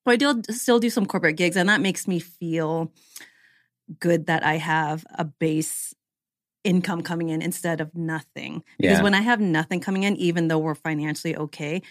[0.06, 2.90] So I do still do some corporate gigs, and that makes me feel
[3.98, 5.94] good that I have a base
[6.64, 8.62] income coming in instead of nothing.
[8.78, 9.02] Because Yeah.
[9.02, 11.82] when I have nothing coming in, even though we're financially okay,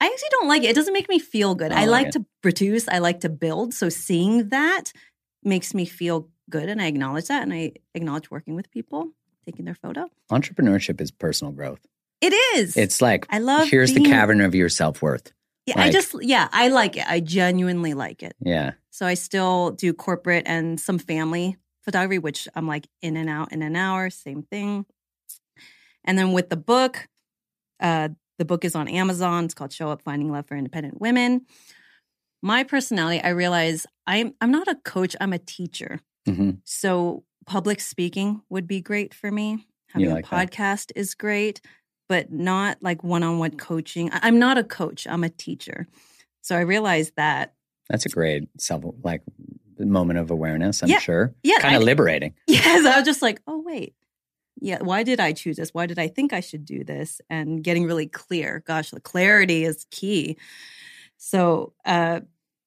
[0.00, 0.70] I actually don't like it.
[0.70, 1.70] It doesn't make me feel good.
[1.72, 2.88] I I like like to produce.
[2.88, 3.72] I like to build.
[3.74, 4.92] So seeing that
[5.44, 9.10] makes me feel good, and I acknowledge that, and I acknowledge working with people,
[9.44, 10.08] taking their photo.
[10.30, 11.80] Entrepreneurship is personal growth.
[12.20, 12.76] It is.
[12.76, 15.32] It's like I love here's the cavern of your self worth.
[15.66, 17.04] Yeah, I just yeah, I like it.
[17.08, 18.34] I genuinely like it.
[18.40, 18.72] Yeah.
[18.90, 23.52] So I still do corporate and some family photography, which I'm like in and out
[23.52, 24.86] in an hour, same thing.
[26.04, 27.08] And then with the book,
[27.80, 29.44] uh, The book is on Amazon.
[29.44, 31.46] It's called Show Up Finding Love for Independent Women.
[32.42, 36.00] My personality, I realize I'm I'm not a coach, I'm a teacher.
[36.26, 36.58] Mhm.
[36.64, 39.66] So public speaking would be great for me.
[39.88, 41.60] Having like a podcast is great,
[42.08, 44.08] but not like one-on-one coaching.
[44.12, 45.86] I'm not a coach, I'm a teacher.
[46.40, 47.54] So I realized that
[47.88, 49.22] That's a great self like
[49.78, 50.82] moment of awareness.
[50.82, 50.98] I'm Yeah.
[51.00, 51.34] sure.
[51.42, 52.34] Yeah, kind of liberating.
[52.46, 53.94] Yes, I was just like, oh wait,
[54.60, 54.78] yeah.
[54.80, 55.74] Why did I choose this?
[55.74, 57.20] Why did I think I should do this?
[57.28, 58.62] And getting really clear.
[58.66, 60.36] Gosh, the clarity is key.
[61.18, 62.20] So, uh,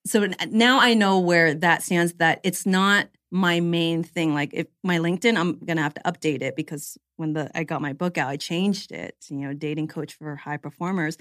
[0.05, 2.13] so now I know where that stands.
[2.13, 4.33] That it's not my main thing.
[4.33, 7.81] Like if my LinkedIn, I'm gonna have to update it because when the I got
[7.81, 9.17] my book out, I changed it.
[9.29, 11.17] You know, dating coach for high performers.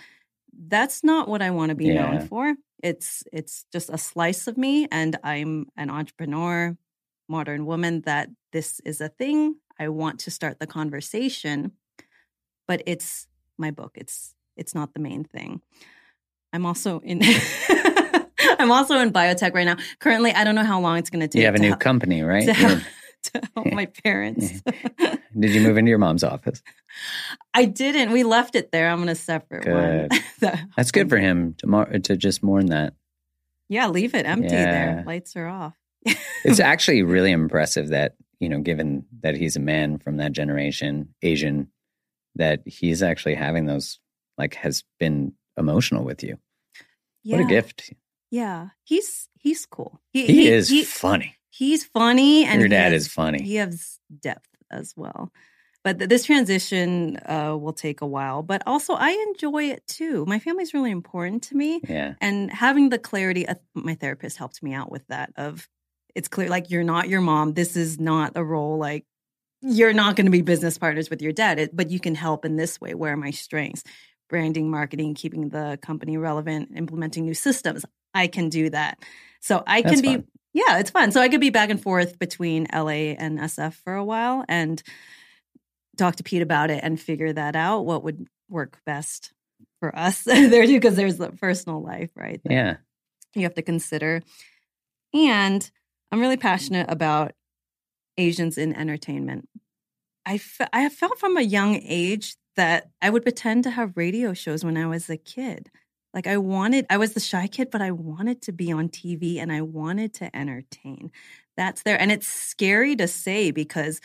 [0.68, 1.94] That's not what I want to be Yeah.
[2.02, 2.54] known for.
[2.84, 6.78] It's it's just a slice of me, and I'm an entrepreneur,
[7.28, 8.02] modern woman.
[8.02, 9.56] That this is a thing.
[9.80, 11.72] I want to start the conversation,
[12.68, 13.26] but it's
[13.58, 13.92] my book.
[13.96, 15.62] It's it's not the main thing.
[16.52, 17.22] I'm also in.
[18.64, 19.76] I'm also in biotech right now.
[20.00, 21.40] Currently, I don't know how long it's going to take.
[21.40, 22.46] You have a new help- company, right?
[22.46, 22.78] to help,
[23.24, 24.60] to help my parents.
[25.38, 26.62] Did you move into your mom's office?
[27.54, 28.12] I didn't.
[28.12, 28.88] We left it there.
[28.88, 30.10] I'm in a separate Good.
[30.40, 30.68] one.
[30.76, 32.94] That's good for him to mar- to just mourn that.
[33.68, 34.64] yeah, leave it empty Yeah.
[34.94, 35.04] there.
[35.06, 35.74] Lights are off.
[36.44, 41.14] It's actually really impressive that, you know, given that he's a man from that generation,
[41.22, 41.68] Asian,
[42.34, 43.98] that he's actually having those,
[44.36, 46.36] like, has been emotional with you.
[47.22, 47.36] Yeah.
[47.38, 47.92] What a gift.
[48.30, 50.00] Yeah, he's he's cool.
[50.12, 51.36] He, is funny.
[51.50, 53.42] He's funny, and Your dad has- is funny.
[53.42, 55.30] He has depth as well.
[55.84, 58.42] But th- this transition uh, will take a while.
[58.42, 60.24] But also, I enjoy it too.
[60.26, 62.14] My family's really important to me, Yeah.
[62.20, 63.46] and having the clarity.
[63.46, 65.32] Uh, my therapist helped me out with that.
[65.36, 65.68] Of
[66.14, 67.52] it's clear, like you're not your mom.
[67.52, 68.78] This is not a role.
[68.78, 69.04] Like
[69.60, 72.44] you're not going to be business partners with your dad, it, but you can help
[72.44, 72.94] in this way.
[72.94, 73.82] Where are my strengths?
[74.28, 77.84] Branding, marketing, keeping the company relevant, implementing new systems.
[78.14, 78.98] I can do that.
[79.40, 80.24] So I can That's be fun.
[80.52, 81.12] yeah, it's fun.
[81.12, 84.82] So I could be back and forth between LA and SF for a while and
[85.96, 87.80] talk to Pete about it and figure that out.
[87.84, 89.32] What would work best
[89.80, 92.40] for us there too, because there's the personal life, right?
[92.48, 92.76] Yeah.
[93.34, 94.22] You have to consider.
[95.12, 95.68] And
[96.10, 97.32] I'm really passionate about
[98.16, 99.48] Asians in entertainment.
[100.24, 104.32] I, fe- I felt from a young age that I would pretend to have radio
[104.32, 105.70] shows when I was a kid.
[106.14, 109.38] Like I wanted, I was the shy kid, but I wanted to be on TV
[109.40, 111.10] and I wanted to entertain.
[111.56, 112.00] That's there.
[112.00, 114.00] And it's scary to say because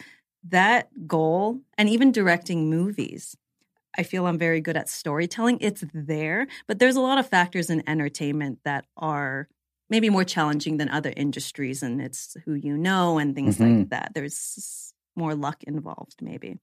[0.50, 3.36] that goal and even directing movies,
[3.98, 5.60] I feel I'm very good at storytelling.
[5.62, 9.48] It's there, but there's a lot of factors in entertainment that are
[9.90, 11.84] maybe more challenging than other industries.
[11.84, 13.90] And it's who you know and things like Mhm.
[13.90, 14.12] that.
[14.14, 16.60] There's more luck involved, maybe.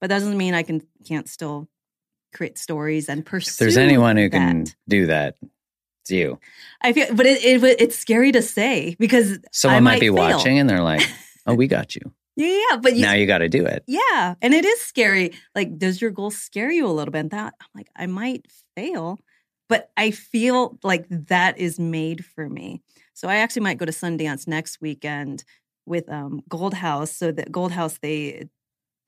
[0.00, 1.68] But that doesn't mean I can can't still
[2.34, 3.50] create stories and pursue.
[3.50, 5.36] If there's anyone who can do that,
[6.02, 6.38] it's you.
[6.82, 10.06] I feel, but it, it it's scary to say because Someone I might, might be
[10.08, 10.14] fail.
[10.14, 11.08] watching and they're like,
[11.46, 12.02] oh, we got you.
[12.36, 13.82] Yeah, yeah, but you, now you got to do it.
[13.88, 15.32] yeah, and it is scary.
[15.56, 17.18] Like, does your goal scare you a little bit?
[17.18, 18.46] And that I'm like, I might
[18.76, 19.18] fail,
[19.68, 22.80] but I feel like that is made for me.
[23.14, 25.42] So I actually might go to Sundance next weekend
[25.84, 27.10] with um, Gold House.
[27.10, 28.48] So that Gold House, they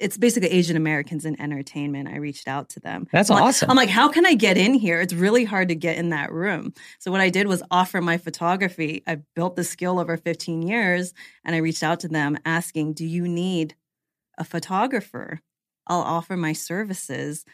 [0.01, 2.09] it's basically Asian Americans in entertainment.
[2.09, 3.07] I reached out to them.
[3.13, 3.71] That's I'm like- awesome.
[3.71, 5.01] I'm like, how can I get in here?
[5.01, 6.73] It's really hard to get in that room.
[6.99, 9.03] So what I did was offer my photography.
[9.07, 11.13] I built the skill over 15 years,
[11.45, 13.75] and I reached out to them asking, "Do you need
[14.39, 15.41] a photographer?
[15.87, 17.45] I'll offer my services.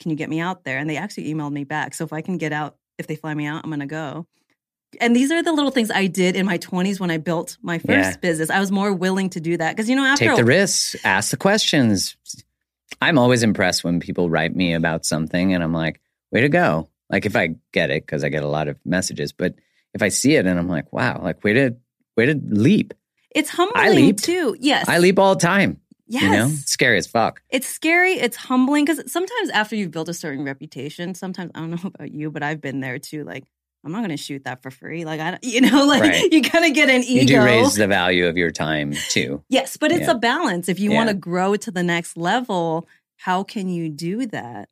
[0.00, 1.94] Can you get me out there?" And they actually emailed me back.
[1.94, 4.26] So if I can get out, if they fly me out, I'm gonna go.
[5.00, 7.78] And these are the little things I did in my 20s when I built my
[7.78, 8.16] first Yeah.
[8.20, 8.50] business.
[8.50, 10.96] I was more willing to do that because you know after Take a- the risks,
[11.04, 12.16] ask the questions.
[13.00, 16.00] I'm always impressed when people write me about something and I'm like,
[16.30, 16.88] way to go.
[17.10, 19.54] Like if I get it, because I get a lot of messages, but
[19.94, 21.76] if I see it and I'm like, wow, like way to
[22.16, 22.94] way to leap.
[23.34, 24.54] it's humbling I leap too.
[24.60, 25.78] Yes, I leap all the time.
[26.06, 26.46] Yes, You know?
[26.52, 27.40] It's scary as fuck.
[27.48, 28.12] it's scary.
[28.14, 32.12] It's humbling because sometimes after you've built a certain reputation, sometimes I don't know about
[32.12, 33.24] you, but I've been there too.
[33.24, 33.44] Like
[33.84, 35.04] I'm not going to shoot that for free.
[35.04, 36.32] Like I, you know, like Right.
[36.32, 37.20] you kind of get an ego.
[37.20, 39.42] You do raise the value of your time too.
[39.48, 40.12] Yes, but it's Yeah.
[40.12, 40.68] a balance.
[40.68, 40.96] If you Yeah.
[40.96, 44.68] want to grow to the next level, how can you do that?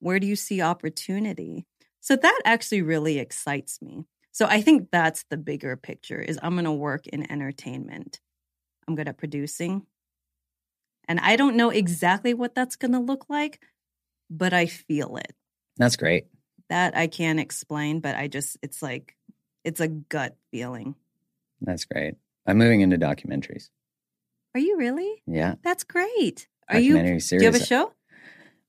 [0.00, 1.64] Where do you see opportunity?
[2.00, 4.04] So that actually really excites me.
[4.32, 8.20] So I think that's the bigger picture is I'm going to work in entertainment.
[8.88, 9.86] I'm good at producing.
[11.06, 13.60] And I don't know exactly what that's going to look like,
[14.30, 15.32] but I feel it.
[15.76, 16.26] That's great.
[16.72, 19.14] That I can't explain, but I just it's like
[19.62, 20.94] it's a gut feeling.
[21.60, 22.14] That's great.
[22.46, 23.68] I'm moving into documentaries.
[24.54, 25.22] Are you really?
[25.26, 25.56] Yeah.
[25.62, 26.48] That's great.
[26.70, 27.92] Are you Documentary Do you have a show?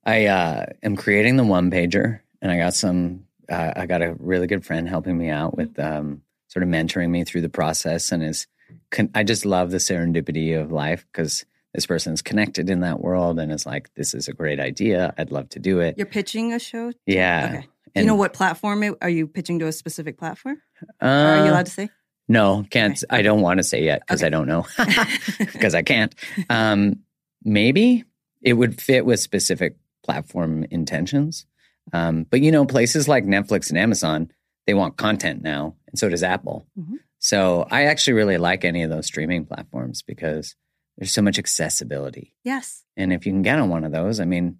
[0.03, 3.23] I uh, am creating the one pager, and I got some.
[3.49, 7.09] Uh, I got a really good friend helping me out with um, sort of mentoring
[7.09, 8.47] me through the process, and is.
[8.91, 13.39] Con- I just love the serendipity of life because this person's connected in that world
[13.39, 15.13] and is like, "This is a great idea.
[15.17, 16.91] I'd love to do it." You're pitching a show.
[17.05, 17.49] Yeah.
[17.49, 17.67] Okay.
[17.95, 18.83] And- you know what platform?
[18.83, 20.61] It, are you pitching to a specific platform?
[21.01, 21.89] Uh, are you allowed to say?
[22.27, 22.97] No, can't.
[22.97, 23.17] Okay.
[23.17, 24.27] I don't want to say yet because Okay.
[24.27, 24.65] I don't know
[25.39, 26.15] because I can't.
[26.49, 26.99] Um,
[27.43, 28.03] maybe
[28.41, 31.45] it would fit with specific platform intentions.
[31.91, 34.31] Um, but you know, places like Netflix and Amazon,
[34.67, 36.65] they want content now, and so does Apple.
[36.79, 36.95] Mhm.
[37.19, 40.55] So I actually really like any of those streaming platforms because
[40.97, 42.33] there's so much accessibility.
[42.43, 42.83] Yes.
[42.97, 44.57] And if you can get on one of those, I mean,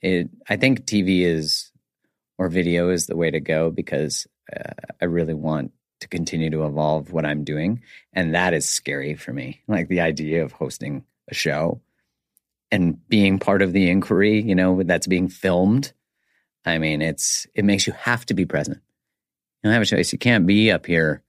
[0.00, 0.30] it.
[0.48, 1.70] I think TV is
[2.38, 6.66] or video is the way to go because uh, I really want to continue to
[6.66, 7.82] evolve what I'm doing,
[8.12, 9.62] and that is scary for me.
[9.68, 11.80] Like the idea of hosting a show
[12.70, 15.92] and being part of the inquiry, you know, that's being filmed.
[16.64, 18.78] I mean, it's it makes you have to be present.
[19.62, 20.12] You don't have a choice.
[20.12, 21.22] You can't be up here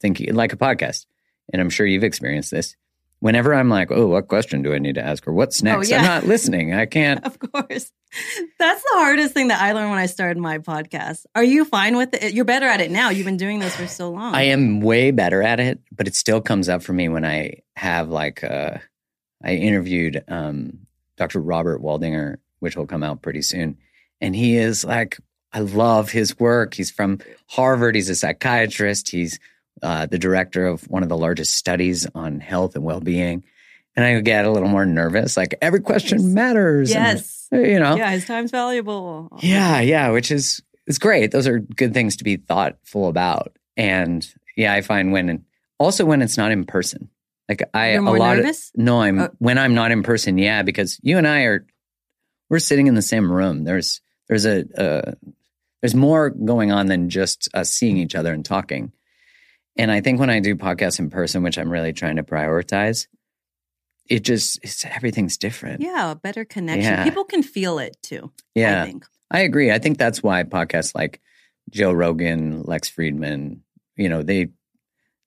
[0.00, 1.06] thinking like a podcast.
[1.52, 2.76] And I'm sure you've experienced this.
[3.20, 5.90] Whenever I'm like, oh, what question do I need to ask or what's next?
[5.90, 5.98] yeah.
[5.98, 6.74] I'm not listening.
[6.74, 7.24] I can't.
[7.24, 7.90] Of course.
[8.58, 11.24] That's the hardest thing that I learned when I started my podcast.
[11.34, 12.34] Are you fine with it?
[12.34, 13.10] You're better at it now.
[13.10, 14.34] You've been doing this for so long.
[14.34, 17.62] I am way better at it, but it still comes up for me when I
[17.74, 18.78] have like uh
[19.42, 20.86] I interviewed um
[21.16, 21.40] Dr.
[21.40, 23.78] Robert Waldinger, which will come out pretty soon.
[24.20, 25.18] And he is like
[25.52, 26.74] I love his work.
[26.74, 27.18] He's from
[27.48, 27.94] Harvard.
[27.94, 29.08] He's a psychiatrist.
[29.08, 29.40] He's
[29.82, 33.44] uh, the director of one of the largest studies on health and well-being.
[33.94, 35.36] And I get a little more nervous.
[35.36, 36.26] Like every question Yes.
[36.28, 36.94] matters.
[36.94, 37.48] and, Yes.
[37.52, 37.96] you know.
[37.96, 39.38] Yeah, his time's valuable.
[39.42, 41.30] Yeah, yeah, which is it's great.
[41.30, 43.56] Those are good things to be thoughtful about.
[43.76, 44.26] And
[44.56, 45.44] yeah, I find when
[45.78, 47.08] also when it's not in person.
[47.48, 48.70] Like I You're a lot nervous?
[48.74, 49.28] of no, I'm Oh.
[49.38, 51.66] when I'm not in person, yeah, because you and I are
[52.50, 53.64] we're sitting in the same room.
[53.64, 55.12] There's there's a uh,
[55.80, 58.92] there's more going on than just us seeing each other and talking.
[59.76, 63.06] And I think when I do podcasts in person, which I'm really trying to prioritize,
[64.08, 65.80] it just it's everything's different.
[65.80, 66.92] Yeah, a better connection.
[66.92, 67.04] Yeah.
[67.04, 68.32] People can feel it too.
[68.54, 68.82] Yeah.
[68.82, 69.06] I think.
[69.30, 69.70] I agree.
[69.72, 71.20] I think that's why podcasts like
[71.70, 73.60] Joe Rogan, Lex Fridman,
[73.96, 74.48] you know, they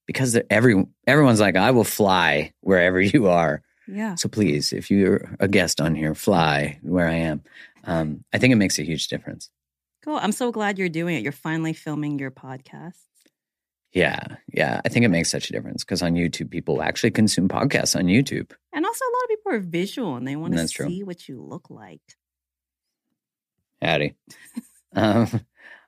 [0.08, 3.62] because every everyone's like, I will fly wherever you are.
[3.88, 4.16] Yeah.
[4.16, 7.44] So please, if you're a guest on here, fly where I am.
[7.84, 9.50] Um, I think it makes a huge difference.
[10.04, 10.18] Cool.
[10.18, 11.24] I'm so glad you're doing it.
[11.24, 13.09] You're finally filming your podcast.
[13.94, 14.20] Yeah,
[14.54, 14.82] yeah.
[14.86, 18.04] I think it makes such a difference because on YouTube, people actually consume podcasts on
[18.06, 18.52] YouTube.
[18.72, 20.88] And also, a lot of people are visual and they want to That's true.
[20.88, 22.02] see what you look like.
[23.82, 24.16] Howdy.
[24.96, 25.28] um,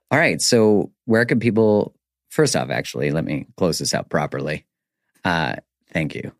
[0.09, 0.41] all right.
[0.41, 1.95] So, where can people?
[2.29, 4.65] First off, actually, let me close this out properly.
[5.25, 5.55] Uh,
[5.91, 6.31] thank you.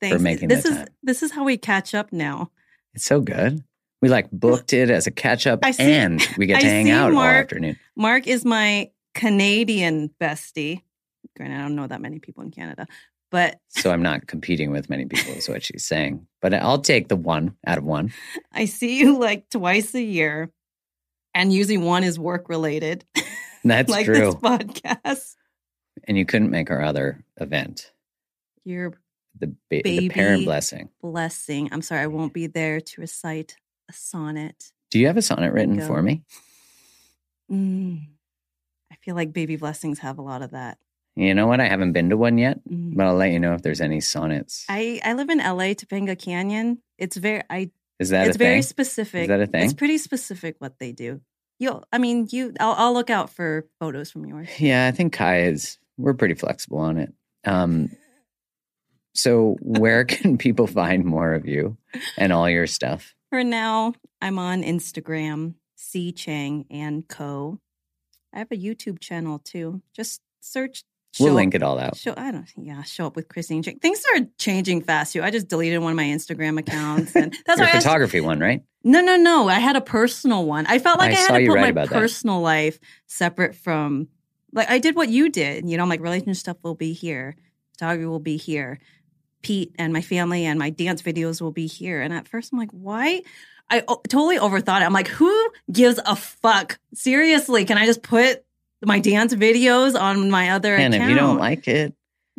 [0.00, 0.20] Thanks.
[0.20, 0.88] making this is time.
[1.02, 2.50] this is how we catch up now.
[2.92, 3.62] It's so good.
[4.02, 6.86] We like booked it as a catch up, see- and we get to I hang
[6.86, 7.44] see out all Mark.
[7.44, 7.78] afternoon.
[7.96, 10.82] Mark is my Canadian bestie.
[11.36, 12.86] Granted, I don't know that many people in Canada,
[13.30, 16.26] but So I'm not competing with many people, is what she's saying.
[16.40, 18.12] But I'll take the one out of one.
[18.52, 20.50] I see you like twice a year,
[21.34, 23.04] and usually one is work related.
[23.64, 24.14] That's like true.
[24.32, 25.34] this podcast.
[26.06, 27.90] And you couldn't make our other event,
[28.64, 28.92] Your
[29.38, 30.08] the ba- the Baby.
[30.10, 30.88] parent blessing.
[31.02, 31.68] blessing.
[31.72, 33.56] I'm sorry, I won't be there to recite
[33.88, 34.72] a sonnet.
[34.90, 36.22] Do you have a sonnet written for me?
[37.50, 38.06] Mm.
[39.06, 40.76] Feel like baby blessings have a lot of that.
[41.14, 41.60] You know what?
[41.60, 42.94] I haven't been to one yet, Mm.
[42.94, 44.66] but I'll let you know if there's any sonnets.
[44.68, 46.82] I I live in LA, Topanga Canyon.
[46.98, 48.62] It's very I Is that it's very thing?
[48.62, 49.22] specific.
[49.22, 49.64] Is that a thing?
[49.64, 51.20] It's pretty specific what they do.
[51.58, 52.52] You, I mean, you.
[52.60, 54.48] I'll, I'll look out for photos from yours.
[54.58, 55.78] Yeah, I think Kai is.
[55.96, 57.14] We're pretty flexible on it.
[57.46, 57.88] Um,
[59.14, 61.78] so where can people find more of you
[62.18, 63.14] and all your stuff?
[63.30, 67.58] For now, I'm on Instagram, C Chang and Co.
[68.36, 69.80] I have a YouTube channel too.
[69.94, 70.84] Just search.
[71.18, 71.96] We'll link it all out.
[71.96, 73.62] Show I don't yeah, show up with Christine.
[73.62, 75.22] Things are changing fast too.
[75.22, 78.38] I just deleted one of my Instagram accounts and that's Your I asked- photography one,
[78.38, 78.62] right?
[78.84, 79.48] No, no, no.
[79.48, 80.66] I had a personal one.
[80.66, 81.98] I felt like I I, had to put my about that.
[81.98, 84.08] personal life separate from
[84.52, 85.66] like I did what you did.
[85.68, 87.34] You know, I'm like relationship stuff will be here.
[87.72, 88.78] Photography will be here.
[89.42, 92.02] Pete and my family and my dance videos will be here.
[92.02, 93.22] And at first I'm like, why?
[93.68, 94.84] I totally overthought it.
[94.84, 96.78] I'm like, who gives a fuck?
[96.94, 98.44] Seriously, can I just put
[98.84, 101.10] my dance videos on my other And account?
[101.10, 101.94] if you don't like it,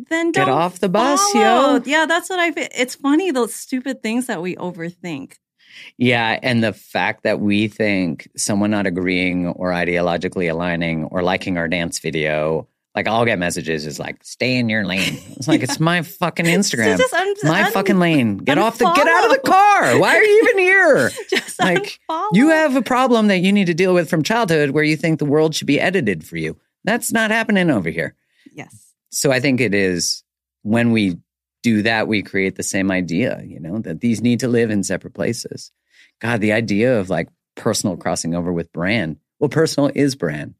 [0.08, 1.76] then get off the bus, follow.
[1.76, 1.82] yo.
[1.84, 2.52] Yeah, that's what I.
[2.56, 5.34] It's funny those stupid things that we overthink.
[5.98, 11.58] Yeah, and the fact that we think someone not agreeing or ideologically aligning or liking
[11.58, 12.66] our dance video,
[12.98, 15.20] Like I'll get messages is like, stay in your lane.
[15.36, 16.98] It's like it's my fucking Instagram.
[16.98, 18.38] just un- my un- fucking lane.
[18.38, 19.96] Get off the get out of the car.
[20.00, 21.10] Why are you even here?
[21.30, 22.30] Just like unfollow.
[22.32, 25.20] you have a problem that you need to deal with from childhood where you think
[25.20, 26.56] the world should be edited for you.
[26.82, 28.16] That's not happening over here.
[28.52, 28.92] Yes.
[29.10, 30.24] So I think it is
[30.62, 31.18] when we
[31.62, 34.82] do that, we create the same idea, you know, that these need to live in
[34.82, 35.70] separate places.
[36.20, 39.18] God, the idea of like personal crossing over with brand.
[39.38, 40.54] Well, personal is brand.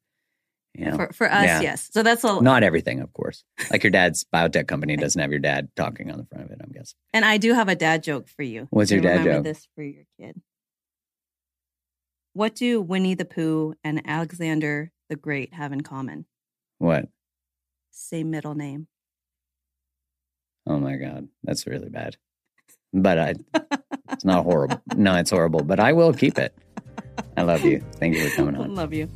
[0.78, 1.60] You know, For, for us, Yeah.
[1.60, 1.90] yes.
[1.92, 3.42] So that's a not everything, of course.
[3.70, 6.60] Like your dad's biotech company doesn't have your dad talking on the front of it,
[6.62, 6.94] I'm guessing.
[7.12, 8.68] And I do have a dad joke for you.
[8.70, 9.44] What's your dad remember joke?
[9.44, 10.40] This for your kid.
[12.34, 16.26] What do Winnie the Pooh and Alexander the Great have in common?
[16.78, 17.08] What?
[17.90, 18.86] Same middle name.
[20.64, 21.26] Oh my God.
[21.42, 22.16] That's really bad.
[22.92, 23.34] But I,
[24.12, 24.80] it's not horrible.
[24.94, 26.54] No, it's horrible, but I will keep it.
[27.36, 27.80] I love you.
[27.94, 28.74] Thank you for coming on.
[28.76, 29.08] Love you.